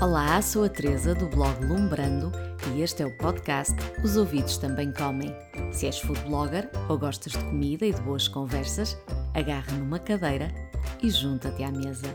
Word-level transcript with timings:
Olá, 0.00 0.40
sou 0.40 0.64
a 0.64 0.68
Teresa 0.70 1.14
do 1.14 1.26
blog 1.28 1.62
Lumbrando 1.62 2.32
e 2.72 2.80
este 2.80 3.02
é 3.02 3.06
o 3.06 3.14
podcast 3.18 3.74
Os 4.02 4.16
Ouvidos 4.16 4.56
Também 4.56 4.90
Comem. 4.94 5.30
Se 5.72 5.84
és 5.84 5.98
food 5.98 6.18
blogger 6.22 6.70
ou 6.88 6.98
gostas 6.98 7.34
de 7.34 7.44
comida 7.44 7.84
e 7.84 7.92
de 7.92 8.00
boas 8.00 8.26
conversas, 8.26 8.96
agarra 9.34 9.70
numa 9.74 9.98
cadeira 9.98 10.50
e 11.02 11.10
junta-te 11.10 11.62
à 11.62 11.70
mesa. 11.70 12.06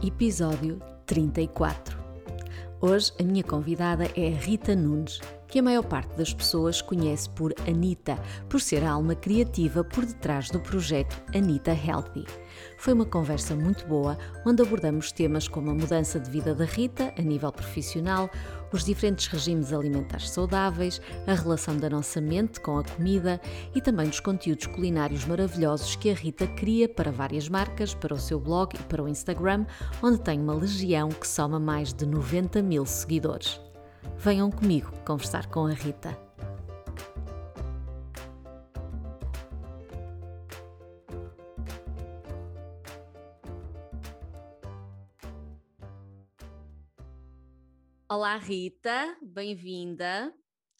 Episódio 0.00 0.80
34 1.06 1.98
Hoje 2.80 3.12
a 3.18 3.24
minha 3.24 3.42
convidada 3.42 4.04
é 4.16 4.28
Rita 4.28 4.76
Nunes, 4.76 5.20
que 5.52 5.58
a 5.58 5.62
maior 5.62 5.84
parte 5.84 6.16
das 6.16 6.32
pessoas 6.32 6.80
conhece 6.80 7.28
por 7.28 7.52
Anita, 7.68 8.18
por 8.48 8.58
ser 8.58 8.82
a 8.82 8.92
alma 8.92 9.14
criativa 9.14 9.84
por 9.84 10.06
detrás 10.06 10.48
do 10.48 10.58
projeto 10.58 11.22
Anita 11.36 11.72
Healthy. 11.72 12.24
Foi 12.78 12.94
uma 12.94 13.04
conversa 13.04 13.54
muito 13.54 13.86
boa, 13.86 14.16
onde 14.46 14.62
abordamos 14.62 15.12
temas 15.12 15.46
como 15.46 15.70
a 15.70 15.74
mudança 15.74 16.18
de 16.18 16.30
vida 16.30 16.54
da 16.54 16.64
Rita 16.64 17.12
a 17.18 17.20
nível 17.20 17.52
profissional, 17.52 18.30
os 18.72 18.82
diferentes 18.82 19.26
regimes 19.26 19.74
alimentares 19.74 20.30
saudáveis, 20.30 21.02
a 21.26 21.34
relação 21.34 21.76
da 21.76 21.90
nossa 21.90 22.18
mente 22.18 22.58
com 22.58 22.78
a 22.78 22.84
comida 22.84 23.38
e 23.74 23.80
também 23.82 24.08
dos 24.08 24.20
conteúdos 24.20 24.64
culinários 24.64 25.26
maravilhosos 25.26 25.96
que 25.96 26.08
a 26.08 26.14
Rita 26.14 26.46
cria 26.46 26.88
para 26.88 27.12
várias 27.12 27.50
marcas, 27.50 27.92
para 27.92 28.14
o 28.14 28.18
seu 28.18 28.40
blog 28.40 28.74
e 28.74 28.82
para 28.84 29.02
o 29.02 29.08
Instagram, 29.08 29.66
onde 30.02 30.18
tem 30.18 30.40
uma 30.40 30.54
legião 30.54 31.10
que 31.10 31.28
soma 31.28 31.60
mais 31.60 31.92
de 31.92 32.06
90 32.06 32.62
mil 32.62 32.86
seguidores. 32.86 33.60
Venham 34.22 34.52
comigo 34.52 34.88
conversar 35.04 35.48
com 35.48 35.66
a 35.66 35.72
Rita. 35.72 36.16
Olá 48.08 48.36
Rita, 48.36 49.16
bem-vinda. 49.20 50.32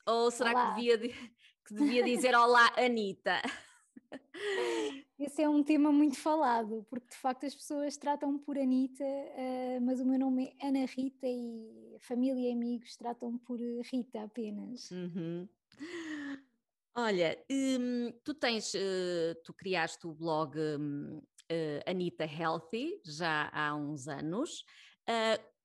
Ou 0.07 0.31
será 0.31 0.53
olá. 0.53 0.75
que 0.77 0.77
devia, 0.77 0.99
que 1.67 1.75
devia 1.75 2.05
dizer 2.05 2.37
olá 2.37 2.73
Anitta? 2.77 3.43
Esse 5.19 5.43
é 5.43 5.49
um 5.49 5.63
tema 5.63 5.93
muito 5.93 6.19
falado, 6.19 6.85
porque 6.91 7.09
de 7.09 7.17
facto 7.17 7.47
as 7.47 7.55
pessoas 7.55 7.97
tratam 7.97 8.39
por 8.39 8.59
Anitta, 8.59 9.05
uh, 9.05 9.81
mas 9.81 10.01
o 10.01 10.05
meu 10.05 10.19
nome 10.19 10.55
é 10.61 10.67
Ana 10.67 10.85
Rita 10.85 11.27
e 11.27 11.97
família 12.01 12.49
e 12.49 12.53
amigos 12.53 12.97
tratam 12.97 13.39
por 13.39 13.59
Rita 13.59 14.23
apenas. 14.25 14.91
Uhum. 14.91 15.49
Olha, 16.95 17.39
hum, 17.51 18.13
tu 18.23 18.35
tens, 18.35 18.75
uh, 18.75 19.35
tu 19.45 19.55
criaste 19.55 20.07
o 20.07 20.13
blog 20.13 20.59
um, 20.59 21.19
uh, 21.19 21.23
eh, 21.49 21.83
Anita 21.87 22.25
Healthy 22.25 23.01
já 23.05 23.51
há 23.53 23.75
uns 23.75 24.09
anos. 24.09 24.65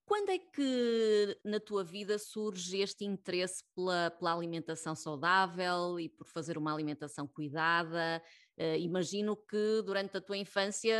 Quando 0.07 0.29
é 0.29 0.39
que 0.39 1.37
na 1.43 1.59
tua 1.59 1.83
vida 1.83 2.17
surge 2.17 2.77
este 2.77 3.03
interesse 3.03 3.61
pela, 3.75 4.09
pela 4.09 4.33
alimentação 4.33 4.95
saudável 4.95 5.99
e 5.99 6.07
por 6.07 6.25
fazer 6.25 6.57
uma 6.57 6.73
alimentação 6.73 7.27
cuidada? 7.27 8.23
Uh, 8.57 8.77
imagino 8.79 9.35
que 9.35 9.81
durante 9.85 10.15
a 10.15 10.21
tua 10.21 10.37
infância 10.37 10.97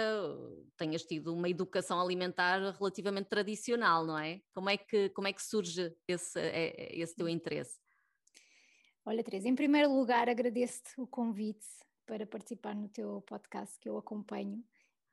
tenhas 0.76 1.04
tido 1.04 1.34
uma 1.34 1.48
educação 1.48 2.02
alimentar 2.02 2.60
relativamente 2.78 3.30
tradicional, 3.30 4.06
não 4.06 4.20
é? 4.20 4.42
Como 4.54 4.70
é 4.70 4.76
que, 4.76 5.08
como 5.12 5.30
é 5.30 5.32
que 5.32 5.42
surge 5.42 5.96
esse, 6.06 6.38
é, 6.38 6.94
esse 7.00 7.16
teu 7.16 7.30
interesse? 7.30 7.80
Olha, 9.06 9.24
Teresa, 9.24 9.48
em 9.48 9.56
primeiro 9.56 9.90
lugar 9.90 10.28
agradeço-te 10.28 11.00
o 11.00 11.08
convite 11.08 11.66
para 12.06 12.28
participar 12.28 12.76
no 12.76 12.90
teu 12.90 13.22
podcast 13.22 13.80
que 13.80 13.88
eu 13.88 13.98
acompanho 13.98 14.62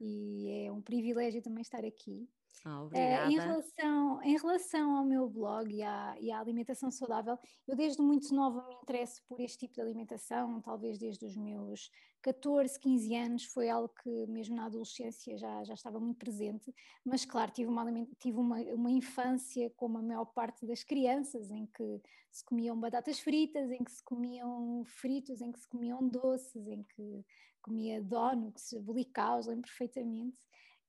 e 0.01 0.67
é 0.67 0.73
um 0.73 0.83
privilégio 0.83 1.41
também 1.41 1.63
estar 1.63 1.85
aqui. 1.85 2.29
Ah, 2.65 2.83
obrigada. 2.83 3.27
Uh, 3.27 3.31
em, 3.31 3.39
relação, 3.39 4.23
em 4.23 4.37
relação 4.39 4.97
ao 4.97 5.05
meu 5.05 5.29
blog 5.29 5.75
e 5.75 5.83
à, 5.83 6.17
e 6.21 6.31
à, 6.31 6.41
alimentação 6.41 6.91
saudável, 6.91 7.39
eu 7.69 7.77
desde 7.77 8.01
muito 8.01 8.35
nova 8.35 8.67
me 8.69 8.75
interesso 8.75 9.23
por 9.29 9.41
este 9.41 9.59
tipo 9.59 9.75
de 9.75 9.81
alimentação, 9.81 10.61
talvez 10.63 10.99
desde 10.99 11.25
os 11.27 11.37
meus 11.37 11.91
14, 12.23 12.81
15 12.81 13.15
anos, 13.15 13.45
foi 13.45 13.69
algo 13.69 13.93
que 14.03 14.27
mesmo 14.29 14.57
na 14.57 14.67
adolescência 14.67 15.37
já, 15.37 15.63
já 15.65 15.75
estava 15.75 16.01
muito 16.01 16.17
presente, 16.17 16.75
mas 17.05 17.25
claro, 17.25 17.51
tive, 17.51 17.69
uma, 17.69 17.85
tive 18.19 18.39
uma, 18.39 18.59
uma 18.61 18.91
infância 18.91 19.71
como 19.77 19.99
a 19.99 20.03
maior 20.03 20.25
parte 20.25 20.67
das 20.67 20.83
crianças, 20.83 21.51
em 21.51 21.67
que 21.67 22.01
se 22.31 22.45
comiam 22.45 22.81
batatas 22.81 23.21
fritas, 23.21 23.71
em 23.71 23.85
que 23.85 23.93
se 23.93 24.03
comiam 24.03 24.83
fritos, 24.87 25.43
em 25.43 25.53
que 25.53 25.61
se 25.61 25.69
comiam 25.69 26.09
doces, 26.09 26.67
em 26.67 26.83
que 26.83 27.25
comia 27.61 28.03
donuts, 28.03 28.73
bolicaus, 28.81 29.47
lembro 29.47 29.69
perfeitamente. 29.69 30.39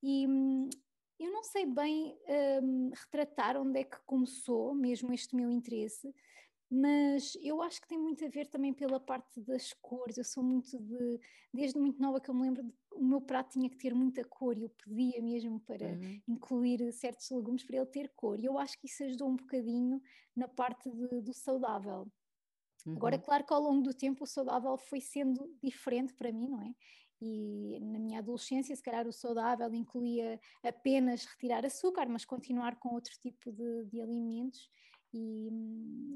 E, 0.01 0.27
hum, 0.27 0.69
eu 1.19 1.31
não 1.31 1.43
sei 1.43 1.65
bem 1.65 2.17
um, 2.61 2.89
retratar 2.89 3.57
onde 3.57 3.79
é 3.79 3.83
que 3.83 3.97
começou 4.05 4.73
mesmo 4.73 5.13
este 5.13 5.35
meu 5.35 5.49
interesse, 5.49 6.13
mas 6.69 7.37
eu 7.41 7.61
acho 7.61 7.79
que 7.79 7.87
tem 7.87 7.97
muito 7.97 8.25
a 8.25 8.27
ver 8.27 8.47
também 8.47 8.73
pela 8.73 8.99
parte 8.99 9.39
das 9.41 9.71
cores. 9.81 10.17
Eu 10.17 10.23
sou 10.23 10.43
muito 10.43 10.77
de, 10.79 11.19
desde 11.53 11.79
muito 11.79 12.01
nova 12.01 12.19
que 12.19 12.29
eu 12.29 12.33
me 12.33 12.41
lembro, 12.41 12.63
de, 12.63 12.73
o 12.91 13.03
meu 13.03 13.21
prato 13.21 13.51
tinha 13.51 13.69
que 13.69 13.77
ter 13.77 13.93
muita 13.93 14.23
cor 14.23 14.57
e 14.57 14.63
eu 14.63 14.69
pedia 14.69 15.21
mesmo 15.21 15.59
para 15.59 15.85
uhum. 15.85 16.21
incluir 16.27 16.91
certos 16.91 17.29
legumes 17.29 17.63
para 17.63 17.77
ele 17.77 17.85
ter 17.85 18.09
cor. 18.15 18.39
E 18.39 18.45
eu 18.45 18.57
acho 18.57 18.77
que 18.79 18.87
isso 18.87 19.03
ajudou 19.03 19.29
um 19.29 19.35
bocadinho 19.35 20.01
na 20.35 20.47
parte 20.47 20.89
de, 20.89 21.21
do 21.21 21.33
saudável. 21.33 22.11
Uhum. 22.85 22.95
Agora, 22.95 23.19
claro 23.19 23.45
que 23.45 23.53
ao 23.53 23.61
longo 23.61 23.83
do 23.83 23.93
tempo 23.93 24.23
o 24.23 24.27
saudável 24.27 24.75
foi 24.77 24.99
sendo 24.99 25.55
diferente 25.63 26.13
para 26.13 26.31
mim, 26.31 26.49
não 26.49 26.61
é? 26.61 26.73
E 27.27 27.79
na 27.79 27.97
minha 27.97 28.19
adolescência, 28.19 28.75
se 28.75 28.83
calhar 28.83 29.07
o 29.07 29.11
saudável 29.11 29.73
incluía 29.73 30.39
apenas 30.63 31.25
retirar 31.25 31.65
açúcar, 31.65 32.07
mas 32.07 32.23
continuar 32.23 32.75
com 32.75 32.93
outro 32.93 33.13
tipo 33.19 33.51
de, 33.51 33.85
de 33.85 33.99
alimentos. 33.99 34.69
E, 35.11 35.49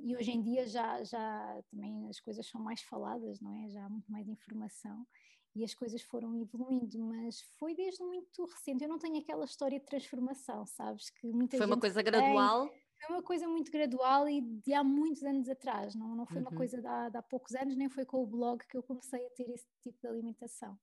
e, 0.04 0.16
hoje 0.16 0.32
em 0.32 0.42
dia 0.42 0.68
já, 0.68 1.02
já 1.04 1.64
também 1.72 2.10
as 2.10 2.20
coisas 2.20 2.46
são 2.46 2.62
mais 2.62 2.82
faladas, 2.82 3.40
não 3.40 3.56
é? 3.64 3.70
Já 3.70 3.86
há 3.86 3.90
muito 3.90 4.12
mais 4.12 4.28
informação 4.28 5.08
e 5.56 5.64
as 5.64 5.74
coisas 5.74 6.02
foram 6.04 6.36
evoluindo, 6.36 7.00
mas 7.00 7.42
foi 7.58 7.74
desde 7.74 8.04
muito 8.04 8.46
recente. 8.46 8.84
Eu 8.84 8.90
não 8.90 9.00
tenho 9.00 9.18
aquela 9.18 9.46
história 9.46 9.80
de 9.80 9.86
transformação, 9.86 10.66
sabes? 10.66 11.10
Que 11.10 11.32
muita 11.32 11.58
foi 11.58 11.66
uma 11.66 11.80
coisa 11.80 12.02
gradual. 12.02 12.68
Tem, 12.68 12.82
foi 13.00 13.16
uma 13.16 13.24
coisa 13.24 13.48
muito 13.48 13.72
gradual 13.72 14.28
e 14.28 14.42
de 14.42 14.74
há 14.74 14.84
muitos 14.84 15.24
anos 15.24 15.50
atrás, 15.50 15.96
não, 15.96 16.16
não 16.16 16.26
foi 16.26 16.42
uhum. 16.42 16.50
uma 16.50 16.58
coisa 16.58 16.80
de 16.80 16.88
há, 16.88 17.10
de 17.10 17.18
há 17.18 17.22
poucos 17.22 17.56
anos, 17.56 17.76
nem 17.76 17.90
foi 17.90 18.06
com 18.06 18.22
o 18.22 18.28
blog 18.28 18.64
que 18.68 18.78
eu 18.78 18.84
comecei 18.84 19.26
a 19.26 19.30
ter 19.32 19.50
esse 19.50 19.66
tipo 19.82 19.98
de 20.00 20.08
alimentação. 20.08 20.78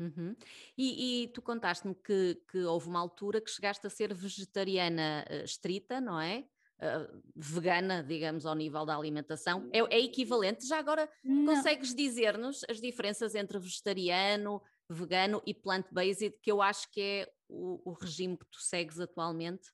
Uhum. 0.00 0.34
E, 0.78 1.24
e, 1.24 1.28
tu 1.28 1.42
contaste-me 1.42 1.94
que, 1.94 2.40
que, 2.50 2.58
houve 2.64 2.88
uma 2.88 2.98
altura 2.98 3.40
que 3.40 3.50
chegaste 3.50 3.86
a 3.86 3.90
ser 3.90 4.14
vegetariana 4.14 5.26
uh, 5.30 5.44
estrita, 5.44 6.00
não 6.00 6.18
é? 6.18 6.46
Uh, 6.78 7.22
vegana, 7.36 8.02
digamos, 8.02 8.46
ao 8.46 8.54
nível 8.54 8.86
da 8.86 8.96
alimentação. 8.96 9.68
É, 9.70 9.80
é 9.94 10.00
equivalente? 10.00 10.66
Já 10.66 10.78
agora 10.78 11.06
não. 11.22 11.54
consegues 11.54 11.94
dizer-nos 11.94 12.64
as 12.70 12.80
diferenças 12.80 13.34
entre 13.34 13.58
vegetariano, 13.58 14.62
vegano 14.88 15.42
e 15.44 15.52
plant-based, 15.52 16.38
que 16.40 16.50
eu 16.50 16.62
acho 16.62 16.90
que 16.90 17.00
é 17.00 17.32
o, 17.46 17.90
o 17.90 17.92
regime 17.92 18.38
que 18.38 18.46
tu 18.46 18.58
segues 18.58 18.98
atualmente? 18.98 19.70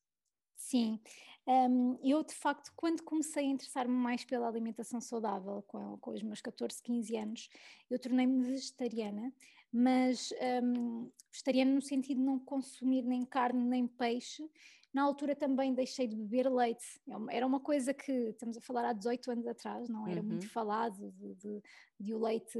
Sim, 0.56 1.00
um, 1.46 1.96
eu 2.02 2.24
de 2.24 2.34
facto, 2.34 2.72
quando 2.74 3.04
comecei 3.04 3.44
a 3.44 3.50
interessar-me 3.50 3.94
mais 3.94 4.24
pela 4.24 4.48
alimentação 4.48 5.00
saudável, 5.00 5.62
com, 5.68 5.96
com 5.98 6.10
os 6.10 6.22
meus 6.22 6.40
14, 6.40 6.82
15 6.82 7.16
anos, 7.16 7.48
eu 7.88 8.00
tornei-me 8.00 8.42
vegetariana, 8.42 9.32
mas 9.76 10.32
um, 10.64 11.10
no 11.66 11.82
sentido 11.82 12.16
de 12.16 12.24
não 12.24 12.38
consumir 12.38 13.02
nem 13.02 13.26
carne 13.26 13.62
nem 13.62 13.86
peixe. 13.86 14.42
Na 14.94 15.02
altura 15.02 15.36
também 15.36 15.74
deixei 15.74 16.06
de 16.06 16.16
beber 16.16 16.50
leite, 16.50 16.86
é 17.06 17.36
era 17.36 17.46
uma 17.46 17.60
coisa 17.60 17.92
que 17.92 18.10
estamos 18.30 18.56
a 18.56 18.60
falar 18.62 18.86
há 18.86 18.92
18 18.94 19.30
anos 19.30 19.46
atrás, 19.46 19.90
não 19.90 20.08
era 20.08 20.22
uhum. 20.22 20.28
muito 20.28 20.48
falado 20.48 21.12
de, 21.12 21.34
de, 21.34 21.62
de, 22.00 22.14
o 22.14 22.18
leite 22.18 22.58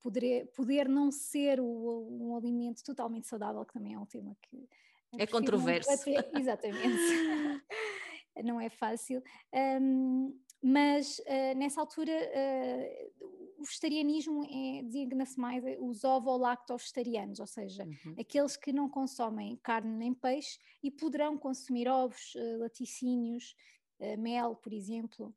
poder, 0.00 0.46
poder 0.54 0.88
não 0.88 1.10
ser 1.10 1.58
o, 1.58 2.06
um 2.08 2.36
alimento 2.36 2.84
totalmente 2.84 3.26
saudável, 3.26 3.64
que 3.64 3.72
também 3.72 3.94
é 3.94 3.98
um 3.98 4.06
tema 4.06 4.36
que 4.42 4.68
é 5.18 5.26
controverso. 5.26 5.90
exatamente. 6.38 6.86
não 8.44 8.60
é 8.60 8.68
fácil. 8.68 9.20
Um, 9.52 10.38
mas 10.68 11.20
uh, 11.20 11.56
nessa 11.56 11.80
altura 11.80 12.10
uh, 12.10 13.62
o 13.62 13.64
vegetarianismo 13.64 14.42
é, 14.50 14.82
designa-se 14.82 15.38
mais 15.38 15.62
os 15.78 16.02
ovo-lacto-vegetarianos, 16.02 17.38
ou 17.38 17.46
seja, 17.46 17.84
uhum. 17.84 18.16
aqueles 18.18 18.56
que 18.56 18.72
não 18.72 18.88
consomem 18.88 19.56
carne 19.62 19.96
nem 19.96 20.12
peixe 20.12 20.58
e 20.82 20.90
poderão 20.90 21.38
consumir 21.38 21.86
ovos, 21.86 22.34
uh, 22.34 22.58
laticínios, 22.58 23.54
mel, 24.18 24.56
por 24.56 24.74
exemplo. 24.74 25.32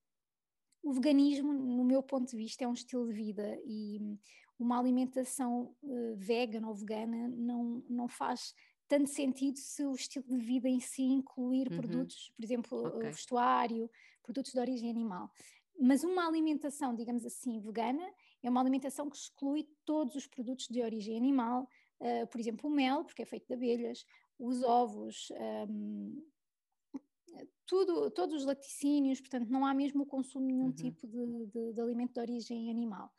O 0.84 0.92
veganismo, 0.92 1.54
no 1.54 1.86
meu 1.86 2.02
ponto 2.02 2.32
de 2.32 2.36
vista, 2.36 2.64
é 2.64 2.68
um 2.68 2.74
estilo 2.74 3.08
de 3.08 3.14
vida 3.14 3.58
e 3.64 4.02
uma 4.58 4.78
alimentação 4.78 5.74
vegana 6.18 6.68
ou 6.68 6.76
vegana 6.76 7.30
não, 7.30 7.82
não 7.88 8.10
faz 8.10 8.54
tanto 8.86 9.08
sentido 9.08 9.58
se 9.58 9.86
o 9.86 9.94
estilo 9.94 10.26
de 10.28 10.44
vida 10.44 10.68
em 10.68 10.82
si 10.82 11.04
incluir 11.04 11.70
uhum. 11.72 11.78
produtos, 11.78 12.34
por 12.36 12.44
exemplo, 12.44 12.88
okay. 12.88 13.12
vestuário, 13.12 13.90
produtos 14.30 14.52
de 14.52 14.60
origem 14.60 14.90
animal. 14.92 15.32
Mas 15.80 16.04
uma 16.04 16.28
alimentação, 16.28 16.94
digamos 16.94 17.26
assim, 17.26 17.60
vegana, 17.60 18.06
é 18.44 18.50
uma 18.50 18.62
alimentação 18.62 19.10
que 19.10 19.18
exclui 19.18 19.68
todos 19.86 20.16
os 20.16 20.28
produtos 20.28 20.68
de 20.68 20.82
origem 20.82 21.18
animal, 21.18 21.68
uh, 22.00 22.28
por 22.28 22.40
exemplo, 22.40 22.70
o 22.70 22.74
mel, 22.74 23.04
porque 23.06 23.24
é 23.24 23.26
feito 23.26 23.48
de 23.48 23.54
abelhas, 23.54 24.06
os 24.38 24.62
ovos, 24.62 25.32
um, 25.68 26.22
tudo, 27.66 28.12
todos 28.12 28.36
os 28.36 28.46
laticínios, 28.46 29.20
portanto, 29.20 29.50
não 29.50 29.66
há 29.66 29.74
mesmo 29.74 30.04
o 30.04 30.06
consumo 30.06 30.48
de 30.48 30.54
nenhum 30.54 30.66
uhum. 30.66 30.74
tipo 30.74 31.08
de, 31.08 31.46
de, 31.48 31.74
de, 31.74 31.82
alimento 31.82 32.14
de 32.14 32.20
origem 32.20 32.70
animal. 32.70 33.12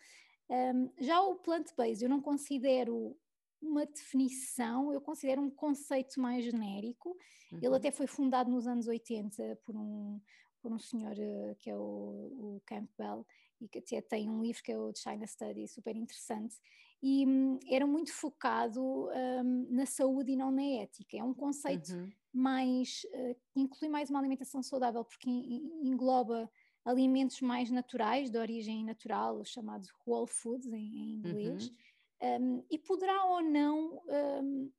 Um, 0.48 0.90
já 0.98 1.20
o 1.22 1.36
plant-based, 1.36 2.02
eu 2.02 2.10
não 2.10 2.20
considero 2.20 3.16
uma 3.60 3.84
definição, 3.86 4.92
eu 4.92 5.00
considero 5.00 5.42
um 5.42 5.50
conceito 5.50 6.20
mais 6.20 6.44
genérico. 6.44 7.10
Uhum. 7.52 7.58
Ele 7.62 7.76
até 7.76 7.90
foi 7.90 8.06
fundado 8.06 8.50
nos 8.50 8.66
anos 8.66 8.86
80 8.86 9.60
por 9.64 9.76
um, 9.76 10.20
por 10.60 10.72
um 10.72 10.78
senhor 10.78 11.12
uh, 11.12 11.54
que 11.58 11.70
é 11.70 11.76
o, 11.76 11.80
o, 11.80 12.62
Campbell 12.66 13.26
e 13.60 13.68
que 13.68 13.78
até 13.78 14.00
tem 14.00 14.28
um 14.28 14.42
livro 14.42 14.62
que 14.62 14.72
é 14.72 14.78
o 14.78 14.92
China 14.94 15.26
Study, 15.26 15.68
super 15.68 15.96
interessante, 15.96 16.56
e 17.02 17.26
um, 17.26 17.58
era 17.68 17.86
muito 17.86 18.12
focado 18.12 18.80
um, 18.82 19.66
na 19.70 19.86
saúde 19.86 20.32
e 20.32 20.36
não 20.36 20.50
na 20.50 20.62
ética. 20.62 21.16
É 21.16 21.22
um 21.22 21.34
conceito 21.34 21.92
uhum. 21.92 22.10
mais, 22.32 23.02
uh, 23.12 23.34
que 23.52 23.60
inclui 23.60 23.90
mais 23.90 24.10
uma 24.10 24.18
alimentação 24.18 24.62
saudável, 24.62 25.04
porque 25.04 25.28
engloba 25.28 26.50
alimentos 26.84 27.40
mais 27.40 27.70
naturais, 27.70 28.30
de 28.30 28.38
origem 28.38 28.84
natural, 28.84 29.44
chamados 29.44 29.88
whole 30.06 30.26
foods 30.28 30.66
em, 30.66 30.78
em 30.78 31.14
inglês, 31.16 31.68
uhum 31.68 31.74
um, 32.22 32.64
e 32.70 32.78
poderá 32.78 33.24
ou 33.24 33.42
não 33.42 34.00
um, 34.42 34.70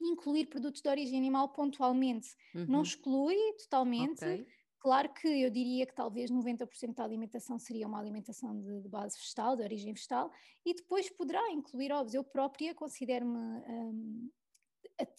incluir 0.00 0.46
produtos 0.46 0.82
de 0.82 0.88
origem 0.88 1.16
animal 1.16 1.48
pontualmente. 1.50 2.34
Uhum. 2.54 2.66
Não 2.68 2.82
exclui 2.82 3.36
totalmente. 3.58 4.24
Okay. 4.24 4.46
Claro 4.82 5.14
que 5.14 5.28
eu 5.28 5.48
diria 5.48 5.86
que 5.86 5.94
talvez 5.94 6.28
90% 6.28 6.96
da 6.96 7.04
alimentação 7.04 7.56
seria 7.56 7.86
uma 7.86 8.00
alimentação 8.00 8.60
de, 8.60 8.80
de, 8.80 8.88
base 8.88 9.16
vegetal, 9.16 9.54
de 9.54 9.62
origem 9.62 9.92
vegetal, 9.92 10.28
e 10.66 10.74
depois 10.74 11.08
poderá 11.08 11.52
incluir 11.52 11.92
ovos. 11.92 12.14
Eu 12.14 12.24
própria 12.24 12.74
considero-me. 12.74 13.38
Um, 13.38 14.28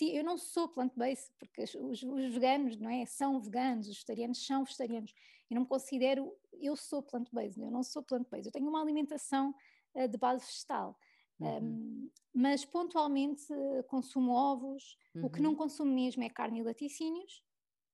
eu 0.02 0.22
não 0.22 0.38
sou 0.38 0.68
plant-based, 0.68 1.34
porque 1.40 1.64
os, 1.64 2.04
os, 2.04 2.34
veganos 2.34 2.78
não 2.78 2.90
é, 2.90 3.06
são 3.06 3.40
veganos, 3.40 3.88
os 3.88 3.94
vegetarianos 3.94 4.46
são 4.46 4.66
vegetarianos. 4.66 5.14
Eu 5.50 5.56
não 5.56 5.62
me 5.62 5.68
considero, 5.70 6.36
eu 6.60 6.76
sou 6.76 7.02
plant-based, 7.02 7.62
eu 7.62 7.72
não 7.72 7.84
sou 7.84 8.04
plant-based. 8.04 8.48
Eu 8.48 8.52
tenho 8.52 8.68
uma 8.68 8.82
alimentação 8.82 9.56
uh, 9.96 10.08
de 10.10 10.18
base 10.18 10.46
vegetal. 10.46 11.00
Uhum. 11.40 11.58
Um, 11.58 12.12
mas 12.36 12.66
pontualmente 12.66 13.48
consumo 13.88 14.34
ovos, 14.34 14.98
uhum. 15.16 15.26
o 15.26 15.30
que 15.30 15.42
não 15.42 15.52
uhum. 15.52 15.56
consumo 15.56 15.94
mesmo 15.94 16.22
é 16.22 16.30
carne 16.30 16.60
e 16.60 16.64
laticínios, 16.64 17.42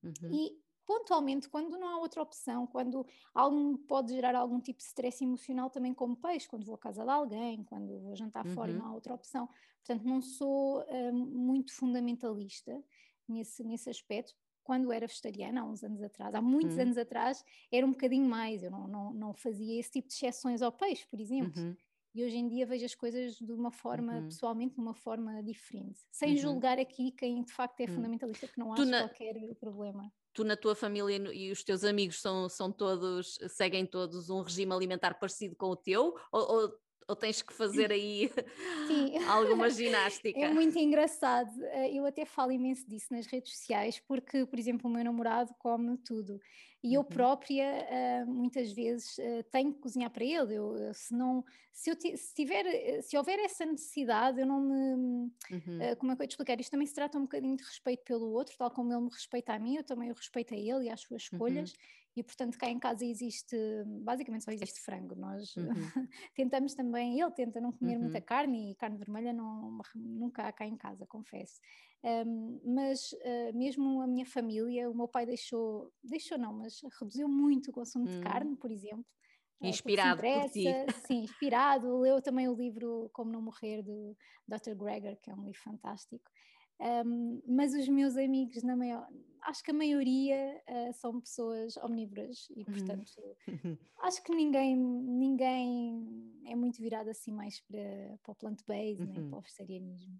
uhum. 0.04 0.33
e 0.33 0.69
pontualmente, 0.89 1.47
quando 1.47 1.77
não 1.77 1.88
há 1.88 2.00
outra 2.00 2.19
opção, 2.19 2.65
quando 2.65 3.06
algo 3.31 3.77
pode 3.88 4.12
gerar 4.12 4.33
algum 4.33 4.59
tipo 4.59 4.80
de 4.80 4.86
stress 4.86 5.24
emocional, 5.24 5.69
também 5.69 5.94
como 5.94 6.15
peixe, 6.15 6.50
quando 6.50 6.65
vou 6.65 6.74
à 6.74 6.80
casa 6.80 7.03
de 7.03 7.12
alguém, 7.12 7.63
quando 7.63 8.00
vou 8.00 8.15
jantar 8.15 8.44
fora 8.47 8.71
e 8.71 8.74
não 8.74 8.88
há 8.88 8.94
outra 8.95 9.13
opção. 9.13 9.47
Portanto, 9.86 10.03
não 10.03 10.19
sou 10.19 10.83
um, 10.89 11.13
muito 11.13 11.71
fundamentalista 11.71 12.83
nesse, 13.27 13.63
nesse 13.63 13.88
aspecto, 13.88 14.33
quando 14.63 14.91
era 14.91 15.06
vegetariana, 15.06 15.62
há 15.62 15.63
uns 15.63 15.83
anos 15.83 16.01
atrás, 16.01 16.33
há 16.33 16.41
muitos 16.41 16.75
uhum. 16.77 16.81
anos 16.81 16.97
atrás, 16.97 17.45
era 17.71 17.86
um 17.86 17.91
bocadinho 17.91 18.27
mais, 18.27 18.63
eu 18.63 18.71
não, 18.71 18.88
não, 18.88 19.13
não 19.13 19.33
fazia 19.36 19.80
esse 19.80 19.91
tipo 19.91 20.07
de 20.07 20.15
exceções 20.15 20.63
ao 20.63 20.71
peixe, 20.71 21.06
por 21.06 21.21
exemplo. 21.21 21.62
Uhum. 21.62 21.75
E 22.15 22.24
hoje 22.24 22.38
em 22.38 22.47
dia 22.47 22.65
vejo 22.65 22.83
as 22.83 22.95
coisas 22.95 23.36
de 23.36 23.51
uma 23.51 23.69
forma, 23.69 24.15
uhum. 24.15 24.25
pessoalmente, 24.25 24.74
de 24.74 24.81
uma 24.81 24.95
forma 24.95 25.44
diferente. 25.44 26.01
Sem 26.12 26.31
uhum. 26.31 26.38
julgar 26.38 26.80
aqui 26.80 27.12
quem 27.12 27.44
de 27.44 27.53
facto 27.53 27.80
é 27.81 27.83
uhum. 27.83 27.94
fundamentalista, 27.94 28.47
que 28.47 28.57
não 28.57 28.74
acho 28.74 28.86
na... 28.86 29.07
qualquer 29.07 29.36
problema. 29.59 30.12
Tu 30.34 30.44
na 30.44 30.56
tua 30.56 30.76
família 30.76 31.18
e 31.34 31.52
os 31.52 31.64
teus 31.64 31.84
amigos 31.84 32.22
são, 32.22 32.48
são 32.48 32.72
todos, 32.72 33.38
seguem 33.50 33.86
todos 33.86 34.30
um 34.30 34.42
regime 34.42 34.74
alimentar 34.74 35.16
parecido 35.16 35.56
com 35.56 35.68
o 35.68 35.76
teu? 35.76 36.16
Ou, 36.31 36.42
ou 36.52 36.80
ou 37.10 37.16
tens 37.16 37.42
que 37.42 37.52
fazer 37.52 37.92
aí 37.92 38.30
alguma 39.28 39.68
ginástica? 39.72 40.40
É 40.40 40.54
muito 40.54 40.78
engraçado. 40.78 41.52
Eh, 41.64 41.96
eu 41.96 42.06
até 42.06 42.24
falo 42.24 42.52
imenso 42.52 42.88
disso 42.88 43.08
nas 43.10 43.26
redes 43.26 43.52
sociais, 43.58 44.00
porque, 44.08 44.46
por 44.46 44.60
exemplo, 44.60 44.88
o 44.88 44.94
meu 44.94 45.04
namorado 45.04 45.52
come 45.58 45.98
tudo. 45.98 46.40
E 46.81 46.94
eu 46.94 47.02
uhum. 47.02 47.08
própria, 47.08 47.86
uh, 48.26 48.31
muitas 48.31 48.72
vezes, 48.72 49.18
uh, 49.18 49.44
tenho 49.52 49.74
que 49.74 49.80
cozinhar 49.80 50.10
para 50.10 50.24
ele. 50.24 50.56
Eu, 50.56 50.94
se, 50.94 51.14
não, 51.14 51.44
se, 51.74 51.90
eu 51.90 51.96
se, 52.00 52.34
tiver, 52.34 53.02
se 53.02 53.18
houver 53.18 53.38
essa 53.40 53.66
necessidade, 53.66 54.40
eu 54.40 54.46
não 54.46 54.62
me. 54.62 55.31
Uhum. 55.52 55.92
Uh, 55.92 55.96
como 55.98 56.12
é 56.14 56.16
que 56.16 56.24
eu 56.24 56.28
te 56.28 56.31
explicar? 56.31 56.60
Isto 56.60 56.72
também 56.72 56.88
se 56.88 56.94
trata 56.94 57.18
um 57.18 57.24
bocadinho 57.24 57.58
de 57.58 57.64
respeito 57.64 58.04
pelo 58.06 58.31
outro, 58.31 58.56
tal 58.58 58.72
como 58.72 58.94
ele 58.94 59.02
me 59.02 59.10
respeita 59.10 59.54
a 59.54 59.60
mim, 59.60 59.76
eu 59.76 59.84
também 59.84 60.10
o 60.10 60.16
respeito 60.16 60.54
a 60.54 60.58
ele 60.58 60.86
e 60.86 60.90
às 60.90 61.02
suas 61.02 61.24
escolhas. 61.24 61.72
Uhum 61.72 62.00
e 62.16 62.24
portanto 62.24 62.58
cá 62.58 62.70
em 62.70 62.80
casa 62.80 63.06
existe, 63.06 63.56
basicamente 64.02 64.44
só 64.44 64.52
existe 64.52 64.80
frango, 64.82 65.16
nós 65.16 65.56
uhum. 65.56 65.66
tentamos 66.36 66.74
também, 66.74 67.20
ele 67.20 67.32
tenta 67.32 67.62
não 67.62 67.72
comer 67.72 67.96
uhum. 67.96 68.04
muita 68.04 68.22
carne 68.22 68.72
e 68.72 68.76
carne 68.76 68.98
vermelha 68.98 69.32
não, 69.32 69.80
nunca 69.96 70.48
há 70.48 70.52
cá 70.52 70.66
em 70.66 70.76
casa, 70.76 71.06
confesso. 71.06 71.60
Um, 72.04 72.62
mas 72.64 73.12
uh, 73.12 73.58
mesmo 73.58 74.02
a 74.02 74.08
minha 74.08 74.26
família, 74.26 74.90
o 74.90 74.96
meu 74.96 75.08
pai 75.08 75.26
deixou, 75.26 75.92
deixou 76.04 76.38
não, 76.38 76.54
mas 76.54 76.80
reduziu 77.00 77.28
muito 77.28 77.70
o 77.70 77.74
consumo 77.74 78.08
de 78.08 78.18
hum. 78.18 78.22
carne, 78.22 78.56
por 78.56 78.72
exemplo. 78.72 79.06
Ah, 79.62 79.68
inspirado 79.68 80.22
por 80.22 80.52
ti. 80.52 80.66
Sim, 81.06 81.24
inspirado. 81.24 82.00
Leu 82.00 82.22
também 82.22 82.48
o 82.48 82.56
livro 82.56 83.10
Como 83.12 83.32
Não 83.32 83.42
Morrer, 83.42 83.84
do 83.84 84.16
Dr. 84.48 84.74
Greger, 84.74 85.20
que 85.22 85.30
é 85.30 85.36
um 85.36 85.44
livro 85.44 85.62
fantástico. 85.62 86.32
Um, 86.80 87.42
mas 87.46 87.74
os 87.74 87.90
meus 87.90 88.16
amigos, 88.16 88.64
na 88.64 88.76
maior, 88.76 89.06
acho 89.44 89.63
que 89.63 89.71
a 89.71 89.74
maioria 89.74 90.62
uh, 90.68 90.94
são 90.94 91.19
pessoas 91.19 91.77
omnívoras 91.77 92.47
e, 92.51 92.59
uhum. 92.59 92.65
portanto, 92.65 93.12
acho 94.00 94.24
que 94.24 94.33
ninguém, 94.33 94.75
ninguém 94.75 96.41
é 96.45 96.56
muito 96.56 96.81
virado 96.81 97.09
assim 97.09 97.31
mais 97.31 97.59
para, 97.62 98.18
para 98.24 98.31
o 98.31 98.36
plant-based, 98.36 99.06
nem 99.06 99.30
para 99.30 99.38
o 99.38 99.41
vegetarianismo. 99.41 100.19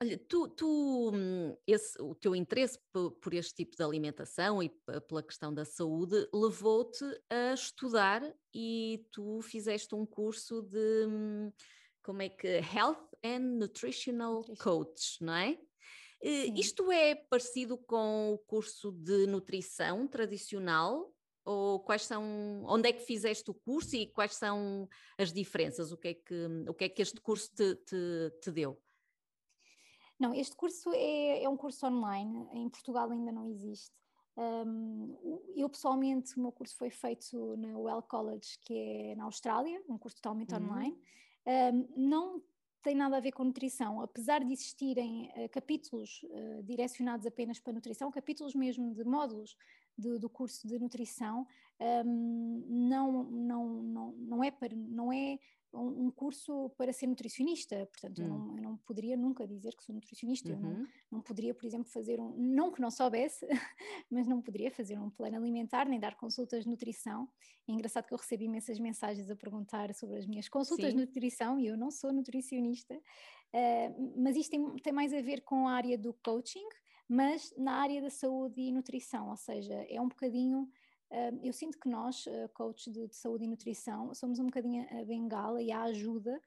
Olha, 0.00 0.16
tu, 0.16 0.46
tu 0.48 1.10
hum, 1.12 1.56
esse, 1.66 2.00
o 2.00 2.14
teu 2.14 2.36
interesse 2.36 2.78
por, 2.92 3.10
por, 3.12 3.34
este 3.34 3.52
tipo 3.52 3.76
de 3.76 3.82
alimentação 3.82 4.62
e 4.62 4.68
pela 5.08 5.24
questão 5.24 5.52
da 5.52 5.64
saúde 5.64 6.28
levou-te 6.32 7.04
a 7.28 7.52
estudar 7.52 8.22
e 8.54 9.04
tu 9.10 9.40
fizeste 9.42 9.96
um 9.96 10.06
curso 10.06 10.62
de 10.62 11.06
hum, 11.08 11.52
como 12.00 12.22
é 12.22 12.28
que 12.28 12.46
Health 12.46 13.08
and 13.24 13.58
Nutritional 13.58 14.44
Coach, 14.60 15.20
não 15.20 15.34
é? 15.34 15.58
Eh, 16.20 16.46
Sim. 16.46 16.54
Isto 16.54 16.92
é 16.92 17.14
parecido 17.14 17.78
com 17.78 18.32
o 18.34 18.38
curso 18.38 18.92
de 18.92 19.26
nutrição 19.26 20.06
tradicional? 20.06 21.12
Ou 21.44 21.80
quais 21.80 22.04
são, 22.04 22.62
onde 22.66 22.90
é 22.90 22.92
que 22.92 23.00
fizeste 23.00 23.50
o 23.50 23.54
curso 23.54 23.96
e 23.96 24.06
quais 24.06 24.34
são 24.34 24.86
as 25.16 25.32
diferenças? 25.32 25.90
O 25.92 25.96
que 25.96 26.08
é 26.08 26.14
que, 26.14 26.46
o 26.68 26.74
que, 26.74 26.84
é 26.84 26.88
que 26.90 27.00
este 27.00 27.20
curso 27.22 27.50
te, 27.54 27.74
te, 27.76 28.30
te 28.42 28.50
deu? 28.50 28.78
Não, 30.20 30.34
este 30.34 30.54
curso 30.54 30.92
é, 30.92 31.42
é, 31.42 31.48
um 31.48 31.56
curso 31.56 31.86
online, 31.86 32.48
em 32.52 32.68
Portugal 32.68 33.10
ainda 33.10 33.32
não 33.32 33.46
existe. 33.46 33.96
Um, 34.36 35.48
eu 35.56 35.68
pessoalmente, 35.70 36.36
o 36.36 36.42
meu 36.42 36.52
curso 36.52 36.76
foi 36.76 36.90
feito 36.90 37.56
na 37.56 37.78
Well 37.78 38.02
College, 38.02 38.58
que 38.60 38.74
é 38.74 39.14
na 39.14 39.24
Austrália, 39.24 39.82
um 39.88 39.96
curso 39.96 40.16
totalmente 40.16 40.54
uhum. 40.54 40.64
online 40.64 41.00
um, 41.48 41.88
não 41.96 42.42
tem 42.82 42.94
nada 42.94 43.16
a 43.16 43.20
ver 43.20 43.32
com 43.32 43.44
nutrição, 43.44 44.00
apesar 44.00 44.44
de 44.44 44.52
existirem 44.52 45.30
uh, 45.36 45.48
capítulos 45.50 46.22
uh, 46.24 46.62
direcionados 46.62 47.26
apenas 47.26 47.58
para 47.58 47.72
nutrição, 47.72 48.10
capítulos 48.10 48.54
mesmo 48.54 48.94
de 48.94 49.04
módulos 49.04 49.56
de, 49.96 50.18
do 50.18 50.28
curso 50.28 50.66
de 50.66 50.78
nutrição, 50.78 51.46
um, 51.80 52.64
não, 52.68 53.24
não, 53.24 53.82
não, 53.82 54.12
não 54.12 54.44
é 54.44 54.50
para, 54.50 54.74
não 54.74 55.12
é 55.12 55.38
um, 55.72 56.10
curso 56.10 56.70
para 56.76 56.92
ser 56.92 57.06
nutricionista, 57.06 57.86
portanto, 57.86 58.20
hum. 58.20 58.24
eu, 58.24 58.28
não, 58.28 58.56
eu, 58.56 58.62
não, 58.62 58.76
poderia 58.78 59.16
nunca 59.16 59.46
dizer 59.46 59.74
que 59.76 59.84
sou 59.84 59.94
nutricionista, 59.94 60.50
uhum. 60.50 60.54
eu 60.54 60.60
não, 60.60 60.70
uhum. 60.70 60.86
não 61.10 61.20
poderia, 61.20 61.54
por 61.54 61.66
exemplo, 61.66 61.88
fazer 61.88 62.20
um, 62.20 62.34
não 62.36 62.72
que 62.72 62.80
não 62.80 62.90
soubesse, 62.90 63.46
mas 64.10 64.26
não 64.26 64.40
poderia 64.40 64.70
fazer 64.70 64.98
um 64.98 65.10
plano 65.10 65.36
alimentar, 65.36 65.86
nem 65.86 66.00
dar 66.00 66.16
consultas 66.16 66.64
de 66.64 66.70
nutrição. 66.70 67.28
É 67.68 67.72
engraçado 67.72 68.06
que 68.06 68.14
eu 68.14 68.18
recebi 68.18 68.46
imensas 68.46 68.78
mensagens 68.78 69.30
a 69.30 69.36
perguntar 69.36 69.92
sobre 69.94 70.16
as 70.16 70.26
minhas 70.26 70.48
consultas 70.48 70.90
Sim. 70.90 70.96
de 70.96 71.06
nutrição 71.06 71.58
e 71.58 71.66
eu 71.66 71.76
não 71.76 71.90
sou 71.90 72.12
nutricionista, 72.12 72.94
uh, 72.94 74.12
mas 74.16 74.36
isto 74.36 74.50
tem, 74.50 74.76
tem 74.76 74.92
mais 74.92 75.12
a 75.12 75.20
ver 75.20 75.42
com 75.42 75.68
a 75.68 75.72
área 75.72 75.98
do 75.98 76.14
coaching, 76.24 76.66
mas 77.08 77.54
na 77.56 77.72
área 77.72 78.02
da 78.02 78.10
saúde 78.10 78.60
e 78.60 78.72
nutrição, 78.72 79.30
ou 79.30 79.36
seja, 79.36 79.74
é 79.88 80.00
um 80.00 80.08
bocadinho 80.08 80.68
eu 81.42 81.52
sinto 81.52 81.78
que 81.78 81.88
nós, 81.88 82.26
uh, 82.26 82.48
coaches 82.54 82.92
de, 82.92 83.06
de, 83.06 83.16
saúde 83.16 83.44
e 83.44 83.48
nutrição, 83.48 84.14
somos 84.14 84.38
um 84.38 84.46
bocadinho 84.46 84.86
a 84.90 85.04
bengala 85.04 85.62
e 85.62 85.72
a 85.72 85.82
ajuda 85.84 86.40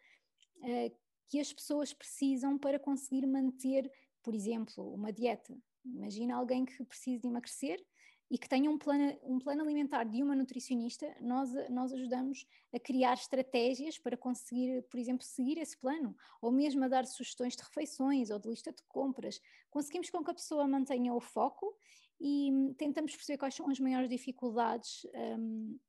uh, 0.58 0.96
que 1.28 1.40
as 1.40 1.52
pessoas 1.52 1.94
precisam 1.94 2.58
para 2.58 2.78
conseguir 2.78 3.26
manter, 3.26 3.92
por 4.22 4.36
exemplo, 4.36 4.94
uma 4.94 5.12
dieta. 5.12 5.58
Imagina 5.84 6.36
alguém 6.36 6.66
que 6.66 6.84
precisa 6.84 7.22
de 7.22 7.28
emagrecer 7.28 7.84
e 8.30 8.38
que 8.38 8.48
tenha 8.48 8.70
um 8.70 8.78
plano, 8.78 9.18
um 9.24 9.40
plano 9.40 9.62
alimentar 9.62 10.06
de 10.06 10.24
uma 10.24 10.34
nutricionista, 10.34 11.14
nós, 11.20 11.52
nós 11.70 11.92
ajudamos 11.92 12.46
a 12.74 12.80
criar 12.80 13.16
estratégias 13.16 13.98
para 13.98 14.16
conseguir, 14.16 14.84
por 14.84 14.98
exemplo, 14.98 15.26
seguir 15.26 15.58
esse 15.58 15.78
plano, 15.78 16.16
ou 16.42 16.50
mesmo 16.50 16.86
a 16.86 16.88
dar 16.88 17.06
sugestões 17.06 17.58
de 17.58 17.64
refeições 17.64 18.30
ou 18.30 18.40
de 18.40 18.48
lista 18.48 18.72
de 18.72 18.82
compras. 18.84 19.42
Conseguimos 19.70 20.10
com 20.10 20.24
que 20.24 20.32
a 20.32 20.34
pessoa 20.34 20.66
mantenha 20.66 21.14
o 21.14 21.20
foco 21.20 21.76
e 22.22 22.74
tentamos 22.78 23.16
perceber 23.16 23.40
quais 23.40 23.56
são 23.56 23.68
as 23.70 23.80
maiores 23.80 24.08
dificuldades 24.08 25.06
um, 25.40 25.80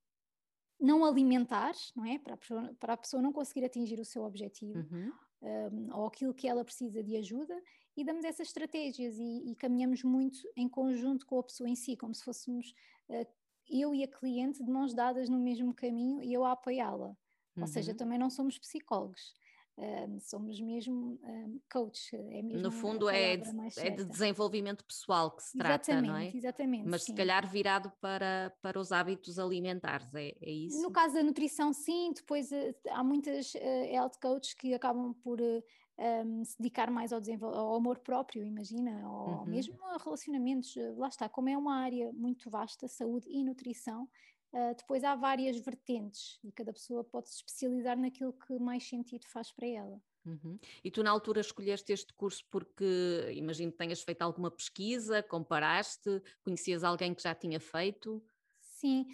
não 0.81 1.05
alimentares, 1.05 1.93
não 1.95 2.05
é? 2.05 2.19
Para 2.19 2.35
a, 2.35 2.37
pessoa, 2.37 2.77
para 2.81 2.93
a 2.95 2.97
pessoa 2.97 3.23
não 3.23 3.33
conseguir 3.33 3.65
atingir 3.65 4.01
o 4.01 4.05
seu 4.05 4.25
objetivo. 4.25 4.79
Uhum. 4.79 5.12
um, 5.43 5.95
ou 5.95 6.07
aquilo 6.07 6.33
que 6.33 6.49
ela 6.49 6.65
precisa 6.65 7.03
de 7.03 7.17
ajuda 7.17 7.61
e 7.97 8.05
damos 8.05 8.25
essas 8.25 8.49
estratégias 8.49 9.19
e, 9.19 9.51
e, 9.51 9.57
caminhamos 9.57 10.03
muito 10.03 10.39
em 10.57 10.69
conjunto 10.69 11.27
com 11.27 11.39
a 11.39 11.43
pessoa 11.43 11.69
em 11.69 11.77
si, 11.77 11.97
como 11.97 12.15
se 12.15 12.25
fôssemos 12.25 12.73
uh, 13.11 13.27
eu 13.69 13.95
e 13.95 14.03
a 14.03 14.09
cliente 14.09 14.65
de 14.65 14.71
mãos 14.71 14.95
dadas 14.95 15.29
no 15.29 15.39
mesmo 15.39 15.75
caminho 15.75 16.23
e 16.23 16.33
eu 16.33 16.45
a 16.45 16.53
apoiá-la. 16.53 17.09
Uhum. 17.09 17.62
Ou 17.62 17.67
seja, 17.67 17.93
uhum. 17.93 17.97
também 17.99 18.19
não 18.19 18.31
somos 18.31 18.59
psicólogos. 18.59 19.35
Um, 19.79 20.21
somos 20.21 20.61
mesmo 20.61 21.19
um, 21.25 21.61
coach. 21.73 22.14
É 22.14 22.43
mesmo 22.43 22.62
no 22.62 22.71
fundo 22.71 23.09
é 23.09 23.38
de, 23.38 23.50
é 23.79 23.91
de, 23.91 24.05
desenvolvimento 24.05 24.85
pessoal 24.85 25.31
que 25.31 25.43
se 25.43 25.57
trata, 25.57 25.91
exatamente, 25.91 26.09
não 26.09 26.17
é? 26.17 26.37
Exatamente, 26.37 26.88
Mas 26.88 27.02
sim. 27.02 27.12
se 27.12 27.17
calhar 27.17 27.49
virado 27.49 27.91
para, 28.00 28.55
para 28.61 28.79
os 28.79 28.93
hábitos 28.93 29.38
alimentares, 29.38 30.14
é, 30.14 30.35
é 30.43 30.50
isso? 30.50 30.81
No 30.83 30.91
caso 30.91 31.14
da 31.14 31.23
nutrição 31.23 31.73
sim, 31.73 32.12
depois 32.14 32.52
uh, 32.52 32.75
há 32.91 33.02
muitas 33.02 33.55
uh, 33.55 33.59
health 33.59 34.19
coaches 34.21 34.52
que 34.52 34.75
acabam 34.75 35.14
por 35.14 35.41
um, 35.41 36.45
se 36.45 36.57
dedicar 36.59 36.91
mais 36.91 37.12
ao, 37.12 37.21
ao 37.45 37.75
amor 37.75 37.99
próprio, 38.00 38.45
imagina, 38.45 39.09
ou 39.09 39.38
uhum. 39.38 39.47
mesmo 39.47 39.83
a 39.87 39.99
relacionamentos, 39.99 40.75
lá 40.97 41.09
está, 41.09 41.29
como 41.29 41.49
é 41.49 41.57
uma 41.57 41.76
área 41.76 42.12
muito 42.12 42.50
vasta, 42.50 42.88
saúde 42.88 43.26
e 43.31 43.45
nutrição, 43.45 44.09
Uh, 44.52 44.75
depois 44.76 45.02
há 45.02 45.14
várias 45.14 45.59
vertentes 45.59 46.38
e 46.44 46.52
cada 46.52 46.75
pessoa 46.75 47.02
pode 47.02 47.30
se 47.30 47.37
especializar 47.37 47.97
naquilo 47.97 48.35
que 48.35 48.59
mais 48.59 48.87
sentido 48.87 49.26
faz 49.26 49.50
para 49.50 49.66
ela. 49.66 49.99
Uhum. 50.26 50.59
E 50.85 50.90
tu 50.90 51.02
na 51.02 51.11
altura 51.11 51.40
escolheste 51.40 51.92
este 51.92 52.12
curso 52.12 52.44
porque 52.50 53.30
imagino 53.35 53.73
que 53.73 53.78
tenhas 53.78 54.02
feito 54.02 54.23
alguma 54.23 54.50
pesquisa, 54.50 55.23
comparaste, 55.23 56.23
conhecias 56.44 56.85
alguém 56.85 57.14
que 57.14 57.23
já 57.23 57.35
tinha 57.35 57.59
feito? 57.59 58.23
Sim, 58.61 59.06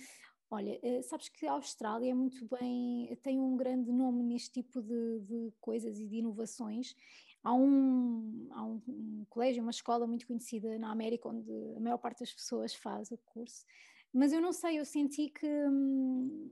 olha, 0.51 0.79
eh, 0.83 1.03
sabes 1.03 1.29
que 1.29 1.47
a 1.47 1.53
Austrália 1.53 2.11
é 2.11 2.15
muito 2.15 2.47
bem, 2.47 3.17
tem 3.23 3.39
um 3.39 3.57
grande 3.57 3.91
nome 3.93 4.23
neste 4.23 4.63
tipo 4.63 4.83
de, 4.83 5.21
de 5.21 5.53
coisas 5.61 5.99
e 5.99 6.07
de 6.07 6.17
inovações. 6.17 6.95
Há 7.43 7.55
um, 7.55 8.49
há 8.51 8.65
um, 8.65 8.83
um 8.89 9.27
colégio, 9.31 9.63
uma 9.63 9.71
escola 9.71 10.07
muito 10.07 10.27
conhecida 10.27 10.79
na 10.79 10.91
América 10.91 11.29
onde 11.29 11.51
a 11.77 11.81
maior 11.81 11.99
parte 11.99 12.21
das 12.21 12.33
pessoas 12.33 12.75
faz 12.75 13.11
o 13.13 13.17
curso 13.19 13.65
mas 14.13 14.33
eu 14.33 14.41
não 14.41 14.53
sei, 14.53 14.79
eu 14.79 14.85
senti 14.85 15.29
que, 15.31 15.47
hum, 15.47 16.51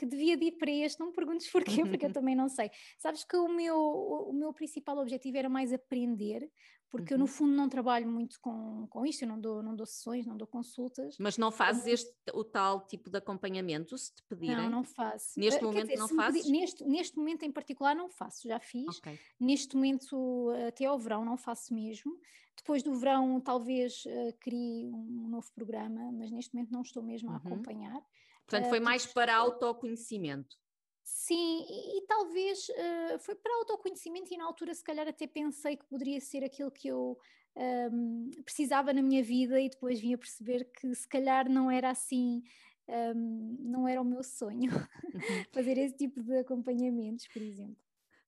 que 0.00 0.06
devia 0.06 0.34
de 0.34 0.46
ir 0.46 0.52
para 0.52 0.70
este, 0.70 0.98
não 0.98 1.08
me 1.08 1.12
perguntes 1.12 1.50
porquê, 1.52 1.84
porque 1.84 2.06
eu 2.06 2.12
também 2.12 2.34
não 2.34 2.48
sei. 2.48 2.70
Sabes 2.96 3.22
que 3.22 3.36
o 3.36 3.48
meu, 3.48 3.76
o 3.76 4.32
meu 4.32 4.50
principal 4.50 4.96
objetivo 4.96 5.36
era 5.36 5.46
mais 5.46 5.74
aprender, 5.74 6.50
porque 6.88 7.12
uhum. 7.12 7.16
eu 7.16 7.18
no 7.18 7.24
uhum. 7.24 7.30
fundo 7.30 7.52
não 7.52 7.68
trabalho 7.68 8.08
muito 8.08 8.40
com, 8.40 8.86
com 8.88 9.04
isto, 9.04 9.24
eu 9.24 9.28
não 9.28 9.38
dou, 9.38 9.62
não 9.62 9.76
dou 9.76 9.84
sessões, 9.84 10.24
não 10.24 10.38
dou 10.38 10.46
consultas. 10.46 11.16
Mas 11.20 11.36
não 11.36 11.50
fazes 11.50 11.86
este, 11.86 12.10
o 12.32 12.42
tal 12.42 12.86
tipo 12.86 13.10
de 13.10 13.18
acompanhamento, 13.18 13.98
se 13.98 14.14
te 14.14 14.22
pedirem? 14.26 14.56
Não, 14.56 14.70
não 14.70 14.84
faço. 14.84 15.38
Neste 15.38 15.62
uh, 15.62 15.66
momento 15.66 15.88
dizer, 15.88 15.98
não 15.98 16.08
fazes? 16.08 16.46
Pedir, 16.46 16.58
neste, 16.58 16.84
neste 16.86 17.18
momento 17.18 17.42
em 17.42 17.52
particular 17.52 17.94
não 17.94 18.08
faço, 18.08 18.48
já 18.48 18.58
fiz. 18.58 18.96
Okay. 19.00 19.18
Neste 19.38 19.76
momento, 19.76 20.48
até 20.66 20.86
ao 20.86 20.98
verão, 20.98 21.26
não 21.26 21.36
faço 21.36 21.74
mesmo. 21.74 22.18
Depois 22.56 22.82
do 22.82 22.94
verão, 22.94 23.38
talvez 23.38 24.02
uh, 24.06 24.34
crie 24.40 24.86
um 24.86 25.28
novo 25.28 25.52
programa, 25.54 26.10
mas 26.12 26.30
neste 26.30 26.54
momento 26.54 26.72
não 26.72 26.80
estou 26.80 27.02
mesmo 27.02 27.28
a 27.28 27.32
uhum. 27.32 27.38
acompanhar. 27.38 28.02
Portanto, 28.50 28.68
foi 28.68 28.80
uh, 28.80 28.82
mais 28.82 29.06
para 29.06 29.34
autoconhecimento. 29.36 30.56
Sim, 31.04 31.64
e, 31.68 31.98
e 31.98 32.06
talvez 32.06 32.68
uh, 32.68 33.18
foi 33.20 33.34
para 33.36 33.54
autoconhecimento 33.56 34.32
e 34.34 34.36
na 34.36 34.44
altura 34.44 34.74
se 34.74 34.82
calhar 34.82 35.06
até 35.06 35.26
pensei 35.26 35.76
que 35.76 35.84
poderia 35.86 36.20
ser 36.20 36.42
aquilo 36.44 36.70
que 36.70 36.88
eu 36.88 37.16
um, 37.56 38.30
precisava 38.44 38.92
na 38.92 39.02
minha 39.02 39.22
vida 39.22 39.60
e 39.60 39.68
depois 39.68 40.00
vim 40.00 40.14
a 40.14 40.18
perceber 40.18 40.64
que 40.72 40.94
se 40.94 41.06
calhar 41.08 41.48
não 41.48 41.70
era 41.70 41.90
assim, 41.90 42.42
um, 42.88 43.56
não 43.60 43.88
era 43.88 44.00
o 44.00 44.04
meu 44.04 44.22
sonho 44.22 44.72
uhum. 44.72 45.10
fazer 45.52 45.78
esse 45.78 45.96
tipo 45.96 46.22
de 46.22 46.38
acompanhamentos, 46.38 47.26
por 47.28 47.42
exemplo. 47.42 47.76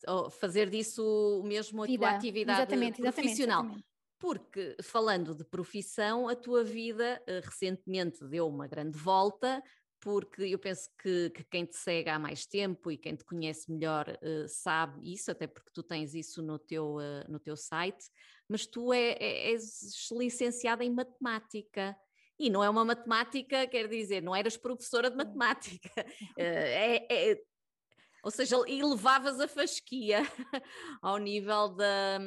Ou 0.07 0.31
fazer 0.31 0.69
disso 0.69 1.43
mesmo 1.45 1.83
a 1.83 1.87
vida, 1.87 2.07
tua 2.07 2.17
atividade 2.17 2.61
exatamente, 2.63 3.01
profissional. 3.01 3.61
Exatamente, 3.61 3.71
exatamente. 3.71 3.93
Porque, 4.19 4.77
falando 4.83 5.35
de 5.35 5.45
profissão, 5.45 6.29
a 6.29 6.37
tua 6.37 6.63
vida 6.63 7.21
uh, 7.23 7.45
recentemente 7.45 8.25
deu 8.29 8.47
uma 8.47 8.69
grande 8.69 8.97
volta, 8.97 9.63
porque 10.03 10.43
eu 10.43 10.59
penso 10.59 10.91
que, 11.01 11.31
que, 11.31 11.45
quem 11.45 11.65
te 11.65 11.77
segue 11.77 12.11
há 12.11 12.19
mais 12.19 12.45
tempo 12.45 12.91
e 12.91 12.99
quem 12.99 13.15
te 13.15 13.25
conhece 13.25 13.71
melhor 13.71 14.09
uh, 14.09 14.49
sabe 14.49 15.13
isso, 15.13 15.31
até 15.31 15.47
porque 15.47 15.71
tu 15.73 15.81
tens 15.81 16.13
isso 16.13 16.43
no 16.43 16.59
teu, 16.59 16.97
uh, 16.97 17.31
no 17.31 17.39
teu 17.39 17.57
site, 17.57 18.05
mas 18.49 18.67
tu 18.67 18.93
é, 18.93 19.13
é, 19.13 19.53
és 19.53 20.11
licenciada 20.11 20.85
em 20.85 20.91
matemática. 20.91 21.97
E 22.37 22.51
não 22.51 22.65
é 22.65 22.69
uma 22.69 22.85
matemática, 22.85 23.65
quer 23.69 23.89
dizer, 23.89 24.21
não 24.21 24.35
eras 24.35 24.57
professora 24.57 25.09
de 25.09 25.17
matemática. 25.17 25.91
Uh, 26.37 26.37
é, 27.09 27.41
ou 28.25 28.31
seja, 28.31 28.57
elevavas 28.67 29.39
a 29.39 29.47
fasquia 29.47 30.23
ao 31.01 31.19
nível 31.19 31.69
da, 31.69 32.19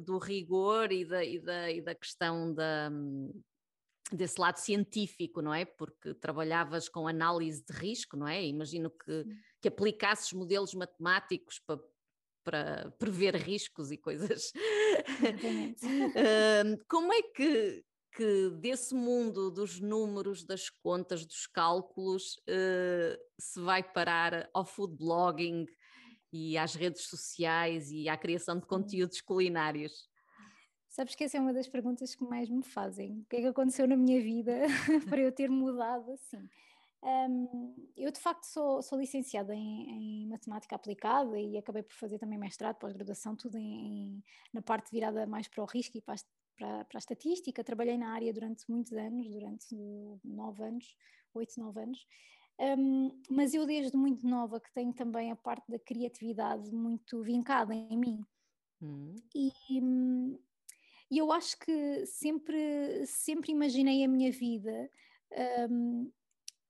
do 0.00 0.16
rigor 0.16 0.90
e 0.92 1.04
da, 1.04 1.22
e 1.22 1.38
da, 1.38 1.70
e 1.70 1.82
da 1.82 1.94
questão 1.94 2.54
da, 2.54 2.90
desse 4.12 4.40
lado 4.40 4.56
científico, 4.56 5.42
não 5.42 5.52
é? 5.52 5.64
Porque 5.64 6.14
trabalhavas 6.14 6.88
com 6.88 7.06
análise 7.06 7.64
de 7.64 7.72
risco, 7.72 8.16
não 8.16 8.26
é? 8.26 8.44
Imagino 8.44 8.90
que, 8.90 9.24
que 9.60 9.68
aplicasses 9.68 10.32
modelos 10.32 10.74
matemáticos 10.74 11.60
para, 11.66 11.78
para 12.44 12.90
prever 12.98 13.36
riscos 13.36 13.90
e 13.90 13.98
coisas. 13.98 14.52
como 16.88 17.12
é 17.12 17.22
que, 17.22 17.84
que 18.16 18.50
desse 18.58 18.94
mundo 18.94 19.50
dos 19.50 19.78
números, 19.78 20.44
das 20.44 20.70
contas, 20.70 21.26
dos 21.26 21.46
cálculos, 21.46 22.36
uh, 22.48 23.18
se 23.38 23.60
vai 23.60 23.82
parar 23.82 24.48
ao 24.54 24.64
food 24.64 24.96
blogging 24.96 25.66
e 26.32 26.56
às 26.56 26.74
redes 26.74 27.08
sociais 27.08 27.90
e 27.90 28.08
à 28.08 28.16
criação 28.16 28.58
de 28.58 28.66
conteúdos 28.66 29.20
culinários? 29.20 30.08
Sabes 30.98 31.14
que 31.14 31.22
essa 31.22 31.36
é 31.36 31.40
uma 31.40 31.52
das 31.52 31.68
perguntas 31.68 32.12
que 32.16 32.24
mais 32.24 32.50
me 32.50 32.64
fazem. 32.64 33.20
O 33.20 33.24
que 33.26 33.36
é 33.36 33.40
que 33.42 33.46
aconteceu 33.46 33.86
na 33.86 33.96
minha 33.96 34.20
vida 34.20 34.52
para 35.08 35.20
eu 35.20 35.30
ter 35.30 35.48
mudado 35.48 36.10
assim? 36.10 36.48
Um, 37.00 37.72
eu 37.96 38.10
de 38.10 38.18
facto 38.18 38.42
sou, 38.42 38.82
sou 38.82 38.98
licenciada 38.98 39.54
em, 39.54 40.24
em, 40.24 40.26
matemática 40.26 40.74
aplicada 40.74 41.38
e 41.38 41.56
acabei 41.56 41.84
por 41.84 41.94
fazer 41.94 42.18
também 42.18 42.36
mestrado, 42.36 42.80
pós-graduação, 42.80 43.36
tudo 43.36 43.56
em, 43.56 44.20
na 44.52 44.60
parte 44.60 44.90
virada 44.90 45.24
mais 45.24 45.46
para 45.46 45.62
o 45.62 45.66
risco 45.66 45.96
e 45.96 46.00
para 46.00 46.14
a 46.14 46.18
para, 46.56 46.84
para 46.86 46.98
a 46.98 46.98
estatística, 46.98 47.62
trabalhei 47.62 47.96
na 47.96 48.12
área 48.12 48.32
durante 48.32 48.68
muitos 48.68 48.92
anos, 48.92 49.30
durante 49.30 49.76
nove 50.24 50.64
anos, 50.64 50.96
oito, 51.32 51.60
nove 51.60 51.80
anos, 51.80 52.04
um, 52.58 53.22
mas 53.30 53.54
eu 53.54 53.64
desde 53.64 53.96
muito 53.96 54.26
nova 54.26 54.58
que 54.58 54.72
tenho 54.72 54.92
também 54.92 55.30
a 55.30 55.36
parte 55.36 55.70
da 55.70 55.78
criatividade 55.78 56.72
muito 56.72 57.22
vincada 57.22 57.72
em 57.72 57.96
mim. 57.96 58.26
Hum. 58.82 59.14
E, 59.34 59.52
e 61.10 61.18
eu 61.18 61.32
acho 61.32 61.58
que 61.58 62.04
sempre, 62.06 63.06
sempre 63.06 63.50
imaginei 63.52 64.04
a 64.04 64.08
minha 64.08 64.30
vida 64.30 64.90
um, 65.70 66.10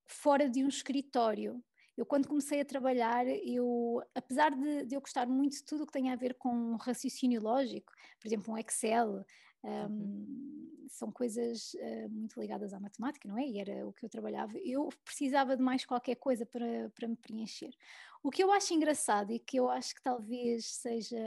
fora 0.06 0.48
de 0.48 0.64
um 0.64 0.68
escritório. 0.68 1.62
Eu, 1.96 2.06
quando 2.06 2.28
comecei 2.28 2.60
a 2.60 2.64
trabalhar, 2.64 3.26
eu, 3.26 4.00
apesar 4.14 4.50
de, 4.50 4.86
de 4.86 4.94
eu 4.94 5.00
gostar 5.00 5.26
muito 5.26 5.56
de 5.56 5.64
tudo 5.64 5.82
o 5.82 5.86
que 5.86 5.92
tem 5.92 6.10
a 6.10 6.16
ver 6.16 6.34
com 6.34 6.76
raciocínio 6.76 7.42
lógico, 7.42 7.92
por 8.20 8.28
exemplo, 8.28 8.54
um 8.54 8.58
Excel, 8.58 9.24
um, 9.64 10.86
são 10.88 11.10
coisas 11.10 11.74
uh, 11.74 12.08
muito 12.08 12.40
ligadas 12.40 12.72
à 12.72 12.78
matemática, 12.78 13.28
não 13.28 13.36
é? 13.36 13.44
E 13.44 13.58
era 13.58 13.86
o 13.86 13.92
que 13.92 14.04
eu 14.04 14.08
trabalhava. 14.08 14.56
Eu 14.58 14.88
precisava 15.04 15.56
de 15.56 15.62
mais 15.62 15.84
qualquer 15.84 16.14
coisa 16.14 16.46
para, 16.46 16.88
para 16.94 17.08
me 17.08 17.16
preencher. 17.16 17.74
O 18.22 18.30
que 18.30 18.42
eu 18.42 18.52
acho 18.52 18.72
engraçado 18.74 19.32
e 19.32 19.38
que 19.38 19.58
eu 19.58 19.68
acho 19.68 19.94
que 19.94 20.02
talvez 20.02 20.66
seja. 20.66 21.18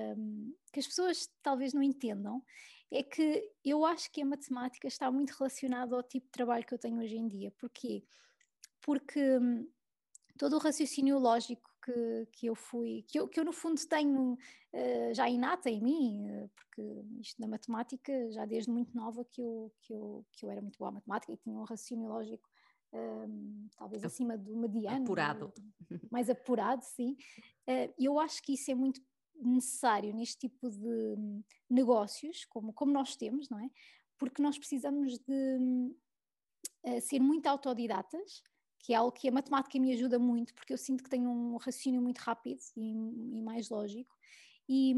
que 0.71 0.79
as 0.79 0.87
pessoas 0.87 1.29
talvez 1.41 1.73
não 1.73 1.83
entendam 1.83 2.41
é 2.91 3.01
que 3.01 3.49
eu 3.63 3.85
acho 3.85 4.11
que 4.11 4.21
a 4.21 4.25
matemática 4.25 4.87
está 4.87 5.09
muito 5.09 5.31
relacionada 5.31 5.95
ao 5.95 6.03
tipo 6.03 6.25
de 6.25 6.31
trabalho 6.31 6.65
que 6.65 6.73
eu 6.73 6.79
tenho 6.79 6.99
hoje 6.99 7.15
em 7.15 7.27
dia. 7.27 7.51
Porquê? 7.51 8.03
Porque 8.81 9.37
hum, 9.37 9.67
todo 10.37 10.57
o 10.57 10.59
raciocínio 10.59 11.17
lógico 11.17 11.71
que, 11.83 12.27
que 12.33 12.47
eu 12.47 12.55
fui, 12.55 13.03
que 13.07 13.19
eu, 13.19 13.27
que 13.27 13.39
eu 13.39 13.45
no 13.45 13.53
fundo 13.53 13.79
tenho 13.87 14.33
uh, 14.33 15.13
já 15.13 15.29
inata 15.29 15.69
em 15.69 15.81
mim, 15.81 16.29
uh, 16.29 16.49
porque 16.49 16.81
isto 17.21 17.39
na 17.41 17.47
matemática, 17.47 18.31
já 18.31 18.45
desde 18.45 18.69
muito 18.69 18.95
nova 18.95 19.23
que 19.23 19.41
eu, 19.41 19.73
que 19.81 19.93
eu, 19.93 20.25
que 20.31 20.45
eu 20.45 20.51
era 20.51 20.61
muito 20.61 20.77
boa 20.77 20.89
à 20.89 20.93
matemática 20.93 21.31
e 21.31 21.37
tinha 21.37 21.55
um 21.55 21.63
raciocínio 21.63 22.07
lógico 22.07 22.49
um, 22.93 23.67
talvez 23.77 24.03
acima 24.03 24.37
do 24.37 24.55
mediano. 24.55 25.03
Apurado. 25.03 25.53
Mais 26.11 26.29
apurado, 26.29 26.83
sim. 26.83 27.15
Uh, 27.67 27.93
eu 27.97 28.19
acho 28.19 28.41
que 28.43 28.53
isso 28.53 28.69
é 28.69 28.75
muito 28.75 29.01
necessário 29.41 30.13
neste 30.13 30.47
tipo 30.47 30.69
de 30.69 31.15
negócios, 31.69 32.45
como, 32.45 32.73
como 32.73 32.91
nós 32.91 33.15
temos, 33.15 33.49
não 33.49 33.59
é? 33.59 33.69
Porque 34.17 34.41
nós 34.41 34.57
precisamos 34.57 35.17
de 35.19 35.95
ser 37.01 37.19
muito 37.19 37.47
autodidatas, 37.47 38.43
que 38.79 38.93
é 38.93 38.95
algo 38.95 39.11
que 39.11 39.27
a 39.27 39.31
matemática 39.31 39.79
me 39.79 39.93
ajuda 39.93 40.17
muito, 40.17 40.53
porque 40.55 40.73
eu 40.73 40.77
sinto 40.77 41.03
que 41.03 41.09
tenho 41.09 41.29
um 41.29 41.57
raciocínio 41.57 42.01
muito 42.01 42.19
rápido 42.19 42.59
e, 42.75 43.37
e 43.37 43.41
mais 43.41 43.69
lógico, 43.69 44.15
e, 44.67 44.93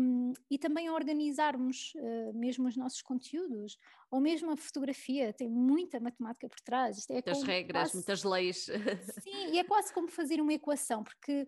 e 0.49 0.57
também 0.57 0.87
a 0.87 0.93
organizarmos 0.93 1.93
uh, 1.95 2.33
mesmo 2.37 2.67
os 2.67 2.75
nossos 2.77 3.01
conteúdos, 3.01 3.77
ou 4.11 4.19
mesmo 4.19 4.51
a 4.51 4.57
fotografia, 4.57 5.33
tem 5.33 5.49
muita 5.49 5.99
matemática 5.99 6.47
por 6.47 6.59
trás. 6.59 6.99
Isto 6.99 7.11
é 7.11 7.13
muitas 7.15 7.43
regras, 7.43 7.83
quase, 7.83 7.95
muitas 7.95 8.23
leis. 8.23 8.65
Sim, 9.23 9.51
e 9.51 9.57
é 9.57 9.63
quase 9.63 9.91
como 9.93 10.07
fazer 10.07 10.39
uma 10.39 10.53
equação, 10.53 11.03
porque 11.03 11.47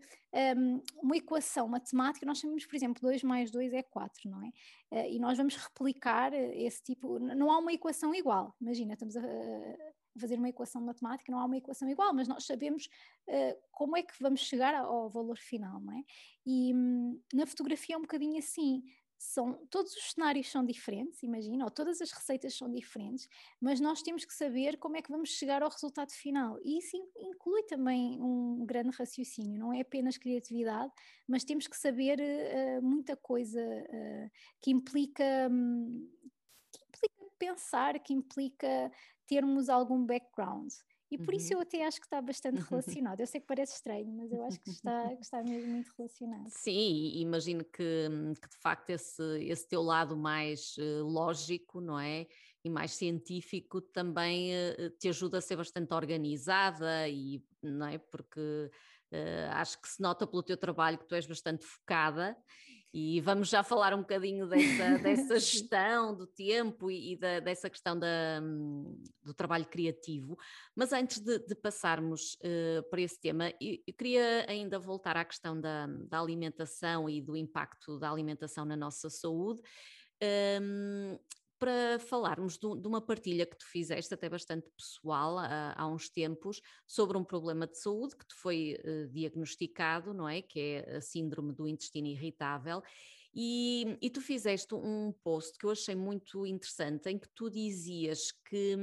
um, 0.57 0.81
uma 1.03 1.15
equação 1.15 1.67
matemática, 1.67 2.25
nós 2.25 2.39
chamamos, 2.39 2.65
por 2.65 2.75
exemplo, 2.75 3.01
2 3.01 3.23
mais 3.23 3.51
2 3.51 3.73
é 3.73 3.83
4, 3.83 4.29
não 4.29 4.41
é? 4.43 4.47
Uh, 4.91 5.11
e 5.11 5.19
nós 5.19 5.37
vamos 5.37 5.55
replicar 5.55 6.33
esse 6.33 6.81
tipo, 6.81 7.19
não 7.19 7.51
há 7.51 7.59
uma 7.59 7.73
equação 7.73 8.15
igual, 8.15 8.55
imagina, 8.59 8.93
estamos 8.93 9.15
a, 9.15 9.21
fazer 10.19 10.37
uma 10.37 10.49
equação 10.49 10.81
matemática, 10.81 11.31
não 11.31 11.39
há 11.39 11.45
uma 11.45 11.57
equação 11.57 11.89
igual, 11.89 12.13
mas 12.13 12.27
nós 12.27 12.45
sabemos 12.45 12.87
uh, 13.27 13.57
como 13.71 13.97
é 13.97 14.03
que 14.03 14.13
vamos 14.19 14.41
chegar 14.41 14.75
ao 14.75 15.09
valor 15.09 15.37
final, 15.37 15.79
não 15.79 15.93
é? 15.93 16.03
E 16.45 16.73
hum, 16.73 17.19
na 17.33 17.45
fotografia 17.45 17.95
é 17.95 17.97
um 17.97 18.01
bocadinho 18.01 18.37
assim, 18.37 18.83
são, 19.17 19.53
todos 19.69 19.95
os 19.95 20.11
cenários 20.11 20.49
são 20.49 20.65
diferentes, 20.65 21.23
imagina, 21.23 21.63
ou 21.63 21.71
todas 21.71 22.01
as 22.01 22.11
receitas 22.11 22.55
são 22.55 22.71
diferentes, 22.71 23.27
mas 23.59 23.79
nós 23.79 24.01
temos 24.01 24.25
que 24.25 24.33
saber 24.33 24.77
como 24.77 24.97
é 24.97 25.01
que 25.01 25.11
vamos 25.11 25.29
chegar 25.29 25.63
ao 25.63 25.69
resultado 25.69 26.11
final. 26.11 26.59
E 26.63 26.77
isso 26.77 26.95
inclui 27.17 27.63
também 27.63 28.21
um 28.21 28.65
grande 28.65 28.95
raciocínio, 28.95 29.59
não 29.59 29.73
é 29.73 29.81
apenas 29.81 30.17
criatividade, 30.17 30.91
mas 31.27 31.43
temos 31.43 31.67
que 31.67 31.77
saber 31.77 32.19
uh, 32.19 32.81
muita 32.81 33.15
coisa 33.15 33.61
uh, 33.61 34.31
que 34.61 34.71
implica. 34.71 35.23
Um, 35.49 36.09
que 36.71 36.79
implica 36.83 37.15
pensar, 37.37 37.99
que 37.99 38.13
implica 38.13 38.91
termos 39.27 39.69
algum 39.69 40.05
background. 40.05 40.71
E 41.11 41.17
por 41.17 41.33
uhum. 41.33 41.37
isso 41.37 41.53
eu 41.53 41.59
até 41.59 41.85
acho 41.85 41.99
que 41.99 42.05
está 42.07 42.21
bastante 42.21 42.57
relacionado. 42.69 43.19
Eu 43.19 43.27
sei 43.27 43.39
que 43.39 43.47
parece 43.47 43.75
estranho, 43.75 44.11
mas 44.11 44.31
eu 44.31 44.43
acho 44.43 44.59
que 44.59 44.69
está, 44.69 45.15
que 45.15 45.23
está 45.23 45.43
mesmo 45.43 45.71
muito 45.71 45.93
relacionado. 45.97 46.49
Sim, 46.49 47.11
imagino 47.15 47.63
que, 47.63 48.09
que 48.41 48.49
de 48.49 48.57
facto 48.61 48.89
esse, 48.89 49.23
esse 49.43 49.67
teu 49.67 49.81
lado 49.81 50.17
mais 50.17 50.75
uh, 50.77 51.03
lógico, 51.03 51.79
não 51.79 51.99
é? 51.99 52.27
E 52.63 52.69
mais 52.69 52.91
científico 52.91 53.79
também 53.79 54.51
uh, 54.51 54.89
te 54.99 55.07
ajuda 55.09 55.37
a 55.37 55.41
ser 55.41 55.55
bastante 55.55 55.93
organizada 55.93 57.07
e, 57.07 57.43
não 57.61 57.87
é? 57.87 57.97
Porque 57.97 58.69
acho 59.51 59.79
que 59.81 59.87
se 59.87 60.01
nota 60.01 60.27
pelo 60.27 60.43
teu 60.43 60.57
trabalho 60.57 60.97
que 60.97 61.07
tu 61.07 61.15
és 61.15 61.25
bastante 61.25 61.63
focada 61.63 62.35
e 62.97 63.19
vamos 63.19 63.49
já 63.49 63.61
falar 63.61 63.93
um 63.93 63.99
bocadinho 63.99 64.47
dessa, 64.47 64.97
dessa 65.03 65.37
gestão 65.37 66.15
do 66.15 66.25
tempo 66.25 66.89
e, 66.89 67.11
e 67.11 67.17
da, 67.17 67.41
dessa 67.41 67.69
questão 67.69 67.99
da, 67.99 68.39
do 69.21 69.33
trabalho 69.33 69.65
criativo. 69.65 70.37
Mas 70.73 70.93
antes 70.93 71.19
de, 71.19 71.39
de 71.39 71.55
passarmos 71.55 72.35
uh, 72.35 72.89
para 72.89 73.01
esse 73.01 73.19
tema, 73.19 73.49
eu, 73.59 73.77
eu, 73.85 73.93
queria 73.93 74.45
ainda 74.47 74.79
voltar 74.79 75.17
à 75.17 75.25
questão 75.25 75.59
da, 75.59 75.87
da 75.87 76.21
alimentação 76.21 77.09
e 77.09 77.21
do 77.21 77.35
impacto 77.35 77.99
da 77.99 78.09
alimentação 78.09 78.63
na 78.63 78.77
nossa 78.77 79.09
saúde. 79.09 79.61
Um, 80.61 81.19
para 81.65 81.97
falarmos 81.97 82.59
de, 82.59 82.67
uma 82.87 83.01
partilha 83.01 83.43
que 83.43 83.57
tu 83.57 83.65
fizeste, 83.65 84.13
até 84.13 84.29
bastante 84.29 84.69
pessoal, 84.77 85.39
há, 85.39 85.87
uns 85.87 86.07
tempos, 86.07 86.61
sobre 86.85 87.17
um 87.17 87.23
problema 87.23 87.65
de 87.65 87.75
saúde 87.79 88.15
que 88.15 88.27
te 88.27 88.35
foi 88.35 88.77
uh, 88.85 89.07
diagnosticado, 89.07 90.13
não 90.13 90.29
é? 90.29 90.43
Que 90.43 90.59
é 90.59 90.97
a 90.97 91.01
síndrome 91.01 91.53
do 91.53 91.67
intestino 91.67 92.05
irritável. 92.05 92.83
E, 93.33 93.97
e, 93.99 94.11
tu 94.11 94.21
fizeste 94.21 94.75
um 94.75 95.11
post 95.23 95.57
que 95.57 95.65
eu 95.65 95.71
achei 95.71 95.95
muito 95.95 96.45
interessante, 96.45 97.09
em 97.09 97.17
que 97.17 97.27
tu 97.29 97.49
dizias 97.49 98.31
que. 98.31 98.77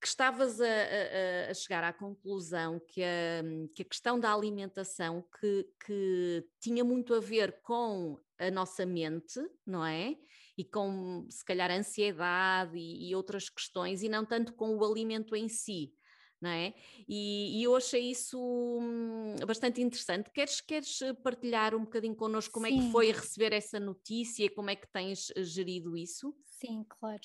que 0.00 0.06
estavas 0.06 0.62
a, 0.62 0.64
a, 0.64 1.50
a, 1.50 1.54
chegar 1.54 1.84
à 1.84 1.92
conclusão 1.92 2.80
que 2.88 3.02
a, 3.02 3.42
que 3.74 3.82
a 3.82 3.84
questão 3.84 4.18
da 4.18 4.32
alimentação 4.32 5.22
que, 5.38 5.68
que 5.84 6.42
tinha 6.58 6.82
muito 6.82 7.12
a 7.12 7.20
ver 7.20 7.60
com 7.60 8.18
a 8.38 8.50
nossa 8.50 8.86
mente, 8.86 9.38
não 9.66 9.84
é? 9.84 10.16
E 10.56 10.64
com, 10.64 11.26
se 11.30 11.44
calhar, 11.44 11.70
ansiedade 11.70 12.76
e, 12.76 13.10
e 13.10 13.14
outras 13.14 13.48
questões, 13.48 14.02
e 14.02 14.08
não 14.08 14.24
tanto 14.24 14.54
com 14.54 14.76
o 14.76 14.84
alimento 14.84 15.34
em 15.34 15.48
si. 15.48 15.92
Não 16.40 16.48
é? 16.48 16.72
E, 17.06 17.60
e, 17.60 17.62
eu 17.64 17.76
achei 17.76 18.10
isso 18.10 18.38
hum, 18.40 19.36
bastante 19.46 19.82
interessante. 19.82 20.30
Queres, 20.30 20.62
queres 20.62 20.98
partilhar 21.22 21.74
um 21.74 21.84
bocadinho 21.84 22.16
connosco 22.16 22.54
como 22.54 22.66
Sim. 22.66 22.78
é 22.78 22.82
que 22.82 22.90
foi 22.90 23.12
receber 23.12 23.52
essa 23.52 23.78
notícia 23.78 24.46
e 24.46 24.48
como 24.48 24.70
é 24.70 24.76
que 24.76 24.90
tens 24.90 25.30
gerido 25.36 25.94
isso? 25.94 26.34
Sim, 26.46 26.84
claro. 26.88 27.20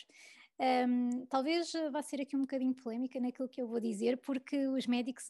Um, 0.58 1.26
talvez 1.26 1.74
vá 1.91 2.02
ser 2.02 2.22
aqui 2.22 2.36
um 2.36 2.41
bocadinho 2.41 2.74
polémica 2.74 3.20
naquilo 3.20 3.50
que 3.50 3.62
eu 3.62 3.68
vou 3.68 3.80
dizer, 3.80 4.18
porque 4.18 4.68
os 4.68 4.88
médicos, 4.88 5.28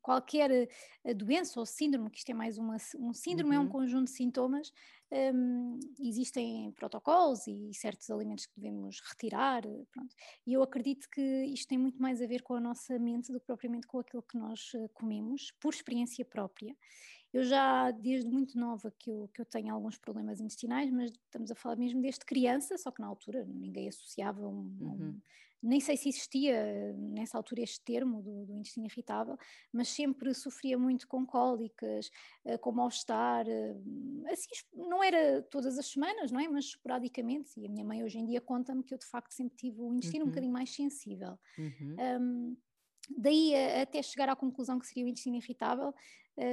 qualquer 0.00 0.68
eh, 1.04 1.14
doença 1.14 1.58
ou 1.58 1.66
síndrome, 1.66 2.10
que 2.10 2.18
isto 2.18 2.30
é 2.30 2.34
mais 2.34 2.58
uma, 2.58 2.76
um 2.96 3.12
síndrome, 3.12 3.50
uhum. 3.50 3.56
é 3.56 3.58
um 3.58 3.64
uhum. 3.64 3.68
conjunto 3.70 4.04
de 4.04 4.12
sintomas, 4.12 4.72
um, 5.10 5.80
existem 5.98 6.70
protocolos 6.72 7.46
e 7.46 7.72
certos 7.72 8.08
alimentos 8.10 8.46
que 8.46 8.54
devemos 8.54 9.00
retirar, 9.00 9.62
pronto. 9.90 10.14
E 10.46 10.52
eu 10.52 10.62
acredito 10.62 11.08
que 11.10 11.44
isto 11.46 11.66
tem 11.66 11.78
muito 11.78 12.00
mais 12.00 12.22
a 12.22 12.26
ver 12.26 12.42
com 12.42 12.54
a 12.54 12.60
nossa 12.60 12.98
mente 12.98 13.32
do 13.32 13.40
que 13.40 13.46
propriamente 13.46 13.86
com 13.86 13.98
aquilo 13.98 14.22
que 14.22 14.38
nós 14.38 14.70
eh, 14.74 14.88
comemos, 14.94 15.50
por 15.60 15.72
experiência 15.74 16.24
própria. 16.24 16.76
Eu 17.32 17.44
já, 17.44 17.90
desde 17.90 18.28
muito 18.30 18.58
nova, 18.58 18.92
que 18.98 19.10
eu, 19.10 19.28
que 19.34 19.40
eu 19.40 19.44
tenho 19.44 19.72
alguns 19.72 19.98
problemas 19.98 20.40
intestinais, 20.40 20.90
mas 20.90 21.10
estamos 21.10 21.50
a 21.50 21.54
falar 21.54 21.76
mesmo 21.76 22.00
desde 22.00 22.24
criança, 22.24 22.78
só 22.78 22.90
que 22.90 23.00
na 23.00 23.06
altura 23.06 23.44
ninguém 23.44 23.88
associava 23.88 24.46
um, 24.46 24.76
uhum. 24.80 25.08
um 25.08 25.20
nem 25.62 25.80
sei 25.80 25.96
se 25.96 26.08
existia 26.08 26.92
nessa 26.96 27.36
altura 27.36 27.62
este 27.62 27.80
termo 27.80 28.22
do, 28.22 28.46
do, 28.46 28.54
intestino 28.54 28.86
irritável, 28.86 29.36
mas 29.72 29.88
sempre 29.88 30.32
sofria 30.32 30.78
muito 30.78 31.08
com 31.08 31.26
cólicas, 31.26 32.10
eh, 32.44 32.56
com 32.58 32.70
mal-estar, 32.70 33.44
eh, 33.48 33.76
assim, 34.30 34.48
não 34.72 35.02
era 35.02 35.42
todas 35.42 35.76
as 35.76 35.86
semanas, 35.86 36.30
não 36.30 36.38
é? 36.38 36.48
Mas 36.48 36.66
esporadicamente, 36.66 37.58
e 37.58 37.66
a 37.66 37.68
minha 37.68 37.84
mãe 37.84 38.04
hoje 38.04 38.18
em 38.18 38.24
dia 38.24 38.40
conta-me 38.40 38.84
que 38.84 38.94
eu 38.94 38.98
de 38.98 39.06
facto 39.06 39.32
sempre 39.32 39.56
tive 39.56 39.80
o 39.80 39.92
intestino 39.92 40.24
uhum. 40.24 40.28
um 40.28 40.30
bocadinho 40.30 40.52
mais 40.52 40.72
sensível. 40.72 41.36
Uhum. 41.58 41.96
Um, 42.20 42.56
daí 43.16 43.54
até 43.80 44.00
chegar 44.02 44.28
à 44.28 44.36
conclusão 44.36 44.78
que 44.78 44.86
seria 44.86 45.04
o 45.04 45.08
intestino 45.08 45.36
irritável, 45.36 45.92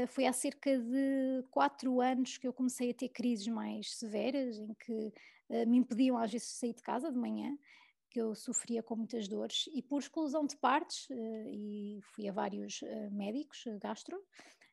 foi 0.07 0.25
há 0.25 0.33
cerca 0.33 0.77
de 0.77 1.43
quatro 1.51 2.01
anos 2.01 2.37
que 2.37 2.47
eu 2.47 2.53
comecei 2.53 2.91
a 2.91 2.93
ter 2.93 3.09
crises 3.09 3.47
mais 3.47 3.95
severas, 3.95 4.57
em 4.57 4.73
que 4.73 5.13
uh, 5.49 5.67
me 5.67 5.77
impediam 5.77 6.17
às 6.17 6.31
vezes 6.31 6.47
de 6.47 6.53
sair 6.55 6.73
de 6.73 6.81
casa 6.81 7.11
de 7.11 7.17
manhã, 7.17 7.57
que 8.09 8.19
eu 8.19 8.33
sofria 8.33 8.81
com 8.81 8.95
muitas 8.95 9.27
dores, 9.27 9.69
e 9.73 9.81
por 9.81 9.99
exclusão 9.99 10.45
de 10.45 10.55
partes, 10.57 11.09
uh, 11.09 11.49
e 11.51 11.99
fui 12.01 12.27
a 12.27 12.31
vários 12.31 12.81
médicos, 13.11 13.63
gastro, 13.81 14.17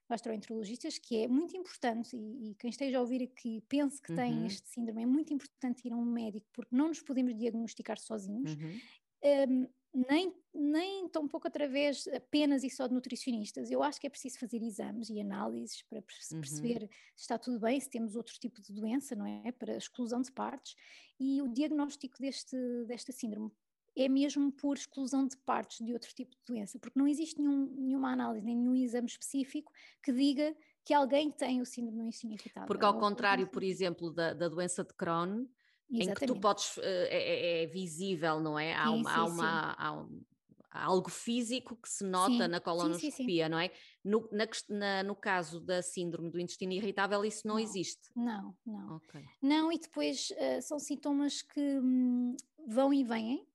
gastroenterologistas, 0.09 0.98
que 0.98 1.22
é 1.22 1.29
muito 1.29 1.57
importante, 1.57 2.16
e, 2.16 2.51
e, 2.51 2.55
quem 2.57 2.70
esteja 2.70 2.98
a 2.98 3.01
ouvir 3.01 3.22
aqui 3.22 3.62
pense 3.68 4.01
que 4.01 4.12
uhum. 4.12 4.16
tem 4.16 4.46
este 4.46 4.68
síndrome, 4.68 5.03
é 5.03 5.07
muito 5.07 5.33
importante 5.33 5.87
ir 5.87 5.92
a 5.92 5.96
um 5.96 6.05
médico, 6.05 6.46
porque 6.53 6.75
não 6.75 6.88
nos 6.88 7.01
podemos 7.01 7.35
diagnosticar 7.37 7.98
sozinhos. 7.98 8.55
Uhum. 8.55 8.81
Um, 9.25 9.68
nem, 9.94 10.35
nem 10.55 11.09
tão 11.09 11.28
pouco 11.28 11.46
através 11.46 12.07
apenas 12.09 12.64
e 12.64 12.70
só 12.70 12.87
de 12.87 12.94
nutricionistas. 12.94 13.70
Eu 13.70 13.83
acho 13.83 14.00
que 14.00 14.07
é 14.07 14.11
preciso 14.11 14.38
fazer 14.38 14.62
exames 14.62 15.11
e 15.11 15.20
análises 15.20 15.83
para 15.83 15.98
uhum. 15.98 16.40
perceber 16.40 16.83
uhum. 16.83 16.88
se 17.16 17.22
está 17.22 17.38
tudo 17.38 17.61
bem, 17.61 17.78
se 17.78 17.90
temos 17.90 18.16
outro 18.16 18.35
tipo 18.38 18.61
de 18.62 18.72
doença, 18.72 19.14
não 19.14 19.26
é? 19.26 19.52
Para 19.52 19.76
exclusão 19.76 20.22
de 20.22 20.33
partes. 20.33 20.74
E 21.20 21.42
o 21.42 21.48
diagnóstico 21.48 22.18
deste, 22.18 22.57
desta 22.87 23.12
síndrome 23.12 23.52
é 23.94 24.09
mesmo 24.09 24.50
por 24.50 24.76
exclusão 24.76 25.26
de 25.26 25.37
partes 25.37 25.85
de 25.85 25.92
outro 25.92 26.12
tipo 26.14 26.35
de 26.35 26.42
doença, 26.46 26.78
porque 26.78 26.98
não 26.98 27.07
existe 27.07 27.38
nenhum, 27.38 27.66
nenhuma 27.76 28.12
análise, 28.12 28.44
nem 28.44 28.57
nenhum 28.57 28.74
exame 28.74 29.07
específico 29.07 29.70
que 30.02 30.11
diga 30.12 30.57
que 30.85 30.94
alguém 30.94 31.31
tem 31.31 31.61
o 31.61 31.66
síndrome 31.66 31.98
do 31.98 32.05
intestino 32.07 32.33
irritável. 32.33 32.66
Porque 32.66 32.85
ao 32.85 32.98
contrário, 32.98 33.46
por 33.46 33.62
exemplo, 33.62 34.11
da, 34.11 34.33
da 34.33 34.48
doença 34.48 34.83
de 34.83 34.94
Crohn, 34.94 35.46
Exatamente. 35.92 36.11
em 36.11 36.14
que 36.14 36.26
tu 36.26 36.40
podes, 36.40 36.78
eh, 36.78 37.09
é, 37.11 37.61
é, 37.61 37.62
é 37.62 37.66
visível, 37.66 38.40
não 38.40 38.59
é? 38.59 38.74
Há, 38.74 38.87
sim, 38.87 38.94
uma, 38.94 39.11
sim, 39.11 39.16
há, 39.16 39.24
uma, 39.24 39.72
há, 39.78 39.92
um, 39.92 40.22
algo 40.70 41.11
físico 41.11 41.76
que 41.76 41.88
se 41.88 42.02
nota 42.02 42.48
na 42.48 42.61
colonoscopia, 42.61 43.48
não 43.48 43.59
é? 43.59 43.70
No, 44.02 44.28
na, 44.33 44.48
na, 44.70 45.02
no 45.02 45.14
caso 45.14 45.61
da 45.61 45.83
síndrome 45.83 46.31
do 46.31 46.40
intestino 46.40 46.72
irritável, 46.72 47.24
isso 47.24 47.46
não, 47.46 47.57
não 47.57 47.61
existe? 47.61 48.11
Não, 48.16 48.57
não. 48.64 48.96
Okay. 48.96 49.24
Não, 49.40 49.70
e 49.70 49.78
depois 49.78 50.31
uh, 50.31 50.62
são 50.62 50.78
sintomas 50.78 51.42
que 51.42 51.61
hum, 51.61 52.35
vão 52.66 52.92
e 52.92 53.05
vêm, 53.05 53.46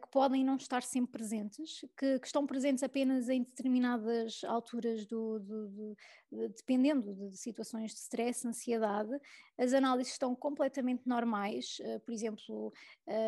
que 0.00 0.08
podem 0.10 0.44
não 0.44 0.56
estar 0.56 0.82
sempre 0.82 1.12
presentes, 1.12 1.84
que, 1.96 2.18
que, 2.18 2.26
estão 2.26 2.44
presentes 2.46 2.82
apenas 2.82 3.28
em 3.28 3.44
determinadas 3.44 4.42
alturas, 4.44 5.06
do, 5.06 5.38
do, 5.38 5.68
do 5.68 5.96
dependendo 6.30 7.14
de, 7.14 7.30
de, 7.30 7.36
situações 7.36 7.92
de 7.92 8.00
stress, 8.00 8.46
ansiedade. 8.46 9.10
As 9.56 9.72
análises 9.72 10.12
estão 10.12 10.34
completamente 10.34 11.06
normais, 11.06 11.78
uh, 11.80 12.00
por 12.00 12.12
exemplo, 12.12 12.72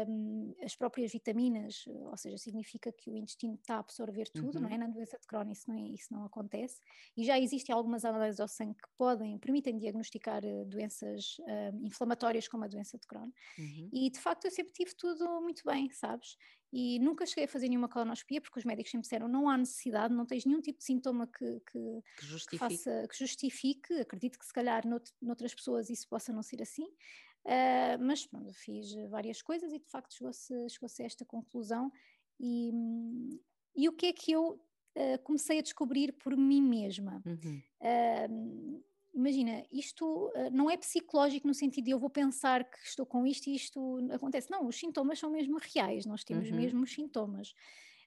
um, 0.08 0.54
as 0.62 0.76
próprias 0.76 1.10
vitaminas, 1.10 1.84
ou 1.86 2.16
seja, 2.16 2.36
significa 2.36 2.92
que 2.92 3.10
o 3.10 3.16
intestino 3.16 3.54
está 3.54 3.76
a 3.76 3.78
absorver 3.78 4.28
tudo, 4.30 4.56
uhum. 4.56 4.62
não 4.62 4.70
é? 4.70 4.78
Na 4.78 4.86
doença 4.86 5.18
de 5.18 5.26
Crohn 5.26 5.50
isso 5.50 5.68
não, 5.68 5.76
é, 5.76 5.88
isso 5.88 6.12
não 6.12 6.24
acontece. 6.24 6.80
E 7.16 7.24
já 7.24 7.38
existem 7.38 7.74
algumas 7.74 8.04
análises 8.04 8.40
ao 8.40 8.48
sangue 8.48 8.74
que 8.74 8.88
podem, 8.96 9.38
permitem 9.38 9.78
diagnosticar 9.78 10.44
uh, 10.44 10.64
doenças 10.66 11.38
uh, 11.40 11.86
inflamatórias 11.86 12.46
como 12.46 12.64
a 12.64 12.68
doença 12.68 12.98
de 12.98 13.06
Crohn. 13.06 13.30
Uhum. 13.58 13.88
E 13.92 14.10
de 14.10 14.20
facto 14.20 14.44
eu 14.44 14.50
sempre 14.50 14.72
tive 14.72 14.94
tudo 14.94 15.40
muito 15.40 15.62
bem, 15.64 15.90
sabes? 15.90 16.36
E 16.72 16.98
nunca 17.00 17.26
cheguei 17.26 17.44
a 17.44 17.48
fazer 17.48 17.68
nenhuma 17.68 17.88
colonoscopia 17.88 18.40
porque 18.40 18.58
os 18.58 18.64
médicos 18.64 18.92
sempre 18.92 19.02
disseram 19.02 19.26
não 19.26 19.48
há 19.48 19.58
necessidade, 19.58 20.14
não 20.14 20.24
tens 20.24 20.44
nenhum 20.44 20.60
tipo 20.60 20.78
de 20.78 20.84
sintoma 20.84 21.26
que, 21.26 21.60
que, 21.60 22.02
que, 22.18 22.26
justifique. 22.26 22.50
que 22.50 22.58
faça, 22.58 23.08
que 23.08 23.18
justifique. 23.18 23.94
Acredito 23.94 24.38
que 24.38 24.46
se 24.46 24.52
calhar 24.52 24.86
nout, 24.86 25.10
noutras 25.20 25.54
pessoas 25.54 25.90
isso 25.90 26.08
possa 26.08 26.32
não 26.32 26.42
ser 26.42 26.62
assim, 26.62 26.84
uh, 26.84 27.98
mas 28.00 28.24
pronto, 28.24 28.52
fiz 28.54 28.94
várias 29.08 29.42
coisas 29.42 29.72
e 29.72 29.78
de 29.78 29.88
facto 29.88 30.14
chegou-se 30.14 30.68
chegou 30.68 30.88
a 30.88 31.02
esta 31.02 31.24
conclusão. 31.24 31.90
E, 32.38 32.70
e 33.76 33.88
o 33.88 33.92
que 33.92 34.06
é 34.06 34.12
que 34.12 34.30
eu 34.30 34.52
uh, 34.52 35.18
comecei 35.24 35.58
a 35.58 35.62
descobrir 35.62 36.12
por 36.12 36.36
mim 36.36 36.62
mesma? 36.62 37.20
Uhum. 37.26 37.62
Uh, 37.80 38.84
imagina, 39.14 39.64
isto 39.72 40.28
uh, 40.28 40.50
não 40.52 40.70
é 40.70 40.76
psicológico 40.76 41.46
no 41.46 41.54
sentido 41.54 41.84
de 41.84 41.90
eu 41.90 41.98
vou 41.98 42.10
pensar 42.10 42.64
que 42.64 42.78
estou 42.84 43.04
com 43.04 43.26
isto 43.26 43.48
e 43.48 43.54
isto 43.54 43.98
acontece. 44.12 44.50
Não, 44.50 44.66
os 44.66 44.76
sintomas 44.76 45.18
são 45.18 45.30
mesmo 45.30 45.58
reais, 45.58 46.06
nós 46.06 46.24
temos 46.24 46.50
uhum. 46.50 46.56
mesmo 46.56 46.82
os 46.82 46.92
sintomas. 46.92 47.54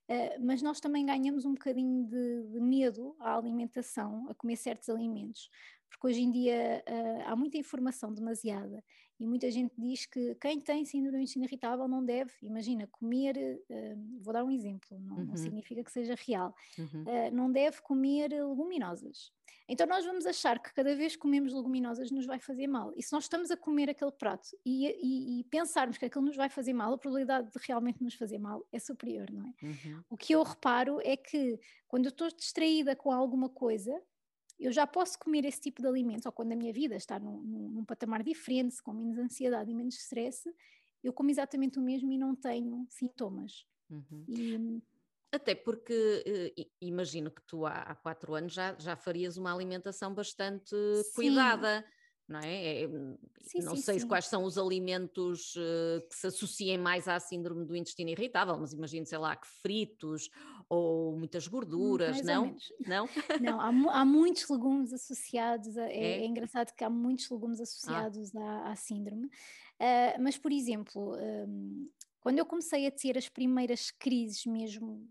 Uh, 0.10 0.36
mas 0.42 0.62
nós 0.62 0.80
também 0.80 1.06
ganhamos 1.06 1.46
um 1.46 1.54
bocadinho 1.54 2.06
de, 2.06 2.44
de, 2.52 2.60
medo 2.60 3.16
à 3.20 3.38
alimentação, 3.38 4.28
a 4.30 4.34
comer 4.34 4.58
certos 4.58 4.90
alimentos, 4.90 5.50
porque 5.94 6.08
hoje 6.08 6.22
em 6.22 6.32
dia 6.32 6.84
uh, 6.90 7.22
há 7.28 7.36
muita 7.36 7.58
informação 7.58 8.12
demasiada 8.12 8.84
e 9.20 9.28
muita 9.28 9.50
gente 9.52 9.74
diz 9.78 10.08
que 10.08 10.36
quem 10.36 10.60
tem 10.60 10.84
síndrome 10.84 11.18
do 11.18 11.22
intestino 11.22 11.46
irritável 11.46 11.88
não 11.88 12.04
deve, 12.04 12.32
imagina, 12.42 12.88
comer, 12.88 13.38
uh, 13.70 14.20
vou 14.22 14.34
dar 14.34 14.44
um 14.44 14.50
exemplo, 14.50 15.00
não, 15.00 15.18
uhum. 15.18 15.26
não 15.26 15.38
significa 15.38 15.84
que 15.84 15.92
seja 15.92 16.16
real, 16.28 16.54
uhum. 16.78 17.04
uh, 17.04 17.32
não 17.32 17.52
deve 17.52 17.80
comer 17.82 18.30
leguminosas. 18.30 19.32
Então 19.70 19.88
nós 19.88 20.04
vamos 20.04 20.26
achar 20.26 20.60
que 20.60 20.74
cada 20.74 20.96
vez 20.96 21.16
que 21.16 21.22
comemos 21.22 21.54
leguminosas 21.54 22.12
nos 22.12 22.26
vai 22.26 22.40
fazer 22.40 22.68
mal. 22.68 22.92
E 22.98 23.04
se 23.04 23.14
nós 23.14 23.24
estamos 23.26 23.50
a 23.50 23.56
comer 23.56 23.90
aquele 23.90 24.12
prato 24.12 24.50
e, 24.66 24.88
e, 24.88 25.40
e 25.40 25.44
pensarmos 25.46 25.98
que 25.98 26.06
aquilo 26.06 26.26
nos 26.26 26.36
vai 26.36 26.50
fazer 26.50 26.74
mal, 26.74 26.94
a 26.94 26.98
probabilidade 26.98 27.50
de 27.50 27.60
realmente 27.66 28.04
nos 28.04 28.16
fazer 28.16 28.40
mal 28.40 28.66
é 28.74 28.80
superior, 28.80 29.32
não 29.32 29.46
é? 29.46 29.66
Uhum. 29.66 30.04
O 30.10 30.18
que 30.18 30.34
eu 30.34 30.44
reparo 30.44 31.00
é 31.02 31.16
que 31.16 31.60
quando 31.88 32.06
eu 32.06 32.10
estou 32.10 32.28
distraída 32.28 32.96
com 32.96 33.12
alguma 33.12 33.48
coisa, 33.48 33.98
eu 34.60 34.72
já 34.72 34.88
posso 34.88 35.18
comer 35.20 35.46
esse 35.46 35.60
tipo 35.60 35.82
de 35.82 35.88
alimentos, 35.88 36.26
ou 36.26 36.32
quando 36.32 36.52
a 36.52 36.56
minha 36.56 36.74
vida 36.74 36.96
está 36.96 37.20
num, 37.20 37.42
num, 37.42 37.70
num 37.70 37.86
patamar 37.86 38.24
diferente, 38.24 38.82
com 38.82 38.94
menos 38.94 39.18
ansiedade 39.18 39.72
e 39.72 39.76
menos 39.76 39.96
stress, 39.96 40.50
eu 41.04 41.12
como 41.12 41.30
exatamente 41.30 41.80
o 41.80 41.82
mesmo 41.82 42.12
e 42.12 42.18
não 42.18 42.36
tenho 42.36 42.86
sintomas. 42.90 43.66
Uhum. 43.90 44.26
E, 44.28 44.82
até 45.32 45.56
porque 45.56 46.54
uh, 46.58 46.72
imagino 46.80 47.32
que 47.32 47.42
tu 47.48 47.66
há, 47.66 47.96
quatro 47.96 48.36
anos 48.36 48.54
já, 48.54 48.76
já 48.78 48.96
farias 48.96 49.36
uma 49.36 49.54
alimentação 49.54 50.14
bastante 50.14 50.76
Sim. 50.76 51.12
cuidada 51.14 51.84
não 52.28 52.40
é? 52.40 52.84
é 52.84 52.88
sim, 53.42 53.62
não 53.62 53.76
sim, 53.76 53.82
sei 53.82 54.00
sim. 54.00 54.08
quais 54.08 54.26
são 54.26 54.44
os 54.44 54.58
alimentos 54.58 55.56
uh, 55.56 56.08
que 56.08 56.16
se 56.16 56.28
associem 56.28 56.78
mais 56.78 57.08
à 57.08 57.20
síndrome 57.20 57.66
do 57.66 57.76
intestino 57.76 58.10
irritável, 58.10 58.58
mas 58.58 58.74
imagino, 58.74 59.06
sei 59.06 59.18
lá, 59.18 59.36
que 59.36 59.48
fritos 59.48 60.30
ou 60.74 61.18
muitas 61.18 61.48
gorduras, 61.48 62.22
mais 62.22 62.26
não? 62.26 62.56
Não? 62.86 63.10
Não, 63.42 63.62
há, 63.62 63.68
há, 64.02 64.06
muitos 64.06 64.48
legumes 64.50 64.92
associados, 64.94 65.78
a, 65.78 65.90
é, 65.90 65.96
é? 65.96 66.22
é, 66.22 66.26
engraçado 66.26 66.74
que 66.74 66.84
há 66.84 66.90
muitos 66.90 67.30
legumes 67.30 67.60
ah. 67.60 67.64
associados 67.64 68.36
ah. 68.36 68.40
à, 68.40 68.72
à, 68.72 68.76
síndrome, 68.76 69.26
uh, 69.26 70.22
mas 70.22 70.38
por 70.38 70.52
exemplo, 70.52 71.16
um, 71.16 71.90
quando 72.20 72.40
eu 72.40 72.46
comecei 72.46 72.88
a 72.88 72.92
ter 72.92 73.18
as 73.18 73.30
primeiras 73.30 73.92
crises 73.92 74.46
mesmo 74.46 75.08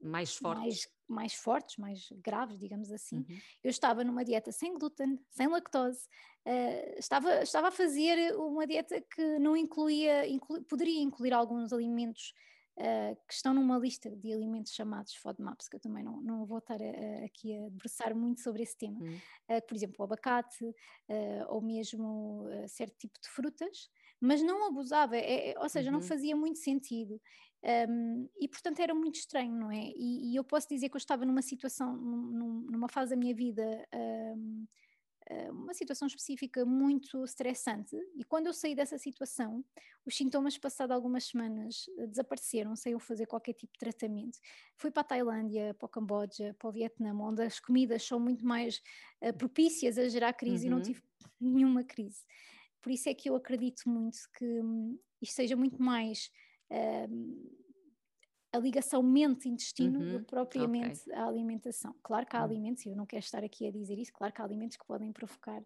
mais 0.00 0.36
fortes. 0.36 0.62
Mais, 0.62 0.88
mais 1.08 1.34
fortes, 1.34 1.76
mais 1.76 2.08
graves, 2.22 2.58
digamos 2.58 2.92
assim. 2.92 3.16
Uhum. 3.16 3.38
Eu 3.64 3.70
estava 3.70 4.04
numa 4.04 4.24
dieta 4.24 4.52
sem 4.52 4.74
glúten, 4.74 5.18
sem 5.30 5.48
lactose, 5.48 6.06
uh, 6.46 6.98
estava, 6.98 7.42
estava 7.42 7.68
a 7.68 7.72
fazer 7.72 8.34
uma 8.36 8.66
dieta 8.66 9.00
que 9.00 9.38
não 9.38 9.56
incluía, 9.56 10.26
inclu, 10.28 10.62
poderia 10.64 11.00
incluir 11.00 11.32
alguns 11.32 11.72
alimentos 11.72 12.32
uh, 12.78 13.16
que 13.26 13.34
estão 13.34 13.52
numa 13.52 13.78
lista 13.78 14.10
de 14.10 14.32
alimentos 14.32 14.72
chamados 14.72 15.14
FODMAPs, 15.14 15.68
que 15.68 15.76
eu 15.76 15.80
também 15.80 16.02
não, 16.02 16.20
não 16.20 16.46
vou 16.46 16.58
estar 16.58 16.80
a, 16.80 16.84
a, 16.84 17.24
aqui 17.24 17.56
a 17.56 17.68
debruçar 17.68 18.14
muito 18.14 18.40
sobre 18.40 18.62
esse 18.62 18.76
tema. 18.76 19.00
Uhum. 19.00 19.16
Uh, 19.50 19.66
por 19.66 19.74
exemplo, 19.74 19.96
o 19.98 20.04
abacate, 20.04 20.74
ou 21.48 21.60
mesmo 21.60 22.46
certo 22.66 22.96
tipo 22.96 23.18
de 23.20 23.28
frutas, 23.28 23.90
mas 24.20 24.42
não 24.42 24.66
abusava, 24.66 25.16
é, 25.16 25.50
é 25.50 25.58
ou 25.58 25.68
seja, 25.68 25.90
uhum. 25.90 25.96
não 25.96 26.02
fazia 26.02 26.36
muito 26.36 26.58
sentido. 26.58 27.20
Um, 27.62 28.28
e 28.40 28.46
portanto 28.46 28.78
era 28.78 28.94
muito 28.94 29.16
estranho, 29.16 29.52
não 29.52 29.70
é? 29.70 29.90
E, 29.96 30.30
e, 30.30 30.36
eu 30.36 30.44
posso 30.44 30.68
dizer 30.68 30.88
que 30.88 30.94
eu 30.94 30.98
estava 30.98 31.24
numa 31.24 31.42
situação, 31.42 31.96
num, 31.96 32.66
numa 32.70 32.88
fase 32.88 33.10
da 33.10 33.16
minha 33.16 33.34
vida, 33.34 33.64
um, 34.36 34.64
uma 35.50 35.74
situação 35.74 36.06
específica 36.06 36.64
muito 36.64 37.22
estressante, 37.22 37.94
e 38.16 38.24
quando 38.24 38.46
eu 38.46 38.52
saí 38.52 38.74
dessa 38.74 38.96
situação, 38.96 39.62
os 40.06 40.16
sintomas, 40.16 40.56
passado 40.56 40.92
algumas 40.92 41.24
semanas, 41.24 41.84
eh, 41.98 42.06
desapareceram 42.06 42.74
sem 42.74 42.92
eu 42.92 42.98
fazer 42.98 43.26
qualquer 43.26 43.52
tipo 43.52 43.72
de 43.74 43.78
tratamento. 43.78 44.38
Fui 44.76 44.90
para 44.90 45.02
a 45.02 45.04
Tailândia, 45.04 45.74
para 45.74 45.86
o 45.86 45.88
Camboja, 45.88 46.56
para 46.58 46.68
o 46.68 46.72
Vietnã, 46.72 47.12
onde 47.14 47.42
as 47.42 47.60
comidas 47.60 48.02
são 48.02 48.18
muito 48.18 48.44
mais 48.44 48.80
uh, 49.22 49.36
propícias 49.36 49.98
a 49.98 50.08
gerar 50.08 50.32
crise 50.32 50.64
uhum. 50.64 50.66
e 50.66 50.70
não 50.70 50.76
uhum. 50.78 50.82
tive 50.82 51.02
nenhuma 51.38 51.84
crise. 51.84 52.24
Por 52.80 52.90
isso 52.90 53.08
é 53.08 53.14
que 53.14 53.28
eu 53.28 53.36
acredito 53.36 53.82
muito 53.86 54.18
que 54.36 54.60
um, 54.62 54.98
isto 55.20 55.34
seja 55.34 55.56
muito 55.56 55.82
mais 55.82 56.30
a 58.52 58.58
ligação 58.58 59.02
mente-intestino 59.02 59.98
uhum, 59.98 60.12
do 60.12 60.18
que 60.20 60.26
propriamente 60.26 61.00
okay. 61.02 61.14
a 61.14 61.26
alimentação. 61.26 61.94
Claro 62.02 62.26
que 62.26 62.36
há 62.36 62.40
uhum. 62.40 62.44
alimentos, 62.46 62.86
e 62.86 62.88
eu 62.88 62.96
não 62.96 63.06
quero 63.06 63.24
estar 63.24 63.44
aqui 63.44 63.66
a 63.66 63.70
dizer 63.70 63.98
isso, 63.98 64.12
claro 64.12 64.32
que 64.32 64.40
há 64.40 64.44
alimentos 64.44 64.76
que 64.76 64.86
podem 64.86 65.12
provocar 65.12 65.60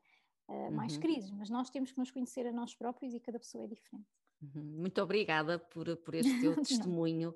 uh, 0.49 0.73
mais 0.73 0.95
uhum. 0.95 1.01
crises, 1.01 1.31
mas 1.31 1.49
nós 1.49 1.71
temos 1.71 1.93
que 1.93 1.99
nos 1.99 2.11
conhecer 2.11 2.47
a 2.47 2.53
nós 2.53 2.75
próprios 2.75 3.15
e 3.15 3.21
cada 3.21 3.39
pessoa 3.39 3.65
é 3.65 3.67
diferente. 3.69 4.09
Uhum. 4.43 4.63
Muito 4.81 5.01
obrigada 5.01 5.59
por, 5.59 5.97
por 5.99 6.15
este 6.15 6.41
teu 6.41 6.55
testemunho. 6.63 7.35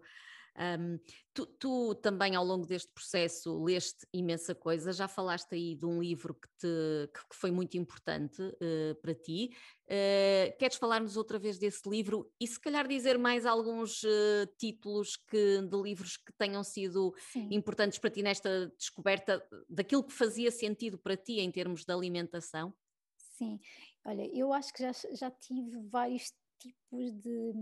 Um, 0.58 0.98
tu, 1.34 1.44
tu, 1.46 1.94
também 1.96 2.34
ao 2.34 2.44
longo 2.44 2.66
deste 2.66 2.90
processo 2.92 3.62
leste 3.62 4.06
imensa 4.12 4.54
coisa, 4.54 4.92
já 4.92 5.06
falaste 5.06 5.54
aí 5.54 5.74
de 5.74 5.84
um 5.84 6.00
livro 6.00 6.34
que, 6.34 6.48
te, 6.58 7.10
que 7.12 7.36
foi 7.36 7.50
muito 7.50 7.76
importante 7.76 8.40
uh, 8.40 8.94
para 9.02 9.14
ti. 9.14 9.50
Uh, 9.84 10.56
queres 10.58 10.76
falar-nos 10.76 11.16
outra 11.16 11.38
vez 11.38 11.58
desse 11.58 11.88
livro 11.88 12.32
e 12.40 12.46
se 12.46 12.58
calhar 12.58 12.88
dizer 12.88 13.18
mais 13.18 13.44
alguns 13.44 14.02
uh, 14.02 14.46
títulos 14.58 15.16
que, 15.16 15.60
de 15.60 15.82
livros 15.82 16.16
que 16.16 16.32
tenham 16.32 16.64
sido 16.64 17.14
Sim. 17.32 17.48
importantes 17.50 17.98
para 17.98 18.10
ti 18.10 18.22
nesta 18.22 18.68
descoberta 18.78 19.46
daquilo 19.68 20.02
que 20.04 20.12
fazia 20.12 20.50
sentido 20.50 20.98
para 20.98 21.16
ti 21.16 21.40
em 21.40 21.50
termos 21.50 21.84
de 21.84 21.92
alimentação? 21.92 22.74
Sim, 23.16 23.60
olha, 24.06 24.26
eu 24.34 24.52
acho 24.52 24.72
que 24.72 24.82
já, 24.82 24.92
já 25.12 25.30
tive 25.30 25.78
vários 25.90 26.32
tipos 26.58 27.12
de 27.12 27.52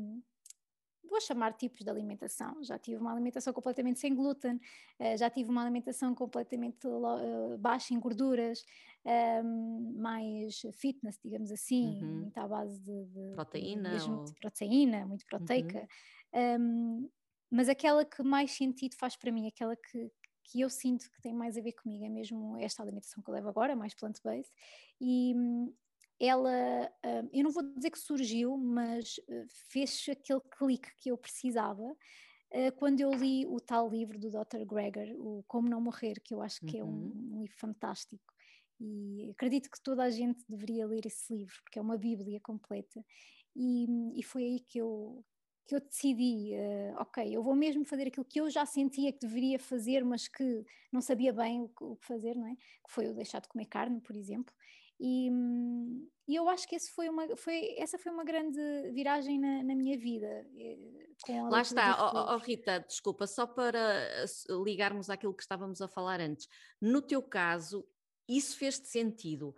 vou 1.15 1.21
chamar 1.21 1.53
tipos 1.53 1.81
de 1.81 1.89
alimentação. 1.89 2.63
Já 2.63 2.77
tive 2.77 2.97
uma 2.97 3.13
alimentação 3.13 3.53
completamente 3.53 4.01
sem 4.01 4.13
glúten, 4.15 4.57
uh, 4.57 5.17
já 5.17 5.31
tive 5.31 5.49
uma 5.49 5.63
alimentação 5.63 6.13
completamente 6.13 6.87
uh, 6.87 7.57
baixa 7.59 7.95
em 7.95 8.01
gorduras, 8.01 8.65
um, 9.45 9.95
mais 9.97 10.61
fitness, 10.73 11.19
digamos 11.23 11.53
assim, 11.53 12.03
uhum. 12.03 12.21
muito 12.23 12.39
à 12.39 12.49
base 12.49 12.81
de, 12.81 13.05
de 13.05 13.33
proteína, 13.35 13.97
de, 13.97 14.11
ou... 14.11 14.25
de 14.25 14.35
proteína, 14.35 15.07
muito 15.07 15.25
proteica. 15.27 15.87
Uhum. 16.33 16.61
Um, 16.61 17.11
mas 17.49 17.69
aquela 17.69 18.05
que 18.05 18.23
mais 18.23 18.51
sentido 18.51 18.97
faz 18.97 19.17
para 19.17 19.31
mim, 19.31 19.47
aquela 19.47 19.77
que, 19.77 20.11
que 20.43 20.61
eu 20.61 20.69
sinto 20.69 21.09
que 21.13 21.21
tem 21.23 21.33
mais 21.33 21.57
a 21.57 21.61
ver 21.61 21.73
comigo, 21.73 22.05
é 22.05 22.09
mesmo 22.09 22.57
esta 22.57 22.83
alimentação 22.83 23.23
que 23.23 23.31
eu 23.31 23.35
levo 23.35 23.49
agora, 23.49 23.77
mais 23.77 23.95
plant-based, 23.95 24.53
e, 25.01 25.33
ela, 26.21 26.93
hum, 27.05 27.29
eu 27.33 27.45
não 27.45 27.51
vou 27.51 27.63
dizer 27.75 27.91
que 27.91 27.99
surgiu, 27.99 28.57
mas 28.57 29.21
eh, 29.29 29.45
fez 29.71 30.07
aquele 30.09 30.41
clique 30.57 30.89
que 30.97 31.11
eu 31.11 31.19
precisava 31.19 31.97
eh, 32.55 32.71
quando 32.71 33.01
eu 33.01 33.11
li 33.11 33.45
o 33.47 33.59
tal 33.59 33.91
livro 33.91 34.17
do 34.17 34.31
Dr. 34.31 34.65
Greger, 34.65 35.17
o 35.19 35.43
Como 35.49 35.69
Não 35.69 35.81
Morrer, 35.81 36.21
que 36.23 36.33
eu 36.33 36.41
acho 36.41 36.61
que 36.61 36.81
uhum. 36.81 37.13
é 37.33 37.35
um, 37.35 37.41
livro 37.41 37.57
fantástico. 37.59 38.33
E 38.81 39.29
acredito 39.33 39.69
que 39.69 39.83
toda 39.83 40.05
a 40.05 40.11
gente 40.11 40.45
deveria 40.49 40.87
ler 40.87 41.05
esse 41.05 41.35
livro, 41.35 41.55
porque 41.65 41.81
é 41.81 41.83
uma 41.83 41.99
bíblia 41.99 42.39
completa. 42.41 43.05
E, 43.57 43.87
e 44.19 44.23
foi 44.23 44.45
aí 44.45 44.61
que 44.61 44.79
eu, 44.79 45.25
que 45.67 45.75
eu 45.75 45.81
decidi, 45.81 46.53
uh, 46.55 47.01
ok, 47.01 47.35
eu 47.35 47.43
vou 47.43 47.57
mesmo 47.57 47.85
fazer 47.85 48.07
aquilo 48.07 48.25
que 48.25 48.41
eu 48.41 48.49
já 48.49 48.65
sentia 48.65 49.13
que 49.13 49.27
deveria 49.27 49.59
fazer, 49.59 50.05
mas 50.05 50.29
que 50.29 50.65
não 50.93 51.01
sabia 51.01 51.33
bem 51.33 51.63
o 51.63 51.69
que, 51.69 51.83
o 51.83 51.97
que 51.97 52.07
fazer, 52.07 52.37
não 52.37 52.47
é? 52.47 52.55
Que 52.55 52.91
foi 52.91 53.09
o 53.09 53.15
deixar 53.15 53.41
de 53.41 53.49
comer 53.49 53.67
carne, 53.67 54.01
por 54.01 54.15
exemplo. 54.15 54.55
E, 55.01 55.29
e 56.29 56.35
eu 56.35 56.49
acho 56.49 56.69
que 56.69 56.77
esse 56.77 56.91
foi 56.93 57.09
uma, 57.09 57.37
foi, 57.37 57.75
essa 57.79 57.99
foi 57.99 58.13
uma 58.13 58.25
grande 58.25 58.61
viragem 58.93 59.39
na, 59.39 59.63
na 59.63 59.75
minha 59.75 59.99
vida. 59.99 60.47
Eh, 60.57 61.43
Lá 61.51 61.63
está, 61.63 62.13
oh, 62.13 62.35
oh, 62.35 62.39
Rita, 62.39 62.81
desculpa, 62.81 63.27
só 63.27 63.47
para 63.47 63.79
eh, 63.79 64.25
ligarmos 64.65 65.11
àquilo 65.11 65.35
que 65.35 65.43
estávamos 65.43 65.81
a 65.81 65.89
falar 65.89 66.21
antes. 66.21 66.49
No 66.81 67.01
teu 67.01 67.23
caso, 67.23 67.87
isso 68.29 68.57
fez-te 68.57 68.89
sentido, 68.89 69.55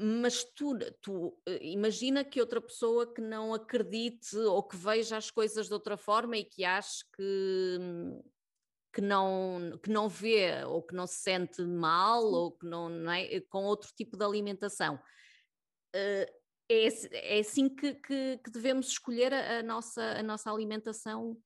mas 0.00 0.44
tu, 0.44 0.78
tu 1.00 1.36
eh, 1.46 1.58
imagina 1.62 2.24
que 2.24 2.40
outra 2.40 2.60
pessoa 2.60 3.12
que 3.12 3.20
não 3.20 3.52
acredite 3.52 4.36
ou 4.36 4.62
que 4.62 4.76
veja 4.76 5.16
as 5.16 5.30
coisas 5.30 5.66
de 5.66 5.74
outra 5.74 5.96
forma 5.96 6.36
e 6.36 6.44
que 6.44 6.64
ache 6.64 7.04
que 7.16 7.78
hum, 7.80 8.22
que 8.98 9.00
não, 9.00 9.78
que 9.80 9.90
não 9.90 10.08
vê 10.08 10.64
ou 10.64 10.82
que 10.82 10.92
não 10.92 11.06
se 11.06 11.18
sente 11.18 11.62
mal 11.62 12.24
ou 12.24 12.50
que 12.50 12.66
não, 12.66 12.88
não 12.88 13.12
é, 13.12 13.40
com 13.42 13.62
outro 13.62 13.92
tipo 13.94 14.16
de 14.16 14.24
alimentação. 14.24 14.96
Uh, 15.94 16.26
é, 16.68 16.88
é 17.12 17.38
assim 17.38 17.68
que, 17.68 17.94
que, 17.94 18.40
que 18.42 18.50
devemos 18.50 18.88
escolher 18.88 19.32
a, 19.32 19.60
a, 19.60 19.62
nossa, 19.62 20.02
a 20.02 20.22
nossa 20.24 20.50
alimentação 20.50 21.40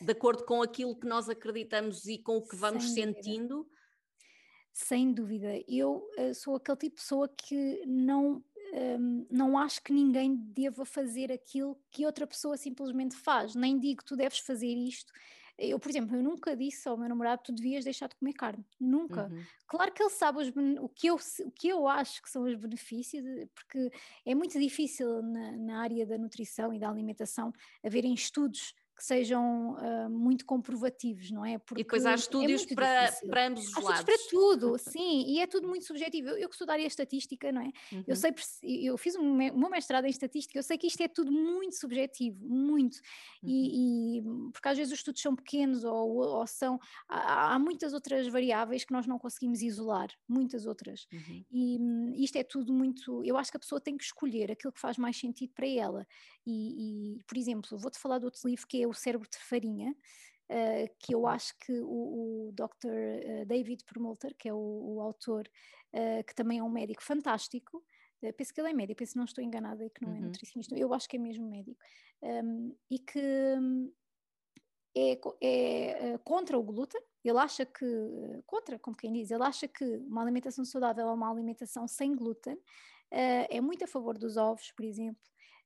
de 0.00 0.12
acordo 0.12 0.44
com 0.44 0.62
aquilo 0.62 0.96
que 0.96 1.08
nós 1.08 1.28
acreditamos 1.28 2.06
e 2.06 2.16
com 2.16 2.36
o 2.36 2.46
que 2.46 2.54
vamos 2.54 2.84
Sem 2.84 3.12
sentindo. 3.12 3.56
Dúvida. 3.56 3.76
Sem 4.72 5.12
dúvida. 5.12 5.64
Eu 5.66 6.08
uh, 6.16 6.32
sou 6.32 6.54
aquele 6.54 6.78
tipo 6.78 6.94
de 6.94 7.02
pessoa 7.02 7.28
que 7.28 7.84
não 7.86 8.40
um, 8.72 9.26
não 9.28 9.58
acho 9.58 9.82
que 9.82 9.92
ninguém 9.92 10.36
deva 10.36 10.84
fazer 10.84 11.32
aquilo 11.32 11.76
que 11.90 12.06
outra 12.06 12.24
pessoa 12.24 12.56
simplesmente 12.56 13.16
faz. 13.16 13.56
Nem 13.56 13.80
digo 13.80 14.04
tu 14.04 14.14
deves 14.14 14.38
fazer 14.38 14.76
isto. 14.76 15.12
Eu, 15.56 15.78
por 15.78 15.88
exemplo, 15.88 16.16
eu 16.16 16.22
nunca 16.22 16.56
disse 16.56 16.88
ao 16.88 16.96
meu 16.96 17.08
namorado 17.08 17.42
tu 17.44 17.52
devias 17.52 17.84
deixar 17.84 18.08
de 18.08 18.16
comer 18.16 18.32
carne. 18.32 18.64
Nunca. 18.80 19.28
Uhum. 19.28 19.42
Claro 19.66 19.92
que 19.92 20.02
ele 20.02 20.10
sabe 20.10 20.38
os, 20.38 20.48
o, 20.80 20.88
que 20.88 21.06
eu, 21.06 21.16
o 21.16 21.50
que 21.52 21.68
eu 21.68 21.86
acho 21.86 22.22
que 22.22 22.28
são 22.28 22.42
os 22.42 22.54
benefícios, 22.56 23.24
porque 23.54 23.90
é 24.26 24.34
muito 24.34 24.58
difícil 24.58 25.22
na, 25.22 25.52
na 25.52 25.80
área 25.80 26.04
da 26.04 26.18
nutrição 26.18 26.72
e 26.72 26.78
da 26.78 26.88
alimentação 26.88 27.52
haverem 27.84 28.12
estudos 28.14 28.74
que 28.94 29.04
sejam 29.04 29.72
uh, 29.72 30.08
muito 30.08 30.46
comprovativos, 30.46 31.30
não 31.30 31.44
é? 31.44 31.58
Porque 31.58 31.82
e 31.82 31.84
depois 31.84 32.06
há 32.06 32.12
é 32.12 32.14
estudos 32.14 32.66
é 32.70 32.74
para, 32.74 33.12
para 33.28 33.48
ambos 33.48 33.66
os 33.66 33.76
há 33.76 33.80
lados. 33.80 34.04
para 34.04 34.16
tudo, 34.30 34.78
sim, 34.78 35.24
e 35.26 35.40
é 35.40 35.46
tudo 35.46 35.66
muito 35.66 35.84
subjetivo. 35.84 36.28
Eu, 36.28 36.38
eu 36.38 36.48
que 36.48 36.54
estudar 36.54 36.74
a 36.74 36.78
estatística, 36.78 37.50
não 37.50 37.62
é? 37.62 37.72
Uhum. 37.92 38.04
Eu 38.06 38.14
sei, 38.14 38.32
eu 38.62 38.96
fiz 38.96 39.16
um, 39.16 39.32
o 39.32 39.58
meu 39.58 39.68
mestrado 39.68 40.04
em 40.04 40.10
estatística, 40.10 40.56
eu 40.56 40.62
sei 40.62 40.78
que 40.78 40.86
isto 40.86 41.00
é 41.00 41.08
tudo 41.08 41.32
muito 41.32 41.74
subjetivo, 41.76 42.46
muito, 42.46 42.96
uhum. 43.42 43.48
e, 43.48 44.18
e, 44.18 44.22
porque 44.52 44.68
às 44.68 44.78
vezes 44.78 44.92
os 44.92 45.00
estudos 45.00 45.20
são 45.20 45.34
pequenos 45.34 45.84
ou, 45.84 46.16
ou 46.18 46.46
são, 46.46 46.78
há, 47.08 47.54
há, 47.54 47.58
muitas 47.58 47.92
outras 47.92 48.28
variáveis 48.28 48.84
que 48.84 48.92
nós 48.92 49.06
não 49.06 49.18
conseguimos 49.18 49.60
isolar, 49.60 50.08
muitas 50.28 50.66
outras, 50.66 51.06
uhum. 51.12 51.44
e 51.50 51.78
um, 51.80 52.14
isto 52.14 52.36
é 52.36 52.44
tudo 52.44 52.72
muito, 52.72 53.24
eu 53.24 53.36
acho 53.36 53.50
que 53.50 53.56
a 53.56 53.60
pessoa 53.60 53.80
tem 53.80 53.96
que 53.96 54.04
escolher 54.04 54.52
aquilo 54.52 54.72
que 54.72 54.80
faz 54.80 54.96
mais 54.96 55.18
sentido 55.18 55.52
para 55.52 55.66
ela, 55.66 56.06
e, 56.46 57.16
e 57.16 57.24
por 57.24 57.36
exemplo, 57.36 57.76
vou-te 57.76 57.98
falar 57.98 58.18
de 58.18 58.26
outro 58.26 58.40
livro 58.48 58.66
que 58.66 58.82
é 58.82 58.83
o 58.86 58.94
cérebro 58.94 59.28
de 59.28 59.38
farinha, 59.38 59.94
uh, 60.50 60.94
que 60.98 61.14
eu 61.14 61.26
acho 61.26 61.56
que 61.58 61.72
o, 61.80 62.48
o 62.48 62.52
Dr. 62.52 62.88
Eh, 62.88 63.44
David 63.44 63.84
Permulter, 63.84 64.34
que 64.36 64.48
é 64.48 64.54
o, 64.54 64.56
o 64.56 65.00
autor, 65.00 65.48
uh, 65.92 66.24
que 66.24 66.34
também 66.34 66.58
é 66.58 66.62
um 66.62 66.68
médico 66.68 67.02
fantástico, 67.02 67.84
uh, 68.22 68.32
penso 68.32 68.52
que 68.52 68.60
ele 68.60 68.70
é 68.70 68.72
médico, 68.72 68.98
penso 68.98 69.12
que 69.12 69.18
não 69.18 69.24
estou 69.24 69.42
enganada 69.42 69.84
e 69.84 69.90
que 69.90 70.02
não 70.04 70.10
é 70.10 70.14
uhum. 70.14 70.24
é 70.24 70.26
nutricionista, 70.26 70.76
eu 70.76 70.92
acho 70.92 71.08
que 71.08 71.16
é 71.16 71.20
mesmo 71.20 71.48
médico, 71.48 71.78
um, 72.22 72.74
e 72.90 72.98
que 72.98 73.20
é, 74.96 75.18
é, 75.40 76.18
contra 76.18 76.56
o 76.56 76.62
glúten, 76.62 77.02
ele 77.24 77.38
acha 77.38 77.66
que, 77.66 77.84
contra, 78.46 78.78
como 78.78 78.96
quem 78.96 79.12
diz, 79.12 79.30
ele 79.30 79.42
acha 79.42 79.66
que 79.66 79.84
uma 79.84 80.22
alimentação 80.22 80.64
saudável 80.64 81.08
é 81.08 81.12
uma 81.12 81.28
alimentação 81.28 81.88
sem 81.88 82.14
glúten, 82.14 82.56
é 83.10 83.60
muito 83.60 83.84
a 83.84 83.88
favor 83.88 84.16
dos 84.16 84.36
ovos, 84.36 84.70
por 84.72 84.84
exemplo, 84.84 85.22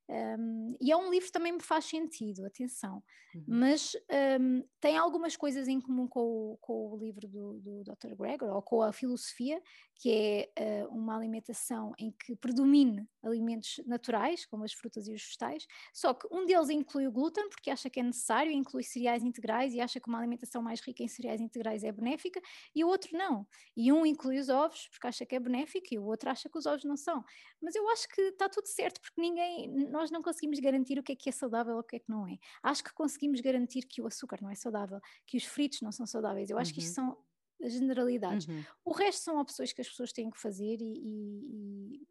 um, 0.09 0.75
e 0.81 0.91
é 0.91 0.97
um 0.97 1.11
livro 1.11 1.27
que 1.27 1.31
também 1.31 1.51
me 1.51 1.61
faz 1.61 1.85
sentido, 1.85 2.43
atenção, 2.43 3.03
uhum. 3.35 3.43
mas 3.47 3.95
um, 4.41 4.63
tem 4.79 4.97
algumas 4.97 5.37
coisas 5.37 5.67
em 5.67 5.79
comum 5.79 6.07
com 6.07 6.19
o, 6.19 6.57
com 6.59 6.91
o 6.93 6.97
livro 6.97 7.27
do, 7.27 7.59
do 7.59 7.83
Dr. 7.83 8.15
Gregor, 8.17 8.49
ou 8.49 8.61
com 8.61 8.81
a 8.81 8.91
filosofia, 8.91 9.61
que 9.99 10.49
é 10.55 10.87
uh, 10.87 10.95
uma 10.95 11.15
alimentação 11.15 11.93
em 11.99 12.11
que 12.11 12.35
predomine 12.35 13.07
alimentos 13.21 13.81
naturais, 13.85 14.45
como 14.45 14.63
as 14.63 14.73
frutas 14.73 15.07
e 15.07 15.13
os 15.13 15.21
vegetais, 15.21 15.67
só 15.93 16.13
que 16.13 16.27
um 16.31 16.45
deles 16.45 16.69
inclui 16.69 17.05
o 17.05 17.11
glúten, 17.11 17.47
porque 17.49 17.69
acha 17.69 17.89
que 17.89 17.99
é 17.99 18.03
necessário, 18.03 18.51
inclui 18.51 18.81
cereais 18.81 19.23
integrais 19.23 19.73
e 19.73 19.81
acha 19.81 19.99
que 19.99 20.07
uma 20.07 20.17
alimentação 20.17 20.61
mais 20.61 20.79
rica 20.79 21.03
em 21.03 21.07
cereais 21.07 21.41
integrais 21.41 21.83
é 21.83 21.91
benéfica, 21.91 22.41
e 22.73 22.83
o 22.83 22.87
outro 22.87 23.15
não. 23.15 23.45
E 23.75 23.91
um 23.91 24.05
inclui 24.05 24.39
os 24.39 24.49
ovos, 24.49 24.87
porque 24.89 25.05
acha 25.05 25.25
que 25.25 25.35
é 25.35 25.39
benéfico, 25.39 25.87
e 25.91 25.99
o 25.99 26.05
outro 26.05 26.29
acha 26.29 26.49
que 26.49 26.57
os 26.57 26.65
ovos 26.65 26.83
não 26.85 26.97
são. 26.97 27.23
Mas 27.61 27.75
eu 27.75 27.87
acho 27.89 28.07
que 28.07 28.21
está 28.21 28.49
tudo 28.49 28.67
certo, 28.67 29.01
porque 29.01 29.21
ninguém 29.21 29.69
nós 29.99 30.11
não 30.11 30.21
conseguimos 30.21 30.59
garantir 30.59 30.97
o 30.97 31.03
que 31.03 31.11
é 31.11 31.15
que 31.15 31.29
é 31.29 31.31
saudável 31.31 31.75
ou 31.75 31.81
o 31.81 31.83
que 31.83 31.97
é 31.97 31.99
que 31.99 32.09
não 32.09 32.27
é. 32.27 32.37
Acho 32.63 32.83
que 32.83 32.93
conseguimos 32.93 33.41
garantir 33.41 33.81
que 33.81 34.01
o 34.01 34.07
açúcar 34.07 34.39
não 34.41 34.49
é 34.49 34.55
saudável, 34.55 34.99
que 35.25 35.37
os 35.37 35.45
fritos 35.45 35.81
não 35.81 35.91
são 35.91 36.05
saudáveis. 36.05 36.49
Eu 36.49 36.57
acho 36.57 36.71
uhum. 36.71 36.75
que 36.75 36.81
isto 36.81 36.95
são 36.95 37.17
as 37.63 37.73
generalidades. 37.73 38.47
Uhum. 38.47 38.63
O 38.85 38.93
resto 38.93 39.21
são 39.21 39.39
opções 39.39 39.73
que 39.73 39.81
as 39.81 39.89
pessoas 39.89 40.13
têm 40.13 40.29
que 40.29 40.39
fazer 40.39 40.81
e, 40.81 40.83
e, 40.83 41.95
e, 41.95 42.07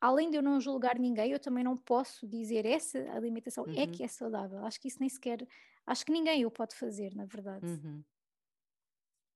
além 0.00 0.30
de 0.30 0.36
eu 0.36 0.42
não 0.42 0.60
julgar 0.60 0.98
ninguém, 0.98 1.30
eu 1.30 1.38
também 1.38 1.62
não 1.62 1.76
posso 1.76 2.26
dizer 2.26 2.66
essa 2.66 2.98
alimentação 3.12 3.64
é 3.66 3.70
uhum. 3.70 3.80
é 3.82 3.86
que 3.86 4.02
é 4.02 4.08
saudável. 4.08 4.64
Acho 4.64 4.80
que 4.80 4.88
isso 4.88 4.98
nem 5.00 5.08
sequer, 5.08 5.46
acho 5.86 6.04
que 6.04 6.12
ninguém 6.12 6.44
o 6.44 6.50
pode 6.50 6.74
fazer, 6.74 7.14
na 7.14 7.24
verdade. 7.24 7.66
Uhum. 7.66 8.02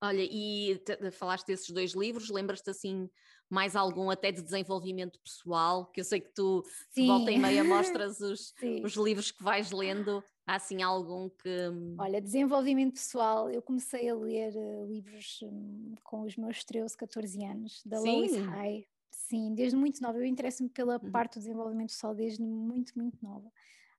Olha, 0.03 0.23
e 0.23 0.81
falaste 1.13 1.47
desses 1.47 1.71
dois 1.71 1.93
livros, 1.93 2.31
lembras-te 2.31 2.71
assim 2.71 3.09
mais 3.51 3.77
algum 3.77 4.09
até 4.09 4.33
de 4.33 4.41
desenvolvimento 4.41 5.19
pessoal, 5.21 5.87
que 5.87 6.01
eu 6.01 6.05
sei 6.05 6.21
que 6.21 6.33
tu 6.33 6.65
Sim. 6.89 7.07
volta 7.07 7.31
e 7.31 7.39
meia 7.39 7.63
mostras 7.65 8.21
os, 8.21 8.55
os 8.83 8.95
livros 8.95 9.31
que 9.31 9.43
vais 9.43 9.73
lendo, 9.73 10.23
há 10.47 10.55
assim 10.55 10.83
algum 10.83 11.29
que... 11.29 11.69
Hum 11.69 11.97
Olha, 11.99 12.21
desenvolvimento 12.21 12.95
pessoal, 12.95 13.51
eu 13.51 13.61
comecei 13.61 14.09
a 14.09 14.15
ler 14.15 14.55
uh, 14.57 14.87
livros 14.87 15.41
um, 15.43 15.95
com 16.03 16.23
os 16.23 16.37
meus 16.37 16.65
13, 16.65 16.97
14 16.97 17.45
anos, 17.45 17.83
da. 17.85 18.01
Lois 18.01 18.37
High, 18.37 18.87
Sim, 19.11 19.55
desde 19.55 19.77
muito 19.77 20.01
nova, 20.01 20.19
eu 20.19 20.25
interesso-me 20.25 20.69
pela 20.69 20.99
uhum. 21.03 21.11
parte 21.11 21.35
do 21.35 21.43
desenvolvimento 21.43 21.91
pessoal 21.91 22.15
desde 22.15 22.43
muito, 22.43 22.93
muito 22.97 23.19
nova 23.23 23.51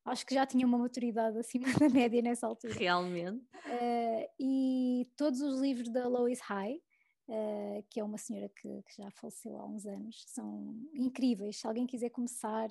acho 0.05 0.25
que 0.25 0.33
já 0.33 0.45
tinha 0.45 0.65
uma 0.65 0.77
maturidade 0.77 1.37
acima 1.37 1.65
da 1.79 1.89
média 1.89 2.21
nessa 2.21 2.47
altura. 2.47 2.73
Realmente. 2.73 3.43
Uh, 3.65 4.27
e 4.39 5.07
todos 5.15 5.41
os 5.41 5.59
livros 5.59 5.89
da 5.89 6.07
Lois 6.07 6.39
High, 6.41 6.81
uh, 7.27 7.83
que 7.89 7.99
é 7.99 8.03
uma 8.03 8.17
senhora 8.17 8.49
que, 8.49 8.83
que, 8.83 9.01
já 9.01 9.09
faleceu 9.11 9.57
há 9.57 9.65
uns 9.65 9.85
anos, 9.85 10.23
são 10.27 10.75
incríveis. 10.93 11.57
Se 11.57 11.67
alguém 11.67 11.85
quiser 11.85 12.09
começar, 12.09 12.67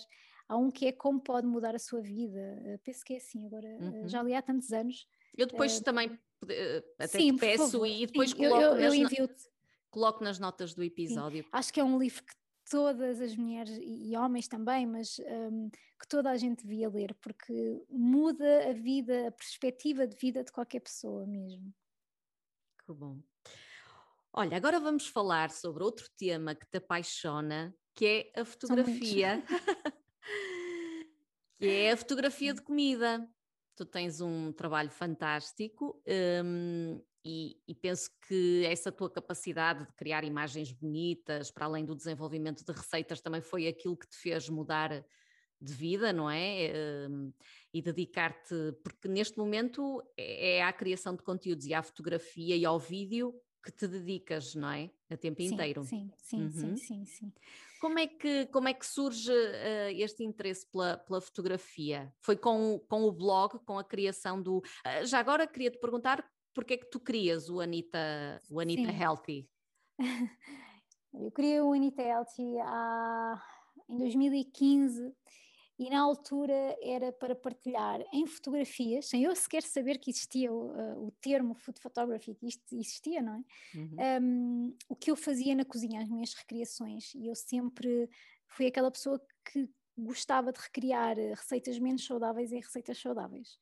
há 0.49 0.57
um 0.57 0.71
que 0.71 0.87
é 0.87 0.93
Como 0.93 1.21
Pode 1.21 1.47
Mudar 1.47 1.75
a 1.75 1.79
Sua 1.79 2.01
Vida. 2.01 2.63
Uh, 2.65 2.79
penso 2.85 3.05
que 3.05 3.15
é 3.15 3.17
assim, 3.17 3.47
agora 3.47 3.69
uhum. 3.81 4.09
já 4.09 4.23
li 4.23 4.35
há 4.35 4.43
tantos 4.43 4.73
anos. 4.73 5.07
Eu 5.37 5.47
depois 5.47 5.81
também 5.81 6.19
até 6.99 7.19
sim, 7.19 7.35
te 7.35 7.41
peço 7.41 7.87
e 7.87 8.07
depois 8.07 8.31
sim, 8.31 8.37
coloco, 8.37 8.63
eu, 8.63 8.95
eu, 8.95 9.09
eu 9.17 9.29
coloco 9.91 10.25
nas 10.25 10.39
notas 10.39 10.75
do 10.75 10.83
episódio. 10.83 11.43
Sim. 11.43 11.49
Acho 11.53 11.73
que 11.73 11.81
é 11.81 11.85
um 11.85 11.99
livro 11.99 12.23
que 12.25 12.35
todas 12.71 13.21
as 13.21 13.37
mulheres 13.37 13.77
e, 13.83 14.17
homens 14.17 14.47
também, 14.47 14.87
mas 14.87 15.19
um, 15.19 15.69
que 15.69 16.09
toda 16.09 16.31
a 16.31 16.37
gente 16.37 16.65
devia 16.65 16.89
ler, 16.89 17.13
porque 17.21 17.85
muda 17.91 18.71
a 18.71 18.73
vida, 18.73 19.29
a 19.29 19.33
perspectiva 19.33 20.07
de 20.07 20.17
vida 20.17 20.45
de 20.45 20.53
qualquer 20.53 20.81
pessoa 20.81 21.27
mesmo. 21.27 21.75
Que 22.87 22.93
bom. 22.93 23.21
Olha, 24.33 24.57
agora 24.57 24.79
vamos 24.79 25.09
falar 25.09 25.51
sobre 25.51 25.83
outro 25.83 26.09
tema 26.17 26.55
que 26.55 26.67
te 26.67 26.79
apaixona, 26.79 27.75
que 27.93 28.31
é 28.35 28.41
a 28.41 28.45
fotografia. 28.45 29.43
que 31.59 31.67
é 31.67 31.91
a 31.91 31.97
fotografia 31.97 32.55
de 32.55 32.63
comida. 32.63 33.29
Tu 33.75 33.85
tens 33.85 34.21
um 34.21 34.53
trabalho 34.53 34.91
fantástico 34.91 36.01
um, 36.45 37.03
e, 37.25 37.57
e, 37.69 37.75
penso 37.75 38.11
que 38.27 38.65
essa 38.65 38.91
tua 38.91 39.11
capacidade 39.11 39.87
de 39.87 39.93
criar 39.93 40.25
imagens 40.25 40.73
bonitas, 40.73 41.51
para 41.51 41.67
além 41.67 41.85
do 41.85 41.95
desenvolvimento 41.95 42.65
de 42.65 42.73
receitas, 42.73 43.21
também 43.21 43.43
foi 43.43 43.69
aquilo 43.69 43.97
que 43.97 44.09
te 44.09 44.17
fez 44.17 44.49
mudar 44.49 45.05
de 45.61 45.73
vida, 45.75 46.13
não 46.13 46.31
é? 46.31 46.73
Hum, 47.11 47.33
e 47.75 47.83
dedicar-te, 47.83 48.55
porque 48.83 49.07
neste 49.07 49.37
momento 49.37 50.03
é, 50.17 50.57
é 50.57 50.63
à 50.63 50.73
criação 50.73 51.15
de 51.15 51.23
conteúdos 51.23 51.67
e 51.67 51.75
à 51.75 51.83
fotografia 51.83 52.57
e 52.57 52.65
ao 52.65 52.79
vídeo 52.79 53.35
que 53.63 53.71
te 53.71 53.87
dedicas, 53.87 54.55
não 54.55 54.71
é? 54.71 54.91
A 55.11 55.17
tempo 55.17 55.43
sim, 55.43 55.53
inteiro. 55.53 55.85
Sim, 55.85 56.11
sim, 56.17 56.43
uhum. 56.43 56.51
sim, 56.51 56.77
sim, 56.77 57.05
sim. 57.05 57.33
Como 57.81 57.99
é 57.99 58.07
que, 58.07 58.47
como 58.47 58.69
é 58.69 58.75
que 58.75 58.87
surge 58.87 59.31
uh, 59.31 59.91
este 59.97 60.25
interesse 60.25 60.67
pela, 60.71 60.97
pela 60.97 61.21
fotografia? 61.21 62.13
Foi 62.21 62.37
com, 62.37 62.79
com 62.89 63.03
o 63.03 63.13
blog, 63.13 63.59
com 63.65 63.79
a 63.79 63.85
criação 63.85 64.41
do. 64.41 64.59
Uh, 64.59 65.05
já 65.05 65.19
agora 65.19 65.47
queria 65.47 65.71
te 65.71 65.79
perguntar 65.79 66.27
porque 66.55 66.75
é 66.75 66.77
que 66.77 66.91
tu 66.91 67.01
crias 67.01 67.49
o 67.49 67.61
Anita, 67.61 68.41
o 68.51 68.61
Anita 68.61 68.91
Healthy? 68.91 69.49
Eu 71.13 71.31
criei 71.33 71.61
o 71.61 71.73
Anita 71.73 72.03
Healthy 72.03 72.59
há, 72.59 73.43
em 73.89 73.99
2015 73.99 75.13
e 75.81 75.89
na 75.89 76.01
altura 76.01 76.77
era 76.83 77.11
para 77.11 77.35
partilhar 77.35 78.05
em 78.13 78.27
fotografias, 78.27 79.07
sem 79.07 79.25
eu 79.25 79.35
sequer 79.35 79.63
saber 79.63 79.99
que 79.99 80.11
existia 80.11 80.53
o, 80.53 80.73
uh, 80.73 81.07
o 81.07 81.11
termo 81.23 81.55
food 81.55 81.81
photography, 81.81 82.35
que 82.35 82.47
isto 82.47 82.63
existia, 82.75 83.23
não 83.23 83.35
é? 83.35 83.79
Uhum. 83.79 84.23
Um, 84.23 84.77
o 84.91 84.95
que 84.95 85.11
eu 85.11 85.17
fazia 85.17 85.55
na 85.55 85.65
cozinha, 85.65 86.03
as 86.03 86.09
minhas 86.09 86.35
recriações, 86.35 87.15
e 87.15 87.27
eu 87.27 87.35
sempre 87.35 88.11
fui 88.47 88.67
aquela 88.67 88.91
pessoa 88.91 89.19
que 89.51 89.71
gostava 89.97 90.53
de 90.53 90.61
recriar 90.61 91.17
receitas 91.17 91.79
menos 91.79 92.05
saudáveis 92.05 92.53
em 92.53 92.61
receitas 92.61 92.99
saudáveis. 92.99 93.59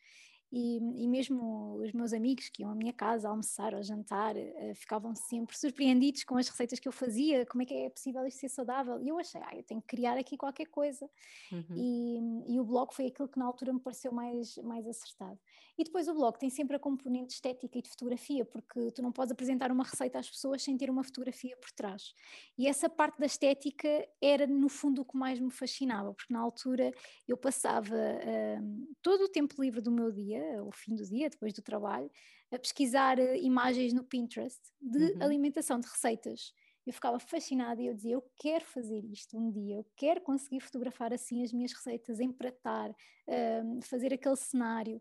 E, 0.50 0.76
e, 0.76 1.06
mesmo 1.06 1.76
os 1.76 1.92
meus 1.92 2.14
amigos 2.14 2.48
que 2.48 2.62
iam 2.62 2.70
à 2.70 2.74
minha 2.74 2.92
casa 2.92 3.28
almoçar 3.28 3.74
ou 3.74 3.82
jantar 3.82 4.34
uh, 4.34 4.74
ficavam 4.74 5.14
sempre 5.14 5.56
surpreendidos 5.56 6.24
com 6.24 6.38
as 6.38 6.48
receitas 6.48 6.78
que 6.78 6.88
eu 6.88 6.92
fazia, 6.92 7.44
como 7.44 7.62
é 7.62 7.66
que 7.66 7.74
é 7.74 7.90
possível 7.90 8.26
isto 8.26 8.40
ser 8.40 8.48
saudável? 8.48 8.98
E 8.98 9.08
eu 9.08 9.18
achei, 9.18 9.42
ah, 9.44 9.54
eu 9.54 9.62
tenho 9.62 9.82
que 9.82 9.88
criar 9.88 10.16
aqui 10.16 10.38
qualquer 10.38 10.66
coisa. 10.66 11.08
Uhum. 11.52 11.76
E, 11.76 12.54
e, 12.54 12.60
o 12.60 12.64
blog 12.64 12.94
foi 12.94 13.06
aquilo 13.06 13.28
que 13.28 13.38
na 13.38 13.44
altura 13.44 13.74
me 13.74 13.80
pareceu 13.80 14.10
mais, 14.10 14.56
mais 14.58 14.86
acertado. 14.86 15.38
E 15.76 15.84
depois 15.84 16.08
o 16.08 16.14
blog 16.14 16.38
tem 16.38 16.48
sempre 16.48 16.76
a 16.76 16.78
componente 16.78 17.34
estética 17.34 17.78
e 17.78 17.82
de 17.82 17.90
fotografia, 17.90 18.44
porque 18.44 18.90
tu 18.92 19.02
não 19.02 19.12
podes 19.12 19.32
apresentar 19.32 19.70
uma 19.70 19.84
receita 19.84 20.18
às 20.18 20.30
pessoas 20.30 20.62
sem 20.62 20.78
ter 20.78 20.88
uma 20.88 21.04
fotografia 21.04 21.56
por 21.58 21.70
trás. 21.72 22.14
E 22.56 22.66
essa 22.66 22.88
parte 22.88 23.18
da 23.18 23.26
estética 23.26 23.88
era 24.20 24.46
no 24.46 24.68
fundo 24.70 25.02
o 25.02 25.04
que 25.04 25.16
mais 25.16 25.38
me 25.38 25.50
fascinava, 25.50 26.14
porque 26.14 26.32
na 26.32 26.40
altura 26.40 26.90
eu 27.28 27.36
passava 27.36 27.94
uh, 27.94 28.94
todo 29.02 29.24
o 29.24 29.28
tempo 29.28 29.62
livre 29.62 29.80
do 29.80 29.90
meu 29.90 30.10
dia 30.10 30.37
dia, 30.38 30.60
ao 30.60 30.70
fim 30.70 30.94
do 30.94 31.04
dia, 31.04 31.28
depois 31.28 31.52
do 31.52 31.62
trabalho, 31.62 32.10
a 32.52 32.58
pesquisar 32.58 33.18
uh, 33.18 33.34
imagens 33.36 33.92
no 33.92 34.04
Pinterest 34.04 34.60
de 34.80 35.12
uhum. 35.12 35.22
alimentação, 35.22 35.78
de 35.78 35.86
receitas. 35.86 36.52
Eu 36.86 36.92
ficava 36.92 37.18
fascinada 37.18 37.82
e 37.82 37.86
eu 37.86 37.94
dizia: 37.94 38.14
Eu 38.14 38.24
quero 38.36 38.64
fazer 38.64 39.04
isto 39.04 39.36
um 39.36 39.50
dia, 39.50 39.76
eu 39.76 39.86
quero 39.96 40.20
conseguir 40.22 40.60
fotografar 40.60 41.12
assim 41.12 41.42
as 41.42 41.52
minhas 41.52 41.72
receitas, 41.72 42.20
empratar, 42.20 42.90
uh, 42.90 43.82
fazer 43.82 44.12
aquele 44.14 44.36
cenário. 44.36 45.00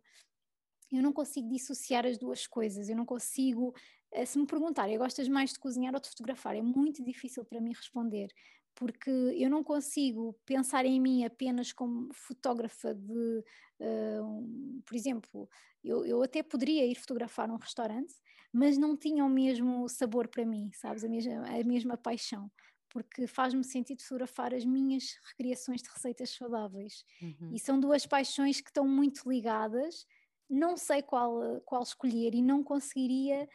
Eu 0.91 1.01
não 1.01 1.11
consigo 1.11 1.49
dissociar 1.49 2.05
as 2.05 2.17
duas 2.17 2.47
coisas, 2.47 2.89
eu 2.89 2.95
não 2.95 3.05
consigo. 3.05 3.73
Uh, 4.13 4.25
se 4.25 4.37
me 4.37 4.45
perguntarem, 4.45 4.97
gostas 4.97 5.27
mais 5.27 5.53
de 5.53 5.59
cozinhar 5.59 5.93
ou 5.93 6.01
de 6.01 6.09
fotografar? 6.09 6.55
É 6.55 6.61
muito 6.61 7.03
difícil 7.03 7.45
para 7.45 7.61
mim 7.61 7.71
responder, 7.73 8.29
porque 8.77 9.09
eu 9.09 9.49
não 9.49 9.63
consigo 9.63 10.39
pensar 10.45 10.85
em 10.85 11.01
mim 11.01 11.25
apenas 11.25 11.73
como 11.73 12.13
fotógrafa 12.13 12.93
de, 12.93 13.43
uh, 13.79 14.23
um, 14.23 14.81
por 14.85 14.95
exemplo, 14.95 15.49
eu, 15.83 16.05
eu 16.05 16.21
até 16.21 16.43
poderia 16.43 16.85
ir 16.85 16.93
fotografar 16.93 17.49
um 17.49 17.57
restaurante, 17.57 18.13
mas 18.53 18.77
não 18.77 18.95
tinha 18.95 19.25
o 19.25 19.29
mesmo 19.29 19.89
sabor 19.89 20.27
para 20.27 20.45
mim, 20.45 20.69
sabes, 20.75 21.03
a 21.03 21.09
mesma, 21.09 21.47
a 21.47 21.63
mesma 21.63 21.97
paixão, 21.97 22.51
porque 22.87 23.25
faz-me 23.25 23.63
sentido 23.63 24.03
fotografar 24.03 24.53
as 24.53 24.63
minhas 24.63 25.17
recriações 25.29 25.81
de 25.81 25.89
receitas 25.89 26.29
saudáveis, 26.29 27.03
uhum. 27.19 27.51
e 27.55 27.59
são 27.59 27.79
duas 27.79 28.05
paixões 28.05 28.61
que 28.61 28.69
estão 28.69 28.87
muito 28.87 29.27
ligadas, 29.27 30.05
não 30.47 30.77
sei 30.77 31.01
qual, 31.01 31.59
qual 31.65 31.81
escolher 31.81 32.35
e 32.35 32.43
não 32.43 32.63
conseguiria 32.63 33.49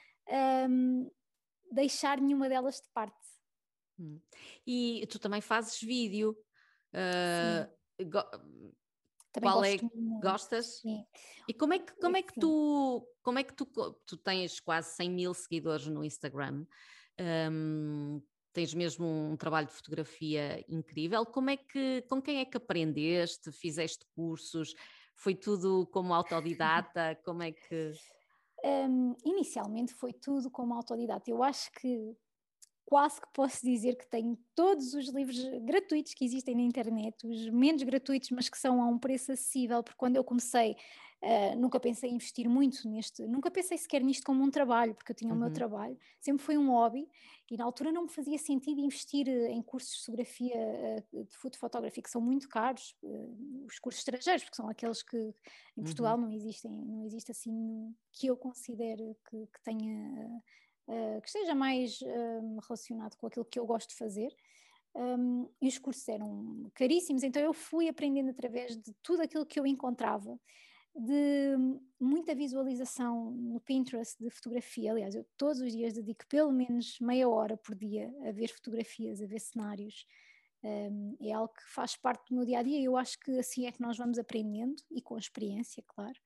um, 0.68 1.08
deixar 1.70 2.20
nenhuma 2.20 2.48
delas 2.48 2.80
de 2.80 2.88
parte. 2.92 3.31
Hum. 4.02 4.20
E 4.66 5.06
tu 5.08 5.18
também 5.18 5.40
fazes 5.40 5.80
vídeo. 5.80 6.36
Uh, 6.92 8.04
go 8.04 8.22
qual 9.40 9.64
é 9.64 9.78
gostas? 10.20 10.80
Sim. 10.80 11.06
E 11.48 11.54
como 11.54 11.72
é 11.72 11.78
que, 11.78 11.92
como 11.96 12.16
é 12.16 12.22
que 12.22 12.34
tu, 12.38 13.06
como 13.22 13.38
é 13.38 13.42
que 13.42 13.54
tu, 13.54 13.66
tu 14.06 14.16
tens 14.18 14.60
quase 14.60 14.94
100 14.96 15.10
mil 15.10 15.34
seguidores 15.34 15.86
no 15.86 16.04
Instagram, 16.04 16.66
um, 17.50 18.22
tens 18.52 18.74
mesmo 18.74 19.06
um 19.06 19.36
trabalho 19.36 19.66
de 19.66 19.72
fotografia 19.72 20.62
incrível, 20.68 21.24
como 21.24 21.50
é 21.50 21.56
que, 21.56 22.02
com 22.08 22.20
quem 22.20 22.40
é 22.40 22.44
que 22.44 22.58
aprendeste, 22.58 23.50
fizeste 23.52 24.04
cursos, 24.14 24.74
foi 25.14 25.34
tudo 25.34 25.86
como 25.86 26.12
autodidata, 26.12 27.18
como 27.24 27.42
é 27.42 27.52
que... 27.52 27.92
Um, 28.64 29.16
inicialmente 29.24 29.92
foi 29.94 30.12
tudo 30.12 30.50
como 30.50 30.74
autodidata, 30.74 31.30
eu 31.30 31.42
acho 31.42 31.70
que 31.72 32.14
quase 32.92 33.18
que 33.18 33.28
posso 33.32 33.64
dizer 33.64 33.96
que 33.96 34.06
tenho 34.06 34.36
todos 34.54 34.92
os 34.92 35.08
livros 35.08 35.42
gratuitos 35.64 36.12
que 36.12 36.26
existem 36.26 36.54
na 36.54 36.60
internet, 36.60 37.26
os 37.26 37.48
menos 37.48 37.82
gratuitos, 37.84 38.28
mas 38.28 38.50
que 38.50 38.58
são 38.58 38.82
a 38.82 38.86
um 38.86 38.98
preço 38.98 39.32
acessível, 39.32 39.82
porque 39.82 39.96
quando 39.96 40.16
eu 40.16 40.22
comecei 40.22 40.76
uh, 41.22 41.58
nunca 41.58 41.80
pensei 41.80 42.10
em 42.10 42.16
investir 42.16 42.46
muito 42.50 42.86
neste, 42.86 43.26
nunca 43.26 43.50
pensei 43.50 43.78
sequer 43.78 44.02
nisto 44.02 44.24
como 44.24 44.44
um 44.44 44.50
trabalho, 44.50 44.94
porque 44.94 45.10
eu 45.10 45.16
tinha 45.16 45.30
uhum. 45.30 45.36
o 45.36 45.40
meu 45.40 45.48
uhum. 45.48 45.54
trabalho, 45.54 45.98
sempre 46.20 46.44
foi 46.44 46.58
um 46.58 46.68
hobby 46.68 47.08
e 47.50 47.56
na 47.56 47.64
altura 47.64 47.90
não 47.90 48.02
me 48.02 48.10
fazia 48.10 48.36
sentido 48.36 48.78
investir 48.78 49.26
eh, 49.26 49.50
em 49.50 49.62
cursos 49.62 49.94
de 49.94 50.04
fotografia, 50.04 50.54
uh, 51.14 51.50
de 51.50 51.58
fotografia 51.58 52.02
que 52.02 52.10
são 52.10 52.20
muito 52.20 52.46
caros, 52.46 52.94
uh, 53.02 53.64
os 53.66 53.78
cursos 53.78 54.00
estrangeiros, 54.00 54.44
porque 54.44 54.56
são 54.56 54.68
aqueles 54.68 55.02
que 55.02 55.34
em 55.78 55.82
Portugal 55.82 56.18
uhum. 56.18 56.26
não 56.26 56.30
existem, 56.30 56.70
não 56.70 57.06
existe 57.06 57.30
assim 57.30 57.94
que 58.12 58.26
eu 58.26 58.36
considere 58.36 59.16
que, 59.30 59.46
que 59.46 59.62
tenha 59.62 60.26
uh, 60.26 60.42
que 61.20 61.28
esteja 61.28 61.54
mais 61.54 62.00
uh, 62.00 62.60
relacionado 62.66 63.16
com 63.16 63.26
aquilo 63.26 63.44
que 63.44 63.58
eu 63.58 63.66
gosto 63.66 63.90
de 63.90 63.96
fazer. 63.96 64.34
Um, 64.94 65.48
e 65.60 65.68
os 65.68 65.78
cursos 65.78 66.06
eram 66.08 66.70
caríssimos, 66.74 67.22
então 67.22 67.40
eu 67.40 67.54
fui 67.54 67.88
aprendendo 67.88 68.30
através 68.30 68.76
de 68.76 68.92
tudo 69.02 69.22
aquilo 69.22 69.46
que 69.46 69.58
eu 69.58 69.66
encontrava, 69.66 70.38
de 70.94 71.56
muita 71.98 72.34
visualização 72.34 73.30
no 73.30 73.58
Pinterest 73.60 74.22
de 74.22 74.28
fotografia. 74.28 74.92
Aliás, 74.92 75.14
eu 75.14 75.24
todos 75.38 75.60
os 75.62 75.72
dias 75.72 75.94
dedico 75.94 76.26
pelo 76.28 76.52
menos 76.52 76.98
meia 77.00 77.26
hora 77.28 77.56
por 77.56 77.74
dia 77.74 78.14
a 78.28 78.32
ver 78.32 78.48
fotografias, 78.48 79.22
a 79.22 79.26
ver 79.26 79.40
cenários. 79.40 80.06
Um, 80.62 81.16
é 81.20 81.32
algo 81.32 81.52
que 81.52 81.64
faz 81.64 81.96
parte 81.96 82.28
do 82.28 82.36
meu 82.36 82.44
dia 82.44 82.58
a 82.58 82.62
dia 82.62 82.78
e 82.78 82.84
eu 82.84 82.96
acho 82.96 83.18
que 83.18 83.36
assim 83.38 83.66
é 83.66 83.72
que 83.72 83.80
nós 83.80 83.96
vamos 83.96 84.18
aprendendo 84.18 84.76
e 84.90 85.00
com 85.00 85.16
experiência, 85.16 85.82
claro. 85.86 86.18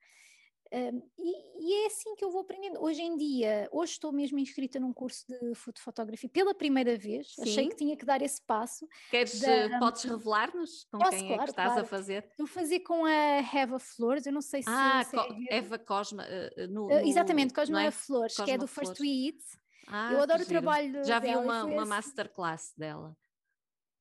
Um, 0.71 1.01
e, 1.17 1.65
e, 1.65 1.83
é 1.83 1.87
assim 1.87 2.15
que 2.15 2.23
eu 2.23 2.29
vou 2.29 2.41
aprendendo. 2.41 2.81
Hoje 2.81 3.01
em 3.01 3.15
dia, 3.15 3.69
hoje 3.71 3.93
estou 3.93 4.11
mesmo 4.11 4.37
inscrita 4.37 4.79
num 4.79 4.91
curso 4.91 5.25
de 5.27 5.53
fotografia 5.79 6.29
pela 6.29 6.53
primeira 6.53 6.97
vez. 6.97 7.33
Sim. 7.35 7.41
Achei 7.43 7.69
que 7.69 7.75
tinha 7.75 7.95
que 7.95 8.05
dar 8.05 8.21
esse 8.21 8.41
passo. 8.41 8.87
Queres, 9.09 9.39
da, 9.39 9.49
eh, 9.49 9.79
podes 9.79 10.03
revelar-nos 10.03 10.85
com 10.91 10.99
posso, 10.99 11.11
quem 11.11 11.27
claro, 11.27 11.41
é 11.41 11.45
que 11.45 11.49
estás 11.51 11.67
claro. 11.69 11.81
a 11.81 11.85
fazer? 11.85 12.25
Estou 12.29 12.45
a 12.45 12.49
fazer 12.49 12.79
com 12.81 13.05
a 13.05 13.11
Eva 13.11 13.79
Flores, 13.79 14.25
eu 14.25 14.33
não 14.33 14.41
sei 14.41 14.61
se. 14.61 14.69
Ah, 14.69 15.03
se 15.03 15.15
é 15.15 15.57
Eva 15.57 15.79
Cosma. 15.79 16.25
Uh, 16.25 16.67
no, 16.67 16.87
uh, 16.87 17.07
exatamente, 17.07 17.53
Cosma 17.53 17.83
é? 17.83 17.91
Flores, 17.91 18.35
Cosma 18.35 18.45
que 18.45 18.51
é 18.51 18.57
do 18.57 18.67
Flores. 18.67 18.89
First 18.89 19.01
We 19.01 19.27
Eat. 19.27 19.39
Ah, 19.87 20.11
eu 20.11 20.21
adoro 20.21 20.43
o 20.43 20.45
trabalho 20.45 21.03
Já 21.05 21.19
vi 21.19 21.29
uma, 21.29 21.63
uma 21.63 21.81
assim. 21.81 21.89
masterclass 21.89 22.73
dela. 22.77 23.15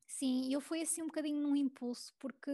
Sim, 0.09 0.53
eu 0.53 0.61
fui 0.61 0.81
assim 0.81 1.03
um 1.03 1.07
bocadinho 1.07 1.41
num 1.41 1.55
impulso, 1.55 2.15
porque 2.19 2.51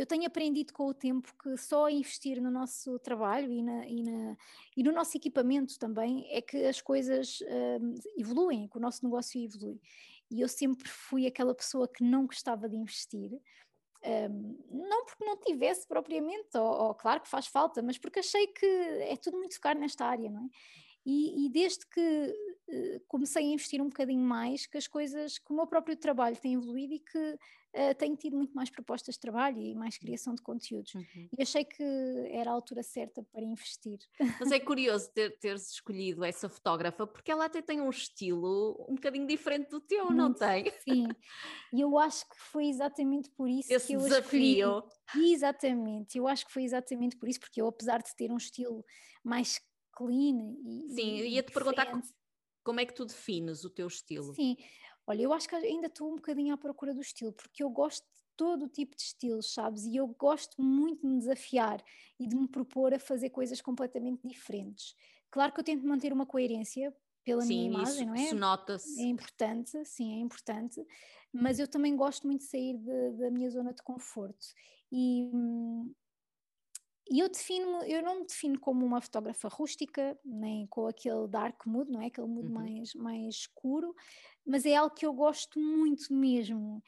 eu 0.00 0.06
tenho 0.06 0.26
aprendido 0.26 0.72
com 0.72 0.86
o 0.86 0.94
tempo 0.94 1.30
que 1.42 1.58
só 1.58 1.90
investir 1.90 2.40
no 2.40 2.50
nosso 2.50 2.98
trabalho 3.00 3.52
e, 3.52 3.62
na, 3.62 3.86
e, 3.86 4.02
na, 4.02 4.36
e 4.74 4.82
no 4.82 4.92
nosso 4.92 5.14
equipamento 5.14 5.78
também 5.78 6.26
é 6.30 6.40
que 6.40 6.56
as 6.64 6.80
coisas 6.80 7.38
um, 7.80 7.94
evoluem, 8.16 8.66
que 8.66 8.78
o 8.78 8.80
nosso 8.80 9.04
negócio 9.04 9.38
evolui. 9.38 9.78
E 10.30 10.40
eu 10.40 10.48
sempre 10.48 10.88
fui 10.88 11.26
aquela 11.26 11.54
pessoa 11.54 11.86
que 11.86 12.02
não 12.02 12.24
gostava 12.24 12.66
de 12.66 12.76
investir, 12.76 13.30
um, 14.30 14.58
não 14.70 15.04
porque 15.04 15.22
não 15.22 15.36
tivesse 15.36 15.86
propriamente, 15.86 16.56
ou, 16.56 16.86
ou, 16.86 16.94
claro 16.94 17.20
que 17.20 17.28
faz 17.28 17.46
falta, 17.46 17.82
mas 17.82 17.98
porque 17.98 18.20
achei 18.20 18.46
que 18.46 18.66
é 18.66 19.16
tudo 19.16 19.36
muito 19.36 19.60
caro 19.60 19.78
nesta 19.78 20.06
área, 20.06 20.30
não 20.30 20.46
é? 20.46 20.48
E, 21.04 21.46
e 21.46 21.50
desde 21.50 21.86
que 21.86 22.34
uh, 22.68 23.00
comecei 23.06 23.42
a 23.42 23.52
investir 23.52 23.82
um 23.82 23.88
bocadinho 23.88 24.24
mais, 24.24 24.66
que 24.66 24.78
as 24.78 24.86
coisas, 24.86 25.38
que 25.38 25.52
o 25.52 25.56
meu 25.56 25.66
próprio 25.66 25.96
trabalho 25.96 26.36
tem 26.36 26.54
evoluído 26.54 26.94
e 26.94 27.00
que 27.00 27.38
uh, 27.74 27.94
tenho 27.96 28.16
tido 28.16 28.36
muito 28.36 28.54
mais 28.54 28.70
propostas 28.70 29.14
de 29.14 29.20
trabalho 29.20 29.60
e 29.60 29.74
mais 29.74 29.98
criação 29.98 30.34
de 30.34 30.42
conteúdos. 30.42 30.94
Uhum. 30.94 31.28
E 31.36 31.42
achei 31.42 31.64
que 31.64 31.82
era 32.30 32.50
a 32.50 32.54
altura 32.54 32.82
certa 32.82 33.22
para 33.32 33.42
investir. 33.42 33.98
Mas 34.38 34.52
é 34.52 34.60
curioso 34.60 35.10
ter, 35.12 35.38
teres 35.38 35.70
escolhido 35.70 36.24
essa 36.24 36.48
fotógrafa, 36.48 37.06
porque 37.06 37.30
ela 37.30 37.44
até 37.44 37.62
tem 37.62 37.80
um 37.80 37.90
estilo 37.90 38.84
um 38.88 38.94
bocadinho 38.94 39.26
diferente 39.26 39.70
do 39.70 39.80
teu, 39.80 40.06
muito, 40.06 40.16
não 40.16 40.32
tem? 40.34 40.72
Sim, 40.80 41.06
e 41.72 41.80
eu 41.80 41.98
acho 41.98 42.28
que 42.28 42.36
foi 42.36 42.66
exatamente 42.66 43.30
por 43.30 43.48
isso 43.48 43.72
Esse 43.72 43.88
que 43.88 43.92
eu 43.94 44.00
desafio. 44.00 44.78
escolhi. 44.78 45.32
Exatamente, 45.32 46.18
eu 46.18 46.28
acho 46.28 46.46
que 46.46 46.52
foi 46.52 46.64
exatamente 46.64 47.16
por 47.16 47.28
isso, 47.28 47.40
porque 47.40 47.60
eu, 47.60 47.66
apesar 47.66 48.02
de 48.02 48.14
ter 48.14 48.30
um 48.30 48.36
estilo 48.36 48.84
mais 49.24 49.60
clean 49.92 50.56
e. 50.64 50.94
Sim, 50.94 51.16
e 51.16 51.28
ia-te 51.34 51.52
perguntar 51.52 51.90
como 52.62 52.80
é 52.80 52.86
que 52.86 52.94
tu 52.94 53.04
defines 53.04 53.64
o 53.64 53.70
teu 53.70 53.86
estilo. 53.86 54.34
Sim, 54.34 54.56
olha, 55.10 55.22
eu 55.22 55.32
acho 55.32 55.48
que 55.48 55.54
ainda 55.56 55.88
estou 55.88 56.12
um 56.12 56.16
bocadinho 56.16 56.54
à 56.54 56.56
procura 56.56 56.94
do 56.94 57.00
estilo, 57.00 57.32
porque 57.32 57.62
eu 57.62 57.70
gosto 57.70 58.04
de 58.04 58.22
todo 58.36 58.64
o 58.64 58.68
tipo 58.68 58.96
de 58.96 59.02
estilos, 59.02 59.52
sabes? 59.52 59.84
E 59.84 59.96
eu 59.96 60.06
gosto 60.06 60.62
muito 60.62 61.02
de 61.02 61.06
me 61.08 61.18
desafiar 61.18 61.82
e 62.18 62.26
de 62.26 62.36
me 62.36 62.48
propor 62.48 62.94
a 62.94 62.98
fazer 62.98 63.30
coisas 63.30 63.60
completamente 63.60 64.26
diferentes. 64.26 64.94
Claro 65.30 65.52
que 65.52 65.60
eu 65.60 65.64
tento 65.64 65.86
manter 65.86 66.12
uma 66.12 66.24
coerência 66.24 66.94
pela 67.24 67.42
sim, 67.42 67.48
minha 67.48 67.66
imagem, 67.66 67.94
isso, 67.94 68.06
não 68.06 68.14
é? 68.14 68.24
Isso 68.24 68.36
nota-se. 68.36 69.00
É 69.00 69.04
importante, 69.04 69.84
sim, 69.84 70.14
é 70.14 70.20
importante, 70.20 70.86
mas 71.32 71.58
eu 71.58 71.68
também 71.68 71.94
gosto 71.96 72.26
muito 72.26 72.40
de 72.40 72.46
sair 72.46 72.78
de, 72.78 73.10
da 73.18 73.30
minha 73.30 73.50
zona 73.50 73.74
de 73.74 73.82
conforto. 73.82 74.46
E, 74.90 75.24
hum, 75.32 75.92
e 77.10 77.18
eu 77.18 77.28
defino, 77.28 77.82
eu 77.82 78.00
não 78.04 78.20
me 78.20 78.26
defino 78.26 78.58
como 78.60 78.86
uma 78.86 79.00
fotógrafa 79.00 79.48
rústica, 79.48 80.16
nem 80.24 80.64
com 80.68 80.86
aquele 80.86 81.26
dark 81.26 81.66
mood, 81.66 81.90
não 81.90 82.00
é? 82.00 82.06
Aquele 82.06 82.28
mood 82.28 82.46
uhum. 82.46 82.54
mais, 82.54 82.94
mais 82.94 83.34
escuro, 83.34 83.92
mas 84.46 84.64
é 84.64 84.76
algo 84.76 84.94
que 84.94 85.04
eu 85.04 85.12
gosto 85.12 85.58
muito 85.58 86.14
mesmo. 86.14 86.80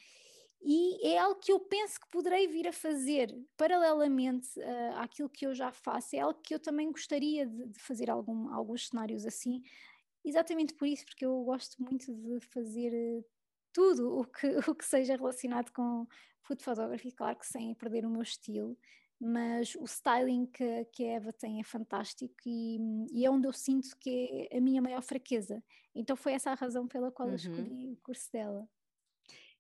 E 0.61 1.09
é 1.09 1.19
algo 1.19 1.41
que 1.41 1.51
eu 1.51 1.59
penso 1.59 2.01
que 2.01 2.09
poderei 2.09 2.47
vir 2.47 2.69
a 2.69 2.73
fazer 2.73 3.37
paralelamente 3.57 4.49
uh, 4.61 4.99
àquilo 4.99 5.29
que 5.29 5.45
eu 5.45 5.53
já 5.53 5.73
faço. 5.73 6.15
É 6.15 6.21
algo 6.21 6.41
que 6.41 6.55
eu 6.55 6.61
também 6.61 6.93
gostaria 6.93 7.45
de, 7.45 7.67
de 7.71 7.81
fazer 7.81 8.09
algum, 8.09 8.49
alguns 8.55 8.87
cenários 8.87 9.27
assim, 9.27 9.61
exatamente 10.25 10.73
por 10.75 10.87
isso, 10.87 11.05
porque 11.05 11.27
eu 11.27 11.43
gosto 11.43 11.83
muito 11.83 12.15
de 12.15 12.39
fazer 12.47 12.93
uh, 12.93 13.25
tudo 13.73 14.21
o 14.21 14.25
que, 14.25 14.47
o 14.71 14.75
que 14.77 14.85
seja 14.85 15.17
relacionado 15.17 15.73
com 15.73 16.07
food 16.43 16.63
photography, 16.63 17.11
claro 17.11 17.37
que 17.37 17.47
sem 17.47 17.75
perder 17.75 18.07
o 18.07 18.11
meu 18.11 18.23
estilo 18.23 18.79
mas 19.25 19.77
o 19.77 19.85
styling 19.85 20.47
que, 20.47 20.85
que 20.87 21.05
a 21.05 21.13
Eva 21.13 21.33
tem 21.33 21.61
é 21.61 21.63
fantástico 21.63 22.35
e, 22.45 23.07
e, 23.13 23.25
é 23.25 23.31
onde 23.31 23.47
eu 23.47 23.53
sinto 23.53 23.97
que 24.01 24.49
é 24.51 24.59
a 24.59 24.61
minha 24.61 24.83
maior 24.83 25.01
fraqueza. 25.01 25.63
Então 25.95 26.17
foi 26.17 26.33
essa 26.33 26.51
a 26.51 26.55
razão 26.55 26.89
pela 26.89 27.13
qual 27.13 27.29
uhum. 27.29 27.35
eu 27.35 27.37
escolhi 27.37 27.93
o 27.93 27.97
curso 28.03 28.29
dela. 28.33 28.69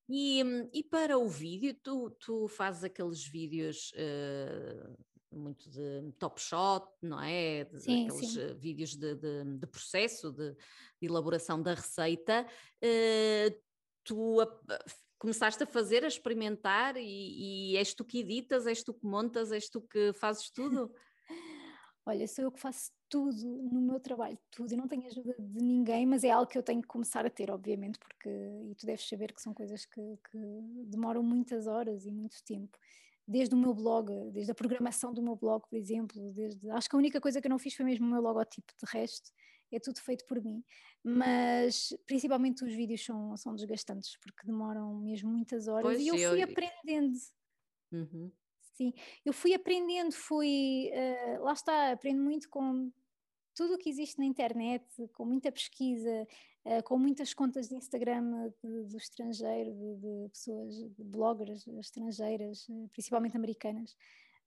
E, 0.08 0.42
e 0.72 0.82
para 0.82 1.16
o 1.16 1.28
vídeo, 1.28 1.74
tu, 1.80 2.10
tu 2.10 2.48
fazes 2.48 2.82
aqueles 2.82 3.24
vídeos 3.24 3.92
uh, 3.92 4.98
muito 5.30 5.70
de 5.70 6.10
top 6.18 6.40
shot, 6.40 6.84
não 7.00 7.20
é? 7.20 7.62
De, 7.62 7.80
sim, 7.80 8.08
aqueles 8.08 8.32
sim. 8.32 8.40
Eh, 8.40 8.54
vídeos 8.54 8.96
de, 8.96 9.14
de, 9.14 9.44
de 9.58 9.66
processo, 9.68 10.32
de, 10.32 10.56
elaboração 11.00 11.62
da 11.62 11.74
receita. 11.74 12.44
Uh, 12.82 13.62
tu 14.02 14.38
começaste 15.22 15.62
a 15.62 15.66
fazer, 15.66 16.02
a 16.02 16.08
experimentar 16.08 16.96
e, 16.96 17.70
e 17.72 17.76
és 17.76 17.94
tu 17.94 18.04
que 18.04 18.18
editas, 18.18 18.66
és 18.66 18.82
tu 18.82 18.92
que 18.92 19.06
montas, 19.06 19.52
és 19.52 19.68
tu 19.68 19.80
que 19.80 20.12
fazes 20.14 20.50
tudo? 20.50 20.92
Olha, 22.04 22.26
sou 22.26 22.46
eu 22.46 22.50
que 22.50 22.58
faço 22.58 22.90
tudo 23.08 23.46
no 23.70 23.80
meu 23.80 24.00
trabalho, 24.00 24.36
tudo. 24.50 24.72
Eu 24.72 24.78
não 24.78 24.88
tenho 24.88 25.06
ajuda 25.06 25.36
de 25.38 25.62
ninguém, 25.62 26.04
mas 26.04 26.24
é 26.24 26.30
algo 26.32 26.50
que 26.50 26.58
eu 26.58 26.62
tenho 26.62 26.82
que 26.82 26.88
começar 26.88 27.24
a 27.24 27.30
ter, 27.30 27.52
obviamente, 27.52 28.00
porque, 28.00 28.28
e 28.28 28.74
tu 28.74 28.84
deves 28.84 29.08
saber 29.08 29.32
que 29.32 29.40
são 29.40 29.54
coisas 29.54 29.84
que, 29.84 30.00
que 30.28 30.38
demoram 30.86 31.22
muitas 31.22 31.68
horas 31.68 32.04
e 32.04 32.10
muito 32.10 32.42
tempo. 32.42 32.76
Desde 33.24 33.54
o 33.54 33.58
meu 33.58 33.72
blog, 33.72 34.10
desde 34.32 34.50
a 34.50 34.56
programação 34.56 35.14
do 35.14 35.22
meu 35.22 35.36
blog, 35.36 35.62
por 35.70 35.76
exemplo, 35.76 36.32
desde, 36.32 36.68
acho 36.70 36.90
que 36.90 36.96
a 36.96 36.98
única 36.98 37.20
coisa 37.20 37.40
que 37.40 37.46
eu 37.46 37.50
não 37.50 37.60
fiz 37.60 37.76
foi 37.76 37.84
mesmo 37.84 38.04
o 38.04 38.10
meu 38.10 38.20
logotipo, 38.20 38.72
de 38.76 38.90
resto 38.90 39.30
é 39.76 39.80
tudo 39.80 40.00
feito 40.00 40.24
por 40.26 40.42
mim. 40.42 40.62
Mas 41.02 41.94
principalmente 42.06 42.64
os 42.64 42.72
vídeos 42.72 43.04
são, 43.04 43.36
são 43.36 43.54
desgastantes, 43.54 44.16
porque 44.18 44.46
demoram 44.46 44.94
mesmo 44.96 45.30
muitas 45.30 45.68
horas 45.68 45.84
pois 45.84 46.00
e 46.00 46.08
eu 46.08 46.16
fui 46.16 46.42
eu... 46.42 46.44
aprendendo. 46.44 47.18
Uhum. 47.92 48.30
Sim, 48.74 48.92
eu 49.24 49.32
fui 49.32 49.52
aprendendo, 49.52 50.12
fui, 50.12 50.90
uh, 50.92 51.42
lá 51.44 51.52
está, 51.52 51.92
aprendo 51.92 52.22
muito 52.22 52.48
com 52.48 52.90
tudo 53.54 53.74
o 53.74 53.78
que 53.78 53.90
existe 53.90 54.18
na 54.18 54.24
internet, 54.24 54.84
com 55.12 55.26
muita 55.26 55.52
pesquisa, 55.52 56.26
uh, 56.64 56.82
com 56.84 56.96
muitas 56.98 57.34
contas 57.34 57.68
de 57.68 57.74
Instagram 57.74 58.50
de, 58.62 58.84
do 58.84 58.96
estrangeiro, 58.96 59.72
de, 59.74 59.96
de, 59.96 60.28
pessoas, 60.30 60.74
de 60.74 61.04
bloggers 61.04 61.66
estrangeiras, 61.78 62.66
uh, 62.68 62.88
principalmente 62.92 63.36
americanas. 63.36 63.94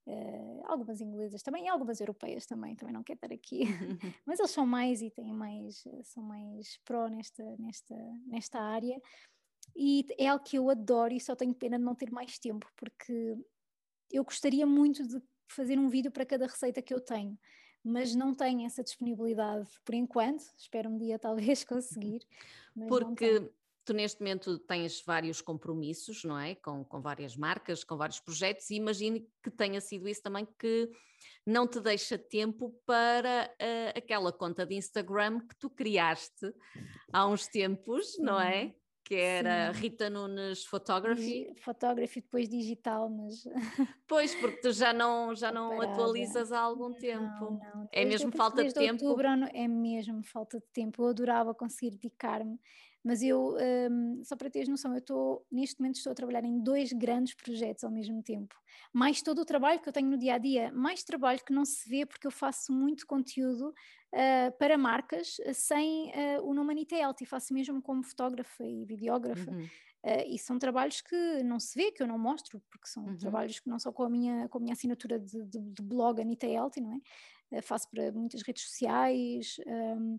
Uh, 0.08 0.62
algumas 0.66 1.01
inglesas 1.01 1.41
também 1.41 1.66
e 1.66 1.68
algumas 1.68 1.99
europeias 1.99 2.45
também, 2.45 2.76
também 2.76 2.93
não 2.93 3.01
quero 3.03 3.18
estar 3.18 3.34
aqui, 3.34 3.62
mas 4.26 4.38
eles 4.38 4.51
são 4.51 4.66
mais 4.66 5.01
e 5.01 5.10
têm 5.10 5.34
mais, 5.34 5.84
são 6.03 6.22
mais 6.22 6.78
pró 6.86 7.08
nesta, 7.08 7.43
nesta, 7.58 7.95
nesta 8.28 8.60
área. 8.62 9.01
E 9.76 10.06
é 10.20 10.28
algo 10.28 10.43
que 10.43 10.58
eu 10.58 10.70
adoro 10.70 11.14
e 11.14 11.20
só 11.20 11.36
tenho 11.36 11.56
pena 11.56 11.80
de 11.80 11.84
não 11.84 11.95
ter 11.95 12.12
mais 12.12 12.38
tempo, 12.38 12.72
porque 12.78 13.36
eu 14.12 14.24
gostaria 14.24 14.66
muito 14.66 15.08
de 15.08 15.20
fazer 15.49 15.80
um 15.80 15.89
vídeo 15.89 16.12
para 16.12 16.26
cada 16.26 16.45
receita 16.45 16.82
que 16.82 16.93
eu 16.93 16.99
tenho, 16.99 17.38
mas 17.84 18.16
não 18.16 18.34
tenho 18.34 18.66
essa 18.66 18.84
disponibilidade 18.84 19.68
por 19.84 19.95
enquanto, 19.95 20.43
espero 20.58 20.89
um 20.89 20.97
dia 20.97 21.18
talvez 21.20 21.64
conseguir. 21.64 22.22
Porque 22.88 23.51
tu 23.86 23.93
neste 23.93 24.19
momento 24.19 24.57
tens 24.59 25.01
vários 25.01 25.41
compromissos, 25.41 26.23
não 26.23 26.38
é? 26.38 26.55
Com, 26.55 26.83
com 26.83 26.99
várias 26.99 27.36
marcas, 27.38 27.83
com 27.83 27.95
vários 27.95 28.19
projetos, 28.19 28.69
e 28.69 28.75
imagino 28.75 29.25
que 29.43 29.51
tenha 29.51 29.79
sido 29.79 30.07
isso 30.07 30.23
também 30.23 30.47
que 30.57 30.89
não 31.45 31.67
te 31.67 31.79
deixa 31.79 32.17
tempo 32.17 32.71
para 32.86 33.49
uh, 33.53 33.97
aquela 33.97 34.33
conta 34.33 34.65
de 34.65 34.75
Instagram 34.75 35.39
que 35.39 35.55
tu 35.55 35.69
criaste 35.69 36.53
há 37.13 37.27
uns 37.27 37.47
tempos, 37.47 38.17
não 38.17 38.41
é? 38.41 38.73
que 39.05 39.13
era 39.13 39.71
Sim. 39.71 39.81
Rita 39.81 40.09
Nunes 40.09 40.65
Photography. 40.65 41.53
Photography 41.57 42.21
depois 42.21 42.49
digital, 42.49 43.07
mas. 43.07 43.43
Pois, 44.07 44.33
porque 44.33 44.61
tu 44.61 44.71
já 44.71 44.91
não, 44.91 45.36
já 45.36 45.51
não 45.51 45.79
atualizas 45.79 46.51
há 46.51 46.59
algum 46.59 46.91
tempo. 46.91 47.21
Não, 47.23 47.51
não. 47.51 47.89
É 47.91 48.03
mesmo 48.03 48.31
falta 48.31 48.63
de 48.63 48.73
tempo. 48.73 49.05
Outubro, 49.05 49.27
é 49.53 49.67
mesmo 49.67 50.23
falta 50.23 50.59
de 50.59 50.65
tempo. 50.73 51.03
Eu 51.03 51.09
adorava 51.09 51.53
conseguir 51.53 51.91
dedicar-me 51.91 52.59
mas 53.06 53.22
eu, 53.22 53.56
um, 53.91 54.24
só 54.24 54.36
para 54.36 54.49
teres 54.49 54.68
noção, 54.68 54.91
eu 54.93 54.97
estou, 54.97 55.45
neste 55.51 55.80
momento 55.80 55.97
estou 55.97 56.12
a 56.12 56.16
trabalhar 56.16 56.43
em 56.43 56.60
dois 56.60 56.91
grandes 56.91 57.36
projetos 57.36 57.84
ao 57.84 57.91
mesmo 57.91 58.24
tempo. 58.24 58.56
Mais 58.91 59.22
todo 59.22 59.39
o 59.41 59.45
trabalho 59.45 59.80
que 59.80 59.88
eu 59.88 59.93
tenho 59.93 60.10
no 60.10 60.18
dia 60.18 60.34
a 60.34 60.38
dia, 60.39 60.72
mais 60.72 61.03
trabalho 61.03 61.39
que 61.45 61.53
não 61.53 61.64
se 61.64 61.88
vê 61.88 62.03
porque 62.03 62.26
eu 62.26 62.32
faço 62.32 62.74
muito 62.74 63.06
conteúdo 63.06 63.70
uh, 63.70 64.58
para 64.58 64.76
marcas 64.76 65.38
sem 65.53 66.10
uh, 66.10 66.41
o 66.43 66.51
nome 66.51 66.72
Anita 66.72 66.95
Elti, 66.95 67.28
faço 67.28 67.53
mesmo 67.53 67.80
como 67.80 68.03
fotógrafa 68.03 68.66
e 68.66 68.84
videógrafa. 68.86 69.51
Uhum. 69.51 69.66
Uh, 70.03 70.26
e 70.28 70.39
são 70.39 70.58
trabalhos 70.58 70.99
que 71.01 71.43
não 71.43 71.60
se 71.60 71.78
vê, 71.78 71.91
que 71.91 72.01
eu 72.01 72.08
não 72.08 72.18
mostro, 72.18 72.60
porque 72.72 72.88
são 72.88 73.06
uhum. 73.06 73.18
trabalhos 73.18 73.60
que 73.60 73.70
não 73.70 73.78
são 73.78 73.93
com 73.93 74.01
a 74.01 74.10
minha, 74.10 74.49
com 74.49 74.58
a 74.58 74.62
minha 74.62 74.74
assinatura 74.74 75.20
de, 75.20 75.43
de, 75.43 75.60
de 75.60 75.84
blog 75.84 76.20
Anita 76.20 76.47
Elti, 76.47 76.82
não 76.82 76.93
é? 76.93 77.60
Uh, 77.60 77.62
faço 77.62 77.88
para 77.91 78.12
muitas 78.12 78.41
redes 78.41 78.64
sociais 78.64 79.58
um, 79.68 80.18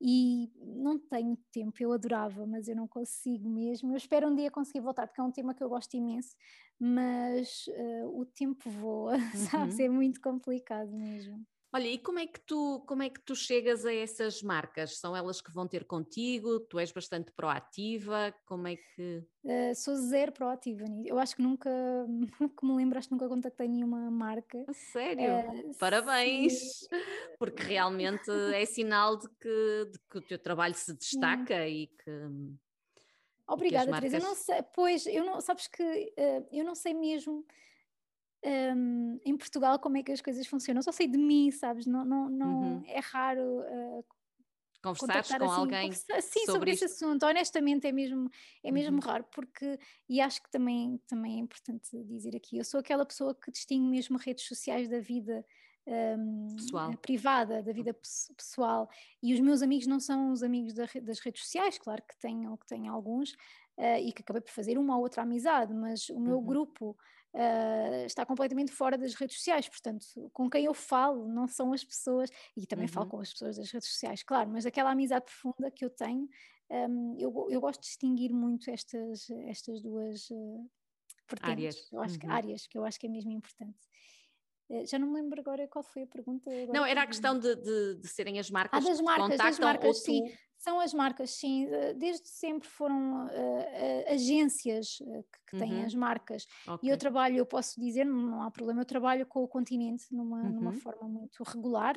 e 0.00 0.50
não 0.58 0.98
tenho 0.98 1.36
tempo, 1.50 1.76
eu 1.80 1.92
adorava, 1.92 2.46
mas 2.46 2.68
eu 2.68 2.76
não 2.76 2.86
consigo 2.86 3.48
mesmo. 3.48 3.92
Eu 3.92 3.96
espero 3.96 4.28
um 4.28 4.34
dia 4.34 4.50
conseguir 4.50 4.80
voltar, 4.80 5.06
porque 5.06 5.20
é 5.20 5.24
um 5.24 5.32
tema 5.32 5.54
que 5.54 5.62
eu 5.62 5.68
gosto 5.68 5.94
imenso, 5.94 6.36
mas 6.78 7.66
uh, 7.68 8.20
o 8.20 8.26
tempo 8.26 8.68
voa, 8.68 9.16
uhum. 9.16 9.46
sabes? 9.50 9.78
É 9.80 9.88
muito 9.88 10.20
complicado 10.20 10.92
mesmo. 10.92 11.44
Olha, 11.76 11.88
e 11.88 11.98
como 11.98 12.18
é 12.18 12.26
que 12.26 12.40
tu 12.40 12.82
como 12.86 13.02
é 13.02 13.10
que 13.10 13.20
tu 13.20 13.36
chegas 13.36 13.84
a 13.84 13.92
essas 13.92 14.42
marcas? 14.42 14.96
São 14.96 15.14
elas 15.14 15.42
que 15.42 15.52
vão 15.52 15.68
ter 15.68 15.84
contigo? 15.84 16.58
Tu 16.58 16.78
és 16.78 16.90
bastante 16.90 17.30
proativa? 17.32 18.34
Como 18.46 18.66
é 18.66 18.76
que 18.76 19.22
uh, 19.44 19.74
sou 19.74 19.94
zero 19.94 20.32
proativa 20.32 20.86
Eu 21.04 21.18
acho 21.18 21.36
que 21.36 21.42
nunca 21.42 21.68
que 22.58 22.66
me 22.66 22.74
lembro, 22.74 22.98
acho 22.98 23.08
que 23.08 23.12
nunca 23.12 23.28
contactei 23.28 23.68
nenhuma 23.68 24.10
marca. 24.10 24.64
Sério? 24.72 25.68
Uh, 25.68 25.74
Parabéns! 25.74 26.54
Sim. 26.54 26.86
Porque 27.38 27.60
realmente 27.68 28.30
é 28.54 28.64
sinal 28.64 29.18
de 29.18 29.28
que, 29.38 29.90
de 29.92 29.98
que 30.10 30.16
o 30.16 30.22
teu 30.22 30.38
trabalho 30.38 30.74
se 30.74 30.94
destaca 30.94 31.68
e 31.68 31.88
que 31.88 32.10
Obrigada, 33.46 33.90
marcas... 33.90 34.10
Teresa. 34.10 34.26
Eu 34.26 34.30
não 34.30 34.34
sei, 34.34 34.62
pois, 34.74 35.06
eu 35.06 35.24
não, 35.26 35.40
sabes 35.42 35.66
que 35.66 35.82
uh, 35.82 36.48
eu 36.50 36.64
não 36.64 36.74
sei 36.74 36.94
mesmo 36.94 37.44
um, 38.44 39.20
em 39.24 39.36
Portugal 39.36 39.78
como 39.78 39.96
é 39.96 40.02
que 40.02 40.12
as 40.12 40.20
coisas 40.20 40.46
funcionam. 40.46 40.78
Eu 40.78 40.82
só 40.82 40.92
sei 40.92 41.06
de 41.06 41.18
mim, 41.18 41.50
sabes? 41.50 41.86
Não, 41.86 42.04
não, 42.04 42.28
não 42.28 42.60
uhum. 42.60 42.84
é 42.86 43.00
raro 43.00 43.60
uh, 43.60 44.04
conversares 44.82 45.28
com 45.28 45.44
assim, 45.44 45.60
alguém 45.60 45.82
conversar, 45.88 46.22
sim, 46.22 46.40
sobre, 46.40 46.52
sobre 46.52 46.70
esse 46.72 46.84
assunto. 46.84 47.26
Honestamente 47.26 47.86
é 47.86 47.92
mesmo 47.92 48.30
é 48.62 48.70
mesmo 48.70 48.96
uhum. 48.96 49.02
raro 49.02 49.24
porque 49.32 49.78
e 50.08 50.20
acho 50.20 50.42
que 50.42 50.50
também 50.50 51.00
também 51.08 51.36
é 51.36 51.38
importante 51.40 51.90
dizer 52.04 52.36
aqui. 52.36 52.58
Eu 52.58 52.64
sou 52.64 52.80
aquela 52.80 53.04
pessoa 53.04 53.34
que 53.34 53.50
distingue 53.50 53.88
mesmo 53.88 54.18
redes 54.18 54.44
sociais 54.44 54.88
da 54.88 55.00
vida 55.00 55.44
um, 55.86 56.96
privada, 57.00 57.62
da 57.62 57.72
vida 57.72 57.94
pessoal. 58.36 58.90
E 59.22 59.32
os 59.32 59.40
meus 59.40 59.62
amigos 59.62 59.86
não 59.86 60.00
são 60.00 60.32
os 60.32 60.42
amigos 60.42 60.74
da, 60.74 60.86
das 61.02 61.20
redes 61.20 61.42
sociais, 61.42 61.78
claro 61.78 62.02
que 62.02 62.16
tenho, 62.18 62.56
que 62.58 62.66
tenho 62.66 62.92
alguns, 62.92 63.32
uh, 63.78 63.98
e 64.00 64.12
que 64.12 64.22
acabei 64.22 64.42
por 64.42 64.50
fazer 64.50 64.78
uma 64.78 64.96
ou 64.96 65.02
outra 65.02 65.22
amizade, 65.22 65.72
mas 65.72 66.08
o 66.10 66.18
meu 66.18 66.38
uhum. 66.38 66.44
grupo 66.44 66.96
uh, 67.34 68.06
está 68.06 68.24
completamente 68.24 68.72
fora 68.72 68.96
das 68.96 69.14
redes 69.14 69.36
sociais, 69.36 69.68
portanto, 69.68 70.06
com 70.32 70.48
quem 70.48 70.64
eu 70.64 70.74
falo 70.74 71.28
não 71.28 71.46
são 71.46 71.72
as 71.72 71.84
pessoas, 71.84 72.30
e 72.56 72.66
também 72.66 72.86
uhum. 72.86 72.92
falo 72.92 73.08
com 73.08 73.20
as 73.20 73.32
pessoas 73.32 73.56
das 73.56 73.70
redes 73.70 73.88
sociais, 73.88 74.22
claro, 74.22 74.50
mas 74.50 74.66
aquela 74.66 74.90
amizade 74.90 75.24
profunda 75.24 75.70
que 75.70 75.84
eu 75.84 75.90
tenho, 75.90 76.28
um, 76.70 77.16
eu, 77.18 77.48
eu 77.50 77.60
gosto 77.60 77.80
de 77.80 77.86
distinguir 77.86 78.32
muito 78.32 78.70
estas, 78.70 79.30
estas 79.46 79.80
duas 79.80 80.28
uh, 80.30 80.70
áreas. 81.42 81.76
Eu 81.92 82.00
acho 82.00 82.14
uhum. 82.14 82.20
que, 82.20 82.26
áreas, 82.26 82.66
que 82.66 82.78
eu 82.78 82.84
acho 82.84 82.98
que 82.98 83.06
é 83.06 83.10
mesmo 83.10 83.30
importante. 83.30 83.78
Eh, 84.70 84.84
já 84.86 84.98
não 84.98 85.08
me 85.08 85.20
lembro 85.20 85.40
agora 85.40 85.66
qual 85.68 85.82
foi 85.82 86.02
a 86.02 86.06
pergunta. 86.06 86.50
não, 86.72 86.84
era 86.84 87.02
a 87.02 87.06
questão 87.06 87.38
de, 87.38 87.54
de, 87.56 87.94
de, 87.96 88.08
serem 88.08 88.38
as 88.38 88.50
marcas 88.50 88.84
ah, 88.84 88.88
das 88.88 89.00
marcas, 89.00 89.38
das 89.38 89.58
marcas, 89.58 90.02
sim. 90.02 90.22
São 90.58 90.80
as 90.80 90.92
marcas, 90.94 91.30
sim. 91.30 91.66
Eh, 91.66 91.94
desde 91.94 92.28
sempre 92.28 92.68
foram 92.68 93.26
uh, 93.26 93.28
uh, 93.28 94.12
agências 94.12 94.96
que, 94.98 95.50
que 95.50 95.58
têm 95.58 95.80
uhum. 95.80 95.86
as 95.86 95.94
marcas. 95.94 96.46
Okay. 96.66 96.88
E 96.88 96.92
eu 96.92 96.96
trabalho, 96.96 97.36
eu 97.36 97.46
posso 97.46 97.80
dizer, 97.80 98.04
não 98.04 98.42
há 98.42 98.50
problema, 98.50 98.80
eu 98.80 98.86
trabalho 98.86 99.26
com 99.26 99.42
o 99.42 99.48
continente 99.48 100.06
numa, 100.10 100.42
uhum. 100.42 100.50
numa 100.50 100.72
forma 100.72 101.08
muito 101.08 101.42
regular. 101.44 101.96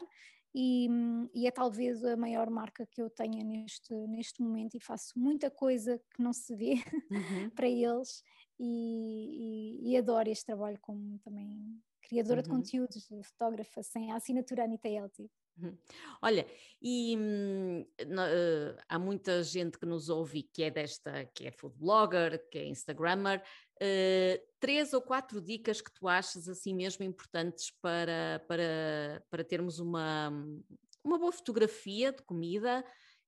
E, 0.54 0.88
e, 1.34 1.46
é 1.46 1.52
talvez 1.52 2.04
a 2.04 2.18
maior 2.18 2.50
marca 2.50 2.86
que 2.88 3.00
eu 3.00 3.10
tenha 3.10 3.44
neste, 3.44 3.94
neste 4.08 4.42
momento 4.42 4.76
e 4.76 4.80
faço 4.80 5.14
muita 5.16 5.52
coisa 5.52 6.00
que 6.16 6.24
não 6.24 6.34
se 6.34 6.56
vê 6.56 6.74
uhum. 7.12 7.50
para 7.56 7.68
eles 7.68 8.24
e, 8.60 9.84
e, 9.86 9.92
e, 9.92 9.98
adoro 9.98 10.28
este 10.28 10.48
trabalho 10.48 10.80
como 10.82 11.20
também 11.20 11.80
criadora 12.02 12.40
uhum. 12.40 12.44
de 12.44 12.50
conteúdos, 12.50 13.08
fotógrafa, 13.24 13.84
sem 13.84 14.12
a 14.12 14.16
assinatura 14.16 14.64
Anitta 14.64 14.90
Elti. 14.90 15.30
Uhum. 15.62 15.78
Olha, 16.22 16.48
e 16.82 17.18
hum, 17.18 17.86
uh, 18.02 18.82
há 18.88 18.98
muita 18.98 19.44
gente 19.44 19.78
que 19.78 19.86
nos 19.86 20.10
ouve 20.10 20.44
que 20.44 20.64
é 20.64 20.72
desta, 20.72 21.26
que 21.34 21.48
é 21.48 21.52
food 21.52 21.76
blogger, 21.78 22.50
que 22.50 22.58
é 22.58 22.66
instagrammer, 22.66 23.42
uh, 23.42 24.44
três 24.60 24.94
ou 24.94 25.02
quatro 25.02 25.42
dicas 25.42 25.82
que 25.82 25.92
tu 25.92 26.08
achas 26.08 26.48
assim 26.48 26.74
mesmo 26.74 27.04
importantes 27.04 27.72
para, 27.82 28.44
para, 28.48 29.24
para 29.30 29.44
termos 29.44 29.80
uma, 29.80 30.30
uma 31.04 31.18
boa 31.18 31.32
fotografia 31.32 32.12
de 32.12 32.24
comida 32.24 32.84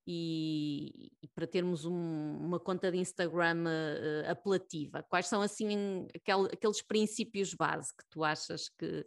e, 0.08 1.12
e 1.22 1.28
para 1.28 1.46
termos 1.46 1.86
um, 1.86 2.38
uma 2.38 2.60
conta 2.60 2.92
de 2.92 2.98
Instagram 2.98 3.66
uh, 3.66 4.32
apelativa? 4.32 5.04
Quais 5.04 5.28
são 5.28 5.42
assim 5.42 6.08
aquel, 6.16 6.46
aqueles 6.46 6.82
princípios 6.82 7.54
base 7.54 7.94
que 7.96 8.06
tu 8.10 8.24
achas 8.24 8.70
que, 8.70 9.04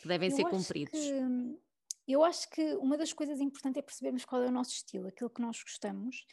que 0.00 0.08
devem 0.08 0.30
eu 0.30 0.36
ser 0.36 0.44
cumpridos? 0.44 0.98
Que, 0.98 1.58
eu 2.12 2.24
acho 2.24 2.48
que 2.50 2.74
uma 2.76 2.96
das 2.96 3.12
coisas 3.12 3.40
importantes 3.40 3.78
é 3.78 3.82
percebermos 3.82 4.24
qual 4.24 4.42
é 4.42 4.46
o 4.46 4.52
nosso 4.52 4.72
estilo, 4.72 5.08
aquilo 5.08 5.30
que 5.30 5.42
nós 5.42 5.62
gostamos 5.62 6.24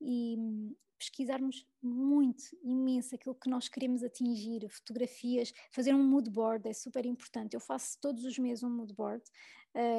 e 0.00 0.36
hum, 0.38 0.74
pesquisarmos 0.98 1.66
muito, 1.82 2.44
imenso 2.62 3.14
aquilo 3.14 3.34
que 3.34 3.48
nós 3.48 3.68
queremos 3.68 4.02
atingir, 4.02 4.68
fotografias, 4.68 5.52
fazer 5.70 5.94
um 5.94 6.02
mood 6.02 6.30
board 6.30 6.68
é 6.68 6.72
super 6.72 7.04
importante. 7.04 7.54
Eu 7.54 7.60
faço 7.60 7.98
todos 8.00 8.24
os 8.24 8.38
meses 8.38 8.62
um 8.62 8.70
mood 8.70 8.92
board, 8.94 9.22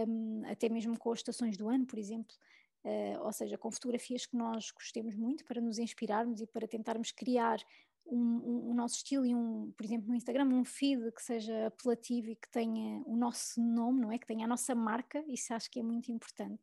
um, 0.07 0.43
até 0.45 0.69
mesmo 0.69 0.97
com 0.97 1.11
as 1.11 1.19
estações 1.19 1.57
do 1.57 1.69
ano, 1.69 1.85
por 1.85 1.99
exemplo, 1.99 2.35
uh, 2.83 3.23
ou 3.23 3.31
seja, 3.31 3.57
com 3.57 3.71
fotografias 3.71 4.25
que 4.25 4.35
nós 4.35 4.71
gostemos 4.71 5.15
muito 5.15 5.43
para 5.45 5.61
nos 5.61 5.77
inspirarmos 5.77 6.41
e 6.41 6.47
para 6.47 6.67
tentarmos 6.67 7.11
criar 7.11 7.59
um, 8.05 8.17
um, 8.17 8.69
o 8.71 8.73
nosso 8.73 8.95
estilo 8.95 9.25
e 9.25 9.33
um, 9.33 9.71
por 9.75 9.85
exemplo, 9.85 10.09
no 10.09 10.15
Instagram, 10.15 10.45
um 10.45 10.65
feed 10.65 11.11
que 11.11 11.21
seja 11.21 11.67
apelativo 11.67 12.29
e 12.29 12.35
que 12.35 12.49
tenha 12.49 13.01
o 13.05 13.15
nosso 13.15 13.61
nome, 13.61 14.01
não 14.01 14.11
é? 14.11 14.17
Que 14.17 14.27
tenha 14.27 14.45
a 14.45 14.47
nossa 14.47 14.75
marca, 14.75 15.23
isso 15.27 15.53
acho 15.53 15.69
que 15.69 15.79
é 15.79 15.83
muito 15.83 16.11
importante. 16.11 16.61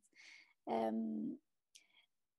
Um, 0.66 1.36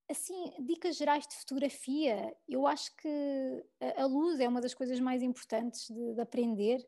Assim, 0.09 0.51
dicas 0.59 0.97
gerais 0.97 1.25
de 1.25 1.35
fotografia, 1.35 2.35
eu 2.47 2.67
acho 2.67 2.93
que 2.97 3.65
a, 3.97 4.05
luz 4.05 4.39
é 4.39 4.47
uma 4.47 4.59
das 4.59 4.73
coisas 4.73 4.99
mais 4.99 5.23
importantes 5.23 5.87
de, 5.87 6.13
de 6.13 6.21
aprender 6.21 6.85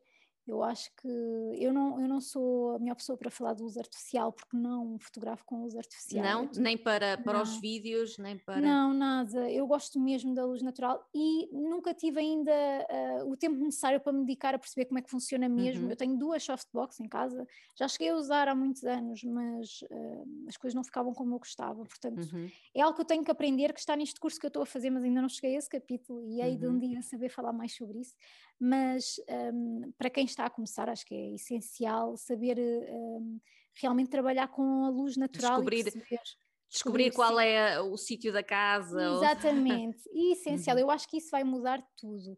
eu 0.47 0.61
acho 0.61 0.91
que 0.95 1.07
eu 1.07 1.73
não, 1.73 1.99
eu 1.99 2.07
não 2.07 2.21
sou 2.21 2.75
a 2.75 2.79
melhor 2.79 2.95
pessoa 2.95 3.17
para 3.17 3.31
falar 3.31 3.53
de 3.55 3.63
luz 3.63 3.77
artificial 3.77 4.31
porque 4.31 4.55
não 4.55 4.97
fotografo 4.99 5.43
com 5.43 5.63
luz 5.63 5.75
artificial. 5.75 6.23
Não, 6.23 6.49
nem 6.57 6.77
para, 6.77 7.17
para 7.17 7.41
os 7.41 7.59
vídeos, 7.59 8.17
nem 8.19 8.37
para. 8.37 8.61
Não, 8.61 8.93
nada. 8.93 9.49
Eu 9.49 9.65
gosto 9.65 9.99
mesmo 9.99 10.35
da 10.35 10.45
luz 10.45 10.61
natural 10.61 11.03
e 11.13 11.49
nunca 11.51 11.95
tive 11.95 12.19
ainda 12.19 12.51
uh, 12.51 13.31
o 13.31 13.35
tempo 13.35 13.55
necessário 13.55 13.99
para 13.99 14.13
me 14.13 14.19
dedicar 14.19 14.53
a 14.53 14.59
perceber 14.59 14.85
como 14.85 14.99
é 14.99 15.01
que 15.01 15.09
funciona 15.09 15.49
mesmo. 15.49 15.85
Uhum. 15.85 15.89
Eu 15.89 15.95
tenho 15.95 16.15
duas 16.15 16.43
softbox 16.43 16.99
em 16.99 17.07
casa, 17.07 17.47
já 17.75 17.87
cheguei 17.87 18.09
a 18.09 18.15
usar 18.15 18.47
há 18.47 18.53
muitos 18.53 18.83
anos, 18.83 19.23
mas 19.23 19.81
uh, 19.89 20.47
as 20.47 20.57
coisas 20.57 20.75
não 20.75 20.83
ficavam 20.83 21.11
como 21.11 21.33
eu 21.33 21.39
gostava. 21.39 21.83
Portanto, 21.83 22.21
uhum. 22.33 22.49
é 22.75 22.81
algo 22.81 22.95
que 22.95 23.01
eu 23.01 23.05
tenho 23.05 23.23
que 23.23 23.31
aprender, 23.31 23.73
que 23.73 23.79
está 23.79 23.95
neste 23.95 24.19
curso 24.19 24.39
que 24.39 24.45
eu 24.45 24.49
estou 24.49 24.61
a 24.61 24.65
fazer, 24.65 24.91
mas 24.91 25.03
ainda 25.03 25.21
não 25.21 25.29
cheguei 25.29 25.55
a 25.55 25.57
esse 25.57 25.69
capítulo 25.69 26.21
e 26.21 26.39
hei 26.39 26.51
uhum. 26.51 26.57
de 26.59 26.67
um 26.67 26.77
dia 26.77 27.01
saber 27.01 27.29
falar 27.29 27.51
mais 27.51 27.75
sobre 27.75 27.99
isso. 27.99 28.13
Mas 28.59 29.15
um, 29.53 29.91
para 29.97 30.09
quem 30.09 30.25
está 30.25 30.45
a 30.45 30.49
começar, 30.49 30.89
acho 30.89 31.05
que 31.05 31.13
é 31.13 31.35
essencial 31.35 32.15
saber 32.15 32.57
um, 32.59 33.39
realmente 33.75 34.09
trabalhar 34.09 34.47
com 34.47 34.85
a 34.85 34.89
luz 34.89 35.17
natural 35.17 35.57
descobrir, 35.57 35.83
perceber, 35.83 36.21
descobrir 36.69 37.11
qual 37.11 37.37
sim. 37.37 37.43
é 37.43 37.81
o 37.81 37.97
sítio 37.97 38.31
da 38.31 38.43
casa. 38.43 39.01
Exatamente, 39.01 40.07
ou... 40.09 40.15
e 40.15 40.31
essencial, 40.33 40.77
uhum. 40.77 40.83
eu 40.83 40.91
acho 40.91 41.07
que 41.07 41.17
isso 41.17 41.29
vai 41.31 41.43
mudar 41.43 41.85
tudo. 41.97 42.37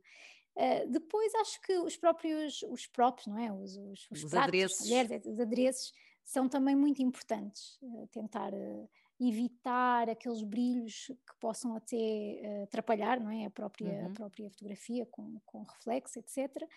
Uh, 0.56 0.90
depois 0.90 1.34
acho 1.36 1.62
que 1.62 1.78
os 1.78 1.96
próprios, 1.96 2.64
os 2.64 2.88
próprios, 2.88 3.28
não 3.28 3.38
é? 3.38 3.54
Os, 3.54 3.78
os, 3.78 4.08
os, 4.10 4.24
os 4.24 4.32
pratos, 4.32 4.48
adereços. 4.48 4.88
Mulheres, 4.88 5.26
os 5.26 5.40
adereços 5.40 5.94
são 6.24 6.50
também 6.50 6.76
muito 6.76 7.02
importantes. 7.02 7.78
Uh, 7.82 8.08
tentar 8.08 8.52
uh, 8.54 8.90
evitar 9.20 10.10
aqueles 10.10 10.44
brilhos 10.44 11.08
que 11.08 11.40
possam 11.40 11.76
até 11.76 12.64
atrapalhar, 12.64 13.20
não 13.20 13.32
é? 13.32 13.46
A 13.46 13.50
própria, 13.50 13.90
uhum. 13.90 14.08
a 14.08 14.10
própria 14.12 14.50
fotografia 14.50 15.06
com, 15.08 15.40
com 15.46 15.64
reflexo, 15.64 16.20
etc 16.20 16.68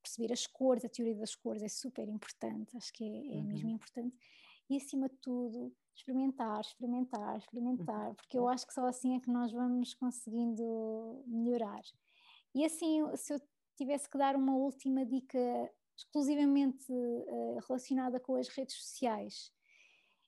perceber 0.00 0.32
as 0.32 0.46
cores, 0.46 0.84
a 0.84 0.88
teoria 0.88 1.14
das 1.14 1.34
cores 1.34 1.62
é 1.62 1.68
super 1.68 2.08
importante, 2.08 2.76
acho 2.76 2.92
que 2.92 3.04
é, 3.04 3.34
é 3.34 3.36
uhum. 3.36 3.44
mesmo 3.44 3.70
importante. 3.70 4.16
E 4.68 4.76
acima 4.76 5.08
de 5.08 5.16
tudo, 5.16 5.72
experimentar, 5.94 6.60
experimentar, 6.60 7.38
experimentar, 7.38 8.08
uhum. 8.08 8.14
porque 8.14 8.38
eu 8.38 8.48
acho 8.48 8.66
que 8.66 8.72
só 8.72 8.86
assim 8.86 9.16
é 9.16 9.20
que 9.20 9.30
nós 9.30 9.52
vamos 9.52 9.94
conseguindo 9.94 11.22
melhorar. 11.26 11.82
E 12.54 12.64
assim, 12.64 13.00
se 13.16 13.34
eu 13.34 13.40
tivesse 13.76 14.08
que 14.08 14.18
dar 14.18 14.36
uma 14.36 14.54
última 14.54 15.04
dica 15.04 15.38
exclusivamente 15.96 16.90
uh, 16.90 17.58
relacionada 17.68 18.18
com 18.18 18.34
as 18.36 18.48
redes 18.48 18.76
sociais, 18.76 19.52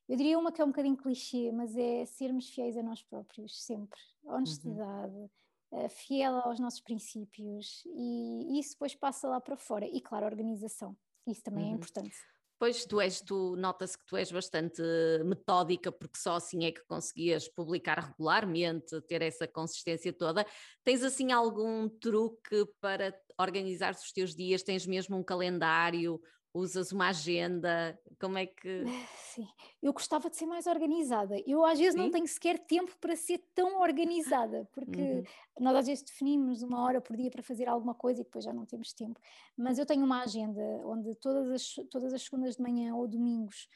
eu 0.09 0.17
diria 0.17 0.39
uma 0.39 0.53
que 0.53 0.61
é 0.61 0.65
um 0.65 0.69
bocadinho 0.69 0.97
clichê, 0.97 1.51
mas 1.53 1.77
é 1.77 2.05
sermos 2.07 2.49
fiéis 2.49 2.77
a 2.77 2.83
nós 2.83 3.03
próprios, 3.03 3.63
sempre. 3.65 3.99
Honestidade, 4.25 5.15
uhum. 5.15 5.31
Eh, 5.75 5.89
fiel 5.89 6.37
aos 6.37 6.61
nossos 6.61 6.83
princípios 6.83 7.83
e 7.87 8.59
isso 8.61 8.73
depois 8.73 8.95
passa 8.95 9.27
lá 9.27 9.41
para 9.41 9.57
fora. 9.57 9.87
E 9.87 10.03
claro, 10.03 10.27
organização, 10.27 10.95
isso 11.27 11.43
também 11.43 11.65
é 11.65 11.67
uhum. 11.69 11.73
é 11.73 11.77
importante. 11.77 12.15
Pois 12.59 12.85
tu 12.85 13.01
és, 13.01 13.21
tu 13.21 13.57
nota-se 13.57 13.99
que 13.99 14.07
tu 14.07 14.17
és 14.17 14.31
bastante 14.31 14.81
metódica, 15.25 15.91
porque 15.91 16.17
só 16.17 16.37
assim 16.37 16.65
é 16.65 16.71
que 16.71 16.85
conseguias 16.85 17.49
publicar 17.49 17.99
regularmente, 17.99 19.01
ter 19.09 19.21
essa 19.21 19.49
consistência 19.49 20.13
toda. 20.13 20.47
Tens 20.85 21.03
assim 21.03 21.33
algum 21.33 21.89
truque 21.89 22.65
para 22.81 23.13
organizar 23.37 23.95
os 23.95 24.13
teus 24.13 24.33
dias? 24.33 24.63
Tens 24.63 24.87
mesmo 24.87 25.17
um 25.17 25.25
calendário 25.25 26.21
Usas 26.55 26.93
uma 26.93 27.09
agenda? 27.09 27.99
Como 28.21 28.37
é 28.37 28.47
que. 28.47 28.85
Sim, 29.35 29.49
eu 29.83 29.93
gostava 29.93 30.29
de 30.29 30.37
ser 30.37 30.45
mais 30.45 30.67
organizada. 30.67 31.37
Eu 31.47 31.65
às 31.65 31.79
vezes 31.79 31.95
Sim? 31.95 31.99
não 31.99 32.11
tenho 32.11 32.27
sequer 32.27 32.59
tempo 32.59 32.95
para 33.01 33.17
ser 33.17 33.39
tão 33.55 33.81
organizada, 33.81 34.69
porque 34.73 35.01
uhum. 35.01 35.25
nós 35.61 35.77
às 35.77 35.87
vezes 35.87 36.05
definimos 36.05 36.63
uma 36.63 36.83
hora 36.83 37.01
por 37.01 37.17
dia 37.17 37.31
para 37.31 37.43
fazer 37.43 37.69
alguma 37.69 37.95
coisa 37.95 38.21
e 38.21 38.25
depois 38.25 38.45
já 38.45 38.53
não 38.53 38.67
temos 38.67 38.93
tempo. 38.93 39.19
Mas 39.57 39.79
eu 39.79 39.87
tenho 39.87 40.05
uma 40.05 40.23
agenda 40.23 40.61
onde 40.85 41.15
todas 41.15 41.51
as, 41.51 41.75
todas 41.91 42.13
as 42.13 42.23
segundas 42.23 42.57
de 42.57 42.63
manhã 42.63 42.95
ou 42.95 43.09
domingos 43.09 43.67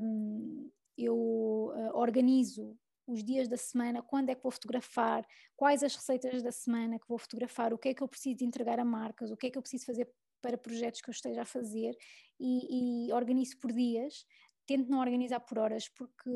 um, 0.00 0.70
eu 0.98 1.16
uh, 1.16 1.96
organizo 1.96 2.76
os 3.06 3.24
dias 3.24 3.48
da 3.48 3.56
semana, 3.56 4.02
quando 4.02 4.30
é 4.30 4.34
que 4.34 4.42
vou 4.42 4.52
fotografar, 4.52 5.26
quais 5.56 5.82
as 5.82 5.94
receitas 5.94 6.42
da 6.42 6.52
semana 6.52 6.98
que 6.98 7.08
vou 7.08 7.18
fotografar, 7.18 7.72
o 7.72 7.78
que 7.78 7.88
é 7.88 7.94
que 7.94 8.02
eu 8.02 8.08
preciso 8.08 8.44
entregar 8.44 8.78
a 8.78 8.84
marcas, 8.84 9.30
o 9.30 9.36
que 9.36 9.46
é 9.46 9.50
que 9.50 9.58
eu 9.58 9.62
preciso 9.62 9.86
fazer 9.86 10.08
para 10.42 10.58
projetos 10.58 11.00
que 11.00 11.08
eu 11.08 11.12
esteja 11.12 11.42
a 11.42 11.46
fazer 11.46 11.96
e, 12.38 13.06
e 13.08 13.12
organizo 13.12 13.58
por 13.58 13.72
dias, 13.72 14.26
tento 14.66 14.90
não 14.90 14.98
organizar 14.98 15.40
por 15.40 15.58
horas, 15.58 15.88
porque 15.88 16.30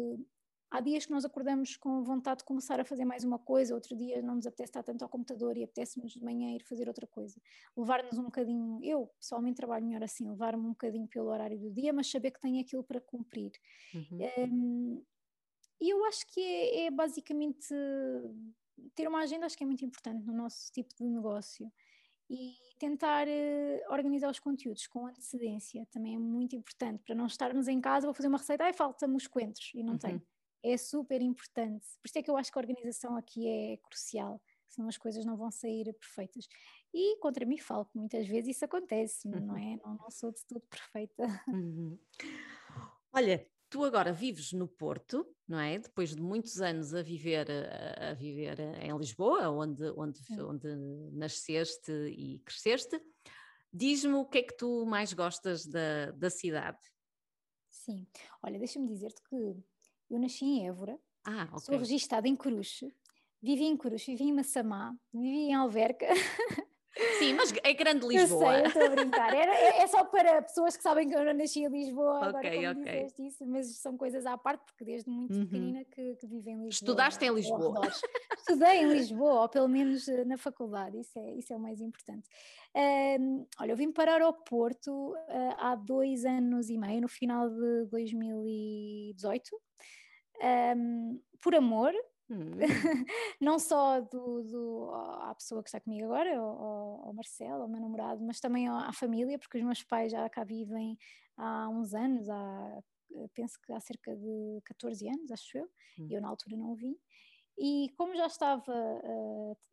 há 0.70 0.80
dias 0.80 1.06
que 1.06 1.12
nós 1.12 1.24
acordamos 1.24 1.76
com 1.76 2.02
vontade 2.02 2.38
de 2.38 2.44
começar 2.44 2.80
a 2.80 2.84
fazer 2.84 3.04
mais 3.04 3.24
uma 3.24 3.38
coisa, 3.38 3.74
outro 3.74 3.96
dia 3.96 4.22
não 4.22 4.36
nos 4.36 4.46
apetece 4.46 4.70
estar 4.70 4.82
tanto 4.82 5.02
ao 5.02 5.08
computador 5.08 5.56
e 5.56 5.64
apetece-nos 5.64 6.12
de 6.12 6.24
manhã 6.24 6.54
ir 6.54 6.62
fazer 6.62 6.88
outra 6.88 7.06
coisa. 7.06 7.40
Levar-nos 7.76 8.18
um 8.18 8.24
bocadinho, 8.24 8.78
eu 8.82 9.10
pessoalmente 9.18 9.56
trabalho 9.56 9.84
melhor 9.84 10.02
assim, 10.02 10.28
levar-me 10.28 10.64
um 10.64 10.70
bocadinho 10.70 11.08
pelo 11.08 11.28
horário 11.28 11.58
do 11.58 11.70
dia, 11.70 11.92
mas 11.92 12.10
saber 12.10 12.30
que 12.30 12.40
tenho 12.40 12.60
aquilo 12.60 12.84
para 12.84 13.00
cumprir. 13.00 13.52
Uhum. 13.94 14.18
Um, 14.38 15.04
e 15.80 15.90
eu 15.90 16.04
acho 16.06 16.26
que 16.28 16.40
é, 16.40 16.86
é, 16.86 16.90
basicamente 16.90 17.68
ter 18.94 19.08
uma 19.08 19.20
agenda, 19.20 19.46
acho 19.46 19.56
que 19.56 19.64
é 19.64 19.66
muito 19.66 19.84
importante 19.84 20.24
no 20.24 20.32
nosso 20.32 20.70
tipo 20.72 20.94
de 20.96 21.04
negócio 21.04 21.70
e 22.28 22.54
tentar 22.78 23.26
uh, 23.26 23.92
organizar 23.92 24.30
os 24.30 24.38
conteúdos 24.38 24.86
com 24.86 25.06
antecedência 25.06 25.86
também 25.90 26.14
é 26.14 26.18
muito 26.18 26.54
importante 26.56 27.02
para 27.04 27.14
não 27.14 27.26
estarmos 27.26 27.68
em 27.68 27.80
casa, 27.80 28.06
vou 28.06 28.14
fazer 28.14 28.28
uma 28.28 28.38
receita, 28.38 28.64
ai 28.64 28.72
falta-me 28.72 29.16
os 29.16 29.26
coentros 29.26 29.70
e 29.74 29.82
não 29.82 29.94
uhum. 29.94 29.98
tem. 29.98 30.22
É 30.62 30.76
super 30.76 31.22
importante. 31.22 31.86
Por 32.02 32.08
isso 32.08 32.18
é 32.18 32.22
que 32.22 32.30
eu 32.30 32.36
acho 32.36 32.50
que 32.50 32.58
a 32.58 32.60
organização 32.60 33.16
aqui 33.16 33.46
é 33.46 33.76
crucial, 33.76 34.42
senão 34.66 34.88
as 34.88 34.98
coisas 34.98 35.24
não 35.24 35.36
vão 35.36 35.50
sair 35.50 35.92
perfeitas. 35.94 36.48
E 36.92 37.16
contra 37.18 37.46
mim 37.46 37.58
falo 37.58 37.84
que 37.84 37.96
muitas 37.96 38.26
vezes 38.26 38.56
isso 38.56 38.64
acontece, 38.64 39.28
uhum. 39.28 39.46
não 39.46 39.56
é? 39.56 39.76
Não, 39.84 39.94
não, 39.94 40.10
sou 40.10 40.32
de 40.32 40.44
tudo 40.46 40.60
perfeita. 40.68 41.24
Uhum. 41.46 41.98
Olha, 43.12 43.46
tu 43.76 43.84
agora 43.84 44.10
vives 44.10 44.54
no 44.54 44.66
Porto, 44.66 45.26
não 45.46 45.60
é? 45.60 45.78
Depois 45.78 46.16
de 46.16 46.22
muitos 46.22 46.62
anos 46.62 46.94
a 46.94 47.02
viver, 47.02 47.46
a, 47.50 48.12
a 48.12 48.14
viver 48.14 48.58
em 48.58 48.96
Lisboa, 48.96 49.50
onde, 49.50 49.84
onde, 49.90 50.18
onde 50.40 50.66
nasceste 51.12 51.92
e 51.92 52.38
cresceste. 52.38 52.98
Diz-me 53.70 54.14
o 54.14 54.24
que 54.24 54.38
é 54.38 54.42
que 54.44 54.56
tu 54.56 54.86
mais 54.86 55.12
gostas 55.12 55.66
da, 55.66 56.10
da 56.12 56.30
cidade? 56.30 56.78
Sim, 57.68 58.06
olha, 58.42 58.58
deixa-me 58.58 58.88
dizer-te 58.88 59.20
que 59.28 59.36
eu 60.08 60.18
nasci 60.18 60.46
em 60.46 60.68
Évora, 60.68 60.98
ah, 61.26 61.44
okay. 61.44 61.58
sou 61.58 61.76
registada 61.76 62.26
em 62.26 62.34
Coruche, 62.34 62.90
vivi 63.42 63.64
em 63.64 63.76
Coruche, 63.76 64.12
vivi 64.12 64.30
em 64.30 64.32
Massamá, 64.32 64.96
vivi 65.12 65.50
em 65.50 65.54
Alverca, 65.54 66.06
Sim, 67.18 67.34
mas 67.34 67.52
é 67.62 67.72
grande 67.74 68.06
Lisboa. 68.06 68.44
Eu 68.44 68.56
sei, 68.56 68.62
eu 68.62 68.66
estou 68.68 68.82
a 68.82 68.88
brincar. 68.88 69.34
Era, 69.34 69.54
é, 69.54 69.82
é, 69.82 69.86
só 69.86 70.04
para 70.04 70.40
pessoas 70.42 70.76
que 70.76 70.82
sabem 70.82 71.08
que 71.08 71.14
eu 71.14 71.24
não 71.24 71.34
nasci 71.34 71.60
em 71.60 71.68
Lisboa, 71.68 72.16
okay, 72.16 72.28
agora 72.28 72.74
como 72.74 72.80
okay. 72.80 72.92
disseste 72.92 73.26
isso, 73.26 73.46
mas 73.46 73.76
são 73.76 73.96
coisas 73.96 74.24
à 74.24 74.38
parte, 74.38 74.64
porque 74.64 74.84
desde 74.84 75.10
muito 75.10 75.34
uhum. 75.34 75.44
pequenina 75.44 75.84
que, 75.84 76.14
que 76.16 76.26
vivo 76.26 76.48
em 76.48 76.54
Lisboa. 76.54 76.68
Estudaste 76.68 77.24
em 77.24 77.34
Lisboa? 77.34 77.80
Estudei 78.38 78.78
em 78.78 78.88
Lisboa, 78.88 79.42
ou 79.42 79.48
pelo 79.48 79.68
menos 79.68 80.08
eh, 80.08 80.24
na 80.24 80.38
faculdade, 80.38 80.98
isso 80.98 81.18
é, 81.18 81.34
isso 81.34 81.52
é 81.52 81.56
o 81.56 81.60
mais 81.60 81.80
importante. 81.80 82.28
Um, 82.74 83.46
olha, 83.58 83.72
eu 83.72 83.76
vim 83.76 83.92
parar 83.92 84.22
ao 84.22 84.32
Porto 84.32 84.90
uh, 84.90 85.54
há 85.58 85.74
dois 85.74 86.24
anos 86.24 86.70
e 86.70 86.78
meio, 86.78 87.00
no 87.00 87.08
final 87.08 87.48
de 87.50 87.86
2018, 87.90 89.50
um, 90.76 91.20
por 91.40 91.54
amor, 91.54 91.92
Hum. 92.28 92.50
não 93.40 93.58
só 93.58 94.00
do, 94.00 94.42
do, 94.42 94.90
à 94.92 95.34
pessoa 95.34 95.62
que 95.62 95.68
está 95.68 95.80
comigo 95.80 96.06
agora, 96.06 96.36
ao, 96.36 97.06
ao 97.06 97.14
Marcelo, 97.14 97.62
ao 97.62 97.68
meu 97.68 97.80
namorado, 97.80 98.24
mas 98.24 98.40
também 98.40 98.68
à 98.68 98.92
família, 98.92 99.38
porque 99.38 99.58
os 99.58 99.64
meus 99.64 99.82
pais 99.84 100.10
já 100.10 100.28
cá 100.28 100.42
vivem 100.42 100.98
há 101.36 101.68
uns 101.68 101.94
anos, 101.94 102.28
há 102.28 102.82
penso 103.34 103.58
que 103.64 103.72
há 103.72 103.80
cerca 103.80 104.14
de 104.16 104.60
14 104.64 105.08
anos, 105.08 105.30
acho 105.30 105.58
eu, 105.58 105.68
hum. 105.98 106.08
eu 106.10 106.20
na 106.20 106.28
altura 106.28 106.56
não 106.56 106.72
o 106.72 106.74
vi. 106.74 106.98
E 107.58 107.88
como 107.96 108.14
já 108.14 108.26
estava 108.26 108.74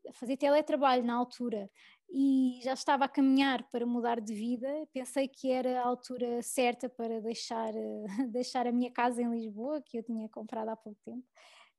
a 0.07 0.13
fazer 0.13 0.37
teletrabalho 0.37 1.03
na 1.03 1.15
altura 1.15 1.69
e 2.09 2.59
já 2.63 2.73
estava 2.73 3.05
a 3.05 3.09
caminhar 3.09 3.67
para 3.69 3.85
mudar 3.85 4.21
de 4.21 4.33
vida, 4.33 4.87
pensei 4.93 5.27
que 5.27 5.51
era 5.51 5.81
a 5.81 5.85
altura 5.85 6.41
certa 6.41 6.87
para 6.87 7.19
deixar, 7.19 7.73
deixar 8.31 8.67
a 8.67 8.71
minha 8.71 8.89
casa 8.89 9.21
em 9.21 9.29
Lisboa, 9.29 9.81
que 9.81 9.97
eu 9.97 10.03
tinha 10.03 10.29
comprado 10.29 10.69
há 10.69 10.77
pouco 10.77 10.99
tempo, 11.03 11.25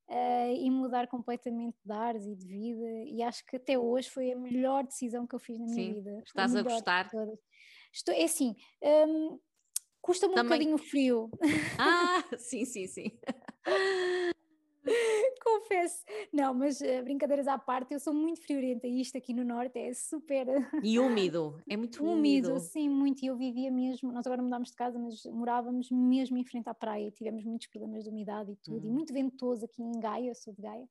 uh, 0.08 0.54
e 0.56 0.70
mudar 0.70 1.06
completamente 1.06 1.76
de 1.84 1.92
ares 1.92 2.26
e 2.26 2.34
de 2.34 2.46
vida. 2.46 2.86
E 3.06 3.22
acho 3.22 3.44
que 3.46 3.56
até 3.56 3.78
hoje 3.78 4.10
foi 4.10 4.32
a 4.32 4.36
melhor 4.36 4.84
decisão 4.84 5.26
que 5.26 5.34
eu 5.34 5.40
fiz 5.40 5.58
na 5.58 5.66
minha 5.66 5.76
Sim, 5.76 5.94
vida. 5.94 6.22
Estás 6.24 6.54
a, 6.54 6.60
a 6.60 6.62
gostar? 6.62 7.10
Estou, 7.92 8.14
é 8.14 8.24
assim. 8.24 8.56
Um, 8.82 9.38
Custa-me 10.00 10.38
um 10.38 10.42
bocadinho 10.42 10.76
frio. 10.76 11.30
Ah, 11.78 12.22
sim, 12.38 12.64
sim, 12.64 12.86
sim. 12.86 13.18
Confesso. 15.44 16.02
Não, 16.32 16.54
mas 16.54 16.80
uh, 16.80 17.02
brincadeiras 17.04 17.46
à 17.46 17.58
parte, 17.58 17.92
eu 17.92 18.00
sou 18.00 18.14
muito 18.14 18.40
friorenta 18.40 18.86
e 18.86 19.00
isto 19.00 19.18
aqui 19.18 19.34
no 19.34 19.44
Norte 19.44 19.78
é 19.78 19.92
super. 19.92 20.46
E 20.82 20.98
úmido, 20.98 21.62
é 21.68 21.76
muito 21.76 22.00
úmido. 22.02 22.48
úmido. 22.48 22.60
Sim, 22.60 22.88
muito. 22.88 23.22
E 23.22 23.26
eu 23.26 23.36
vivia 23.36 23.70
mesmo. 23.70 24.10
Nós 24.10 24.26
agora 24.26 24.42
mudámos 24.42 24.70
de 24.70 24.76
casa, 24.76 24.98
mas 24.98 25.22
morávamos 25.26 25.90
mesmo 25.90 26.38
em 26.38 26.44
frente 26.44 26.68
à 26.68 26.74
praia. 26.74 27.10
Tivemos 27.10 27.44
muitos 27.44 27.66
problemas 27.66 28.04
de 28.04 28.08
umidade 28.08 28.52
e 28.52 28.56
tudo. 28.56 28.86
Uhum. 28.86 28.90
E 28.90 28.94
muito 28.94 29.12
ventoso 29.12 29.66
aqui 29.66 29.82
em 29.82 30.00
Gaia, 30.00 30.30
eu 30.30 30.34
sou 30.34 30.54
de 30.54 30.62
Gaia. 30.62 30.88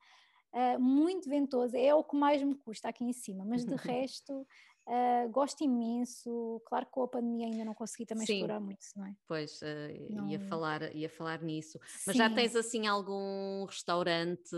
Uh, 0.54 0.80
muito 0.80 1.28
ventoso, 1.28 1.76
é 1.76 1.96
o 1.96 2.04
que 2.04 2.16
mais 2.16 2.44
me 2.44 2.54
custa 2.54 2.88
aqui 2.88 3.04
em 3.04 3.12
cima, 3.12 3.44
mas 3.44 3.66
de 3.66 3.74
resto 3.74 4.46
Uh, 4.86 5.30
gosto 5.32 5.64
imenso, 5.64 6.62
claro 6.66 6.86
que 6.86 6.92
com 6.92 7.04
a 7.04 7.08
pandemia 7.08 7.48
ainda 7.48 7.64
não 7.64 7.74
consegui 7.74 8.06
também 8.06 8.26
Sim. 8.26 8.34
explorar 8.34 8.60
muito, 8.60 8.82
não 8.98 9.06
é? 9.06 9.16
Pois, 9.26 9.62
uh, 9.62 10.14
não... 10.14 10.30
ia, 10.30 10.40
falar, 10.42 10.94
ia 10.94 11.10
falar 11.10 11.42
nisso. 11.42 11.80
Mas 12.06 12.16
Sim. 12.16 12.18
já 12.18 12.30
tens 12.30 12.54
assim 12.54 12.86
algum 12.86 13.64
restaurante 13.66 14.52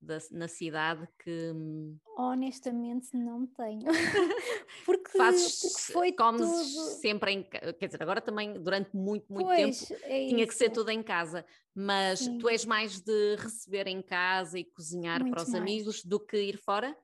da, 0.00 0.18
na 0.32 0.48
cidade 0.48 1.08
que. 1.22 1.52
Hum, 1.54 1.96
Honestamente 2.18 3.16
não 3.16 3.46
tenho. 3.46 3.84
porque, 4.84 5.16
Fazes, 5.16 5.60
porque 5.60 5.92
foi 5.92 6.12
comes 6.12 6.40
tudo... 6.40 7.00
sempre 7.00 7.30
em 7.30 7.42
Quer 7.44 7.86
dizer, 7.86 8.02
agora 8.02 8.20
também 8.20 8.60
durante 8.60 8.96
muito, 8.96 9.32
muito 9.32 9.46
pois, 9.46 9.80
tempo 9.86 10.00
é 10.06 10.26
tinha 10.26 10.46
que 10.46 10.54
ser 10.54 10.70
tudo 10.70 10.90
em 10.90 11.02
casa. 11.04 11.44
Mas 11.72 12.20
Sim. 12.20 12.38
tu 12.38 12.48
és 12.48 12.64
mais 12.64 13.00
de 13.00 13.36
receber 13.36 13.86
em 13.86 14.02
casa 14.02 14.58
e 14.58 14.64
cozinhar 14.64 15.20
muito 15.20 15.34
para 15.34 15.42
os 15.44 15.50
mais. 15.50 15.62
amigos 15.62 16.02
do 16.02 16.18
que 16.18 16.36
ir 16.36 16.58
fora? 16.58 16.96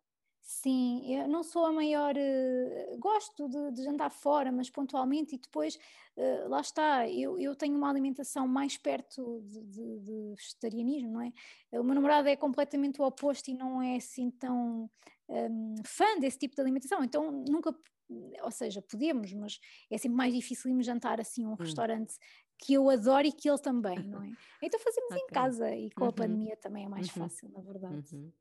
Sim, 0.60 1.02
eu 1.10 1.26
não 1.26 1.42
sou 1.42 1.64
a 1.64 1.72
maior. 1.72 2.14
Uh, 2.14 2.98
gosto 2.98 3.48
de, 3.48 3.72
de, 3.72 3.82
jantar 3.82 4.10
fora, 4.10 4.52
mas 4.52 4.68
pontualmente, 4.68 5.34
e 5.34 5.38
depois, 5.38 5.76
uh, 6.16 6.48
lá 6.48 6.60
está, 6.60 7.08
eu, 7.08 7.38
eu 7.38 7.56
tenho 7.56 7.74
uma 7.74 7.88
alimentação 7.88 8.46
mais 8.46 8.76
perto 8.76 9.40
de, 9.46 9.62
de, 9.62 10.00
de, 10.00 10.34
vegetarianismo, 10.36 11.10
não 11.10 11.22
é? 11.22 11.32
O 11.72 11.82
meu 11.82 11.94
namorado 11.94 12.28
é 12.28 12.36
completamente 12.36 13.00
o 13.00 13.04
oposto 13.04 13.50
e 13.50 13.54
não 13.54 13.80
é 13.80 13.96
assim 13.96 14.30
tão 14.30 14.90
um, 15.26 15.74
fã 15.84 16.18
desse 16.20 16.38
tipo 16.38 16.54
de 16.54 16.60
alimentação, 16.60 17.02
então 17.02 17.32
nunca. 17.48 17.74
Ou 18.42 18.50
seja, 18.50 18.82
podemos, 18.82 19.32
mas 19.32 19.58
é 19.90 19.96
sempre 19.96 20.18
mais 20.18 20.34
difícil 20.34 20.70
irmos 20.70 20.84
jantar 20.84 21.18
assim 21.18 21.46
a 21.46 21.48
um 21.48 21.52
hum. 21.52 21.56
restaurante 21.58 22.14
que 22.58 22.74
eu 22.74 22.90
adoro 22.90 23.26
e 23.26 23.32
que 23.32 23.48
ele 23.48 23.58
também, 23.58 23.98
não 24.06 24.22
é? 24.22 24.30
Então 24.62 24.78
fazemos 24.78 25.12
okay. 25.12 25.22
em 25.22 25.26
casa 25.28 25.74
e 25.74 25.90
com 25.92 26.04
uhum. 26.04 26.10
a 26.10 26.12
pandemia 26.12 26.56
também 26.58 26.84
é 26.84 26.88
mais 26.88 27.08
uhum. 27.08 27.22
fácil, 27.22 27.48
na 27.48 27.60
verdade. 27.62 28.14
Uhum. 28.14 28.32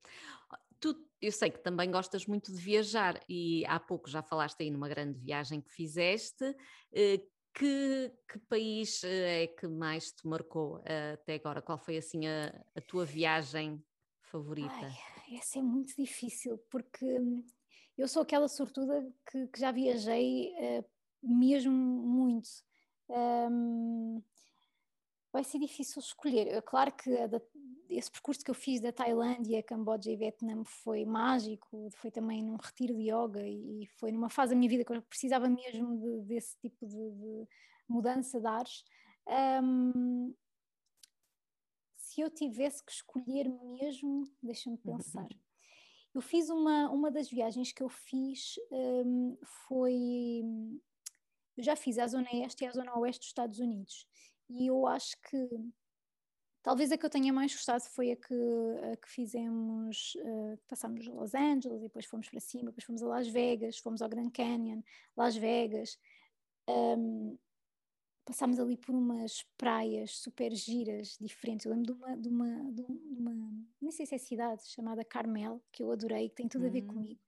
Tu, 0.81 0.95
eu 1.21 1.31
sei 1.31 1.51
que 1.51 1.59
também 1.59 1.91
gostas 1.91 2.25
muito 2.25 2.51
de 2.51 2.59
viajar 2.59 3.19
e 3.29 3.63
há 3.67 3.79
pouco 3.79 4.09
já 4.09 4.23
falaste 4.23 4.61
aí 4.61 4.71
numa 4.71 4.89
grande 4.89 5.19
viagem 5.19 5.61
que 5.61 5.71
fizeste. 5.71 6.43
Eh, 6.91 7.21
que, 7.53 8.11
que 8.27 8.39
país 8.49 9.03
eh, 9.03 9.43
é 9.43 9.47
que 9.47 9.67
mais 9.67 10.11
te 10.11 10.27
marcou 10.27 10.81
eh, 10.83 11.11
até 11.13 11.35
agora? 11.35 11.61
Qual 11.61 11.77
foi 11.77 11.97
assim 11.97 12.25
a, 12.25 12.47
a 12.75 12.81
tua 12.81 13.05
viagem 13.05 13.83
favorita? 14.23 14.69
Ai, 14.71 15.37
essa 15.37 15.59
é 15.59 15.61
muito 15.61 15.95
difícil 15.95 16.57
porque 16.71 17.05
hum, 17.05 17.45
eu 17.95 18.07
sou 18.07 18.23
aquela 18.23 18.47
sortuda 18.47 19.07
que, 19.29 19.47
que 19.49 19.59
já 19.59 19.71
viajei 19.71 20.51
mesmo 21.21 21.71
muito. 21.71 22.49
Um, 23.07 24.23
vai 25.31 25.43
ser 25.43 25.59
difícil 25.59 26.01
escolher. 26.01 26.47
É 26.47 26.61
claro 26.61 26.91
que 26.91 27.09
esse 27.89 28.11
percurso 28.11 28.43
que 28.43 28.51
eu 28.51 28.55
fiz 28.55 28.81
da 28.81 28.91
Tailândia, 28.91 29.63
Camboja 29.63 30.11
e 30.11 30.15
Vietnã 30.15 30.63
foi 30.63 31.05
mágico, 31.05 31.89
foi 31.91 32.11
também 32.11 32.43
num 32.43 32.57
retiro 32.57 32.93
de 32.93 33.11
yoga 33.11 33.41
e 33.45 33.87
foi 33.97 34.11
numa 34.11 34.29
fase 34.29 34.53
da 34.53 34.57
minha 34.57 34.69
vida 34.69 34.83
que 34.83 34.93
eu 34.93 35.01
precisava 35.01 35.49
mesmo 35.49 35.97
de, 35.97 36.21
desse 36.21 36.57
tipo 36.57 36.85
de, 36.85 37.11
de, 37.11 37.47
mudança 37.87 38.39
de 38.39 38.47
ares. 38.47 38.83
Um, 39.63 40.33
se 41.95 42.21
eu 42.21 42.29
tivesse 42.29 42.83
que 42.83 42.91
escolher 42.91 43.47
mesmo, 43.49 44.23
deixa-me 44.41 44.75
uhum. 44.83 44.97
pensar. 44.97 45.27
Eu 46.13 46.21
fiz 46.21 46.49
uma, 46.49 46.89
uma 46.89 47.09
das 47.09 47.29
viagens 47.29 47.71
que 47.71 47.81
eu 47.81 47.87
fiz 47.87 48.55
um, 48.69 49.37
foi. 49.67 50.43
Eu 51.55 51.63
já 51.63 51.75
fiz 51.75 51.97
a 51.97 52.07
Zona 52.07 52.27
Este 52.33 52.63
e 52.63 52.67
a 52.67 52.71
Zona 52.71 52.97
Oeste 52.97 53.21
dos 53.21 53.27
Estados 53.27 53.59
Unidos 53.59 54.05
e 54.53 54.67
eu 54.67 54.85
acho 54.87 55.15
que 55.21 55.49
talvez 56.61 56.91
a 56.91 56.97
que 56.97 57.05
eu 57.05 57.09
tenha 57.09 57.33
mais 57.33 57.53
gostado 57.53 57.83
foi 57.83 58.11
a 58.11 58.15
que, 58.15 58.33
a 58.91 58.97
que 58.97 59.09
fizemos, 59.09 60.15
uh, 60.15 60.57
passámos 60.67 61.07
a 61.07 61.11
Los 61.11 61.33
Angeles 61.33 61.79
e 61.79 61.83
depois 61.83 62.05
fomos 62.05 62.29
para 62.29 62.39
cima, 62.39 62.65
depois 62.65 62.83
fomos 62.83 63.03
a 63.03 63.07
Las 63.07 63.27
Vegas, 63.27 63.77
fomos 63.77 64.01
ao 64.01 64.09
Grand 64.09 64.31
Canyon, 64.31 64.81
Las 65.15 65.35
Vegas. 65.35 65.97
Um, 66.69 67.37
passámos 68.23 68.59
ali 68.59 68.77
por 68.77 68.93
umas 68.93 69.43
praias 69.57 70.17
super 70.17 70.53
giras, 70.53 71.17
diferentes. 71.19 71.65
Eu 71.65 71.71
lembro 71.71 71.93
de 71.93 71.99
uma, 71.99 72.17
de 72.17 72.29
uma, 72.29 72.71
de 72.71 72.81
uma, 73.19 73.51
nem 73.81 73.91
sei 73.91 74.05
se 74.05 74.15
é 74.15 74.17
cidade, 74.17 74.67
chamada 74.67 75.03
Carmel, 75.03 75.61
que 75.71 75.83
eu 75.83 75.91
adorei, 75.91 76.29
que 76.29 76.35
tem 76.35 76.47
tudo 76.47 76.67
a 76.67 76.69
ver 76.69 76.83
uhum. 76.83 76.87
comigo. 76.87 77.19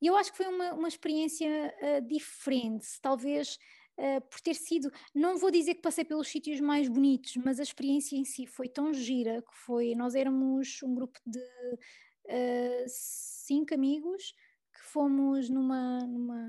E 0.00 0.06
eu 0.06 0.16
acho 0.16 0.32
que 0.32 0.36
foi 0.36 0.48
uma, 0.48 0.74
uma 0.74 0.88
experiência 0.88 1.48
uh, 1.80 2.06
diferente, 2.06 3.00
talvez 3.00 3.58
uh, 4.02 4.20
por 4.28 4.40
ter 4.40 4.54
sido, 4.54 4.90
não 5.14 5.38
vou 5.38 5.50
dizer 5.50 5.74
que 5.74 5.82
passei 5.82 6.04
pelos 6.04 6.28
sítios 6.28 6.60
mais 6.60 6.88
bonitos, 6.88 7.36
mas 7.36 7.60
a 7.60 7.62
experiência 7.62 8.16
em 8.16 8.24
si 8.24 8.46
foi 8.46 8.68
tão 8.68 8.92
gira 8.92 9.40
que 9.40 9.54
foi, 9.54 9.94
nós 9.94 10.14
éramos 10.14 10.82
um 10.82 10.94
grupo 10.94 11.18
de 11.24 11.38
uh, 11.38 12.84
cinco 12.86 13.74
amigos 13.74 14.34
que 14.74 14.80
fomos 14.80 15.48
numa, 15.48 15.98
numa 16.06 16.46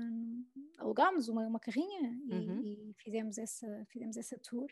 alugámos 0.78 1.28
uma, 1.28 1.46
uma 1.46 1.60
carrinha 1.60 2.18
e, 2.26 2.34
uhum. 2.34 2.62
e, 2.62 2.94
fizemos, 2.96 3.38
essa, 3.38 3.86
fizemos 3.90 4.16
essa 4.16 4.38
tour 4.38 4.66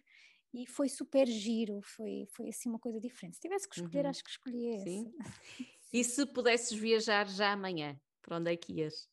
e 0.55 0.66
foi 0.66 0.89
super 0.89 1.26
giro, 1.26 1.80
foi, 1.83 2.26
foi 2.30 2.49
assim 2.49 2.68
uma 2.68 2.78
coisa 2.78 3.01
diferente. 3.01 3.37
Se 3.37 3.43
tivesse 3.43 3.68
que 3.68 3.76
escolher, 3.76 4.05
uhum. 4.05 4.11
acho 4.11 4.24
que 4.24 4.30
escolhi 4.30 4.68
essa. 4.74 4.85
Sim. 4.85 5.14
E 5.93 6.03
se 6.03 6.26
pudesses 6.26 6.76
viajar 6.78 7.28
já 7.28 7.53
amanhã, 7.53 7.99
para 8.22 8.39
onde 8.39 8.51
é 8.51 8.57
que 8.57 8.80
ias? 8.80 9.09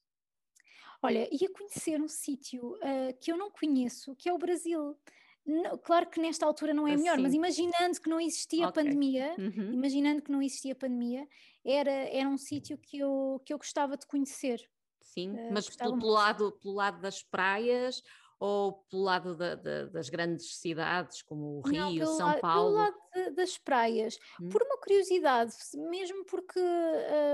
Olha, 1.02 1.30
ia 1.32 1.50
conhecer 1.52 2.02
um 2.02 2.08
sítio 2.08 2.74
uh, 2.76 3.18
que 3.22 3.32
eu 3.32 3.38
não 3.38 3.50
conheço, 3.50 4.16
que 4.16 4.28
é 4.28 4.34
o 4.34 4.38
Brasil. 4.38 4.98
Não, 5.46 5.78
claro 5.78 6.10
que 6.10 6.20
nesta 6.20 6.46
altura 6.46 6.74
não 6.74 6.88
é 6.88 6.94
assim. 6.94 7.04
melhor, 7.04 7.18
mas 7.20 7.34
imaginando 7.34 8.02
que 8.02 8.10
não 8.10 8.20
existia 8.20 8.68
okay. 8.68 8.84
pandemia, 8.84 9.34
uhum. 9.38 9.74
imaginando 9.74 10.22
que 10.22 10.32
não 10.32 10.42
existia 10.42 10.76
pandemia, 10.76 11.28
era, 11.66 11.92
era 11.92 12.28
um 12.28 12.38
sítio 12.38 12.78
que 12.78 13.00
eu, 13.00 13.42
que 13.46 13.54
eu 13.54 13.58
gostava 13.58 13.98
de 13.98 14.06
conhecer. 14.06 14.62
Sim, 15.02 15.32
uh, 15.32 15.54
mas 15.54 15.70
pelo, 15.70 15.98
pelo, 15.98 16.12
lado, 16.12 16.52
pelo 16.62 16.76
lado 16.76 17.02
das 17.02 17.24
praias 17.24 18.04
ou 18.40 18.74
pelo 18.90 19.04
lado 19.04 19.36
da, 19.36 19.56
da, 19.56 19.86
das 19.88 20.10
grandes 20.10 20.56
cidades 20.58 21.22
como 21.22 21.60
o 21.60 21.62
Rio, 21.62 21.82
não, 21.82 21.94
pelo, 21.94 22.16
São 22.16 22.40
Paulo? 22.40 22.72
Pelo 22.72 22.78
lado 22.78 22.98
de, 23.14 23.30
das 23.32 23.58
praias, 23.58 24.18
hum. 24.42 24.48
por 24.50 24.64
uma 24.64 24.78
curiosidade, 24.78 25.54
mesmo 25.90 26.24
porque, 26.26 26.60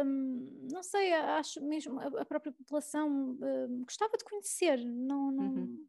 hum, 0.03 0.67
não 0.71 0.81
sei, 0.81 1.13
acho 1.13 1.63
mesmo 1.63 1.99
a, 1.99 2.21
a 2.21 2.25
própria 2.25 2.51
população 2.51 3.37
hum, 3.39 3.83
gostava 3.85 4.17
de 4.17 4.23
conhecer, 4.23 4.83
não, 4.83 5.31
não 5.31 5.43
uhum. 5.43 5.85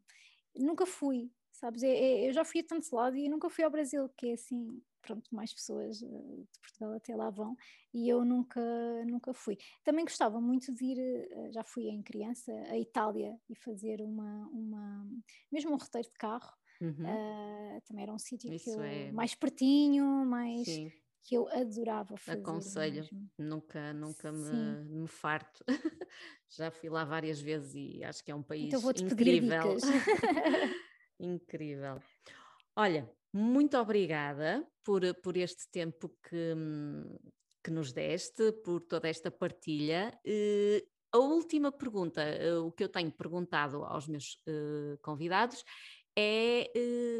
nunca 0.55 0.85
fui, 0.85 1.31
sabes? 1.51 1.81
É, 1.81 1.89
é, 1.89 2.29
eu 2.29 2.33
já 2.33 2.45
fui 2.45 2.61
a 2.61 2.63
tantos 2.63 2.91
lados 2.91 3.19
e 3.19 3.27
nunca 3.27 3.49
fui 3.49 3.63
ao 3.63 3.71
Brasil, 3.71 4.07
que 4.15 4.29
é 4.29 4.33
assim 4.33 4.79
pronto, 5.07 5.33
mais 5.33 5.53
pessoas 5.53 6.03
eh, 6.03 6.05
de 6.05 6.59
Portugal 6.59 6.93
até 6.93 7.15
lá 7.15 7.29
vão 7.29 7.55
e 7.93 8.09
eu 8.09 8.25
nunca, 8.25 8.61
nunca 9.05 9.33
fui. 9.33 9.57
Também 9.85 10.03
gostava 10.03 10.41
muito 10.41 10.73
de 10.73 10.83
ir, 10.83 10.99
eh, 10.99 11.51
já 11.51 11.63
fui 11.63 11.87
em 11.87 12.03
criança, 12.03 12.51
à 12.69 12.77
Itália 12.77 13.39
e 13.49 13.55
fazer 13.55 14.01
uma, 14.01 14.47
uma 14.47 15.07
mesmo 15.49 15.71
um 15.71 15.77
roteiro 15.77 16.09
de 16.09 16.17
carro. 16.17 16.53
Uhum. 16.79 16.91
Uh, 16.91 17.81
também 17.87 18.03
era 18.03 18.13
um 18.13 18.19
sítio 18.19 18.51
que 18.51 18.69
eu, 18.69 18.83
é... 18.83 19.11
mais 19.11 19.33
pertinho, 19.33 20.05
mais 20.25 20.65
Sim. 20.65 20.91
que 21.23 21.35
eu 21.35 21.47
adorava 21.47 22.15
fazer. 22.17 22.39
Aconselho, 22.39 22.95
mesmo. 22.97 23.31
nunca, 23.35 23.93
nunca 23.93 24.31
me, 24.31 24.83
me, 24.83 25.07
farto. 25.07 25.63
Já 26.55 26.69
fui 26.69 26.89
lá 26.89 27.03
várias 27.03 27.41
vezes 27.41 27.73
e 27.73 28.03
acho 28.03 28.23
que 28.23 28.31
é 28.31 28.35
um 28.35 28.43
país 28.43 28.71
então 28.71 28.91
incrível. 28.91 29.77
incrível. 31.19 31.99
Olha, 32.75 33.11
muito 33.33 33.77
obrigada 33.77 34.67
por, 34.83 35.01
por 35.21 35.37
este 35.37 35.69
tempo 35.69 36.09
que, 36.29 36.53
que 37.63 37.71
nos 37.71 37.91
deste, 37.91 38.51
por 38.63 38.81
toda 38.81 39.09
esta 39.09 39.29
partilha. 39.29 40.17
Uh, 40.25 40.87
a 41.11 41.19
última 41.19 41.71
pergunta, 41.71 42.21
uh, 42.21 42.65
o 42.65 42.71
que 42.71 42.83
eu 42.83 42.89
tenho 42.89 43.11
perguntado 43.11 43.83
aos 43.83 44.07
meus 44.07 44.35
uh, 44.47 44.97
convidados, 45.01 45.63
é 46.19 46.71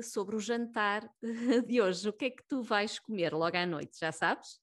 sobre 0.01 0.36
o 0.36 0.39
jantar 0.39 1.08
de 1.68 1.80
hoje. 1.80 2.10
O 2.10 2.14
que 2.14 2.26
é 2.26 2.30
que 2.32 2.43
tu 2.47 2.64
vais 2.64 2.97
comer 2.97 3.32
logo 3.32 3.55
à 3.55 3.64
noite, 3.64 3.99
já 3.99 4.12
sabes? 4.12 4.60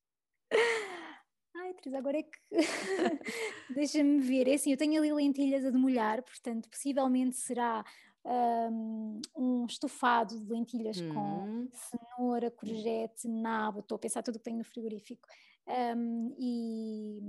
Ai, 1.56 1.72
Teresa, 1.74 1.98
agora 1.98 2.18
é 2.18 2.22
que 2.24 2.38
deixa-me 3.74 4.20
ver. 4.20 4.48
É 4.48 4.54
assim, 4.54 4.72
eu 4.72 4.76
tenho 4.76 4.98
ali 4.98 5.12
lentilhas 5.12 5.64
a 5.64 5.70
demolhar, 5.70 6.20
portanto, 6.22 6.68
possivelmente 6.68 7.36
será 7.36 7.84
um, 8.24 9.20
um 9.36 9.66
estofado 9.66 10.38
de 10.40 10.52
lentilhas 10.52 11.00
hum. 11.00 11.14
com 11.14 11.68
cenoura, 11.72 12.50
courgette, 12.50 13.28
nabo, 13.28 13.80
estou 13.80 13.96
a 13.96 13.98
pensar 13.98 14.22
tudo 14.22 14.36
o 14.36 14.38
que 14.38 14.44
tenho 14.44 14.58
no 14.58 14.64
frigorífico, 14.64 15.28
um, 15.66 16.34
e, 16.38 17.20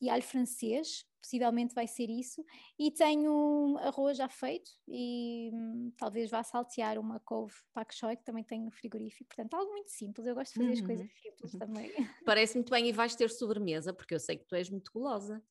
e 0.00 0.10
alho 0.10 0.22
francês, 0.22 1.04
possivelmente 1.20 1.74
vai 1.74 1.86
ser 1.86 2.08
isso. 2.08 2.44
E 2.78 2.90
tenho 2.90 3.76
arroz 3.78 4.16
já 4.16 4.28
feito 4.28 4.70
e 4.88 5.50
hum, 5.52 5.92
talvez 5.96 6.30
vá 6.30 6.42
saltear 6.42 6.98
uma 6.98 7.20
couve 7.20 7.54
pak 7.72 7.94
choi 7.94 8.16
que 8.16 8.24
também 8.24 8.44
tenho 8.44 8.64
no 8.64 8.70
frigorífico. 8.70 9.28
Portanto, 9.28 9.54
algo 9.54 9.70
muito 9.72 9.90
simples. 9.90 10.26
Eu 10.26 10.34
gosto 10.34 10.52
de 10.52 10.60
fazer 10.60 10.68
uhum. 10.68 10.80
as 10.80 10.86
coisas 10.86 11.10
simples 11.20 11.52
uhum. 11.52 11.58
também. 11.58 11.92
Parece 12.24 12.54
muito 12.54 12.70
bem 12.70 12.88
e 12.88 12.92
vais 12.92 13.14
ter 13.14 13.28
sobremesa, 13.30 13.92
porque 13.92 14.14
eu 14.14 14.20
sei 14.20 14.36
que 14.36 14.46
tu 14.46 14.54
és 14.54 14.70
muito 14.70 14.90
gulosa. 14.92 15.42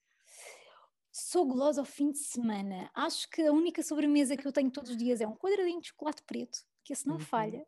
Sou 1.11 1.45
gulosa 1.45 1.81
ao 1.81 1.85
fim 1.85 2.11
de 2.11 2.19
semana. 2.19 2.89
Acho 2.93 3.29
que 3.29 3.41
a 3.41 3.51
única 3.51 3.81
sobremesa 3.81 4.37
que 4.37 4.47
eu 4.47 4.51
tenho 4.51 4.71
todos 4.71 4.91
os 4.91 4.97
dias 4.97 5.21
é 5.21 5.27
um 5.27 5.35
quadradinho 5.35 5.81
de 5.81 5.87
chocolate 5.87 6.23
preto, 6.23 6.59
que 6.83 6.93
esse 6.93 7.07
não 7.07 7.15
uhum. 7.15 7.21
falha 7.21 7.65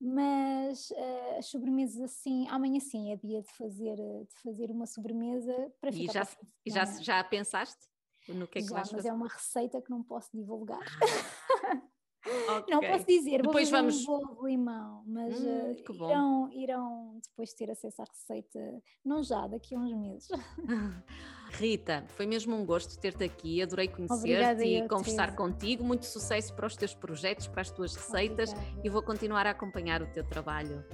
mas 0.00 0.90
uh, 0.90 1.38
as 1.38 1.46
sobremesas 1.46 2.00
assim, 2.02 2.46
amanhã 2.48 2.78
sim 2.78 3.10
é 3.10 3.16
dia 3.16 3.40
de 3.40 3.50
fazer, 3.54 3.96
de 3.96 4.34
fazer 4.42 4.70
uma 4.70 4.86
sobremesa 4.86 5.72
para 5.80 5.90
ficar. 5.90 6.10
E 6.10 6.12
já, 6.12 6.28
e 6.66 6.70
já, 6.70 6.84
já 7.00 7.24
pensaste 7.24 7.88
no 8.28 8.46
que 8.46 8.58
é 8.58 8.62
que 8.62 8.68
já, 8.68 8.74
vais 8.74 8.92
mas 8.92 8.96
fazer? 8.98 9.08
é 9.08 9.12
uma 9.12 9.28
receita 9.28 9.80
que 9.80 9.90
não 9.90 10.02
posso 10.02 10.30
divulgar. 10.34 10.82
Ah. 10.82 11.82
Okay. 12.24 12.74
Não 12.74 12.80
posso 12.80 13.06
dizer, 13.06 13.42
depois 13.42 13.70
vamos... 13.70 14.02
um 14.02 14.06
bolo 14.06 14.34
de 14.36 14.46
limão, 14.46 15.02
mas 15.06 15.38
hum, 15.38 15.72
uh, 15.72 15.94
irão, 15.94 16.52
irão 16.52 17.20
depois 17.22 17.52
ter 17.52 17.70
acesso 17.70 18.00
à 18.00 18.04
receita, 18.06 18.82
não 19.04 19.22
já, 19.22 19.46
daqui 19.46 19.74
a 19.74 19.78
uns 19.78 19.92
meses. 19.92 20.28
Rita, 21.52 22.04
foi 22.08 22.26
mesmo 22.26 22.56
um 22.56 22.64
gosto 22.64 22.98
ter-te 22.98 23.24
aqui, 23.24 23.62
adorei 23.62 23.88
conhecer-te 23.88 24.64
e 24.64 24.88
conversar 24.88 25.26
Teresa. 25.26 25.36
contigo. 25.36 25.84
Muito 25.84 26.06
sucesso 26.06 26.54
para 26.54 26.66
os 26.66 26.76
teus 26.76 26.94
projetos, 26.94 27.46
para 27.46 27.60
as 27.60 27.70
tuas 27.70 27.94
receitas 27.94 28.52
Obrigada. 28.52 28.80
e 28.82 28.88
vou 28.88 29.02
continuar 29.02 29.46
a 29.46 29.50
acompanhar 29.50 30.02
o 30.02 30.06
teu 30.06 30.24
trabalho. 30.24 30.84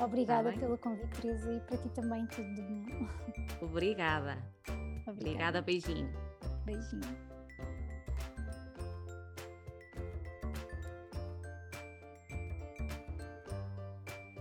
Obrigada 0.00 0.52
tá 0.52 0.58
pelo 0.58 0.78
convite, 0.78 1.20
Teresa, 1.20 1.52
e 1.52 1.60
para 1.60 1.76
ti 1.76 1.88
também 1.90 2.26
tudo 2.28 2.54
de 2.54 2.62
bom. 2.62 3.66
Obrigada. 3.66 4.38
Obrigada, 5.06 5.10
Obrigada 5.10 5.62
beijinho. 5.62 6.10
Beijinho. 6.64 7.29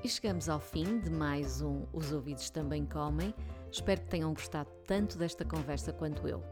E 0.10 0.12
chegamos 0.12 0.50
ao 0.50 0.60
fim 0.60 1.00
de 1.02 1.12
mais 1.12 1.62
um 1.62 1.86
Os 1.94 2.12
Ouvidos 2.12 2.50
Também 2.50 2.84
Comem. 2.84 3.32
Espero 3.72 4.02
que 4.02 4.08
tenham 4.08 4.34
gostado 4.34 4.68
tanto 4.88 5.20
desta 5.20 5.46
conversa 5.46 5.94
quanto 5.94 6.28
eu. 6.28 6.44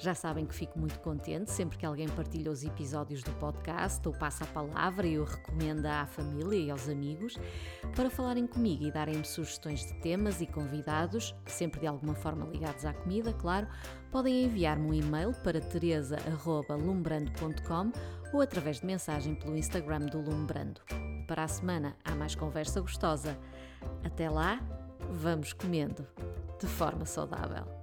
Já 0.00 0.14
sabem 0.14 0.46
que 0.46 0.54
fico 0.54 0.78
muito 0.78 1.00
contente 1.00 1.50
sempre 1.50 1.76
que 1.76 1.84
alguém 1.84 2.08
partilha 2.08 2.52
os 2.52 2.62
episódios 2.62 3.20
do 3.24 3.32
podcast 3.32 4.06
ou 4.06 4.14
passa 4.14 4.44
a 4.44 4.46
palavra 4.46 5.08
e 5.08 5.18
o 5.18 5.24
recomenda 5.24 6.02
à 6.02 6.06
família 6.06 6.56
e 6.56 6.70
aos 6.70 6.88
amigos 6.88 7.36
para 7.96 8.08
falarem 8.08 8.46
comigo 8.46 8.84
e 8.84 8.92
darem-me 8.92 9.24
sugestões 9.24 9.84
de 9.84 9.94
temas 9.94 10.40
e 10.40 10.46
convidados, 10.46 11.34
sempre 11.46 11.80
de 11.80 11.88
alguma 11.88 12.14
forma 12.14 12.46
ligados 12.46 12.84
à 12.84 12.92
comida, 12.92 13.32
claro. 13.32 13.66
Podem 14.12 14.44
enviar-me 14.44 14.88
um 14.88 14.94
e-mail 14.94 15.32
para 15.42 15.60
teresa.lumbrando.com 15.60 17.90
ou 18.32 18.40
através 18.40 18.78
de 18.78 18.86
mensagem 18.86 19.34
pelo 19.34 19.56
Instagram 19.56 20.06
do 20.06 20.20
Lumbrando. 20.20 20.80
Para 21.26 21.42
a 21.42 21.48
semana 21.48 21.96
há 22.04 22.14
mais 22.14 22.36
conversa 22.36 22.80
gostosa. 22.80 23.36
Até 24.04 24.30
lá, 24.30 24.60
vamos 25.10 25.52
comendo 25.52 26.06
de 26.60 26.68
forma 26.68 27.04
saudável. 27.04 27.77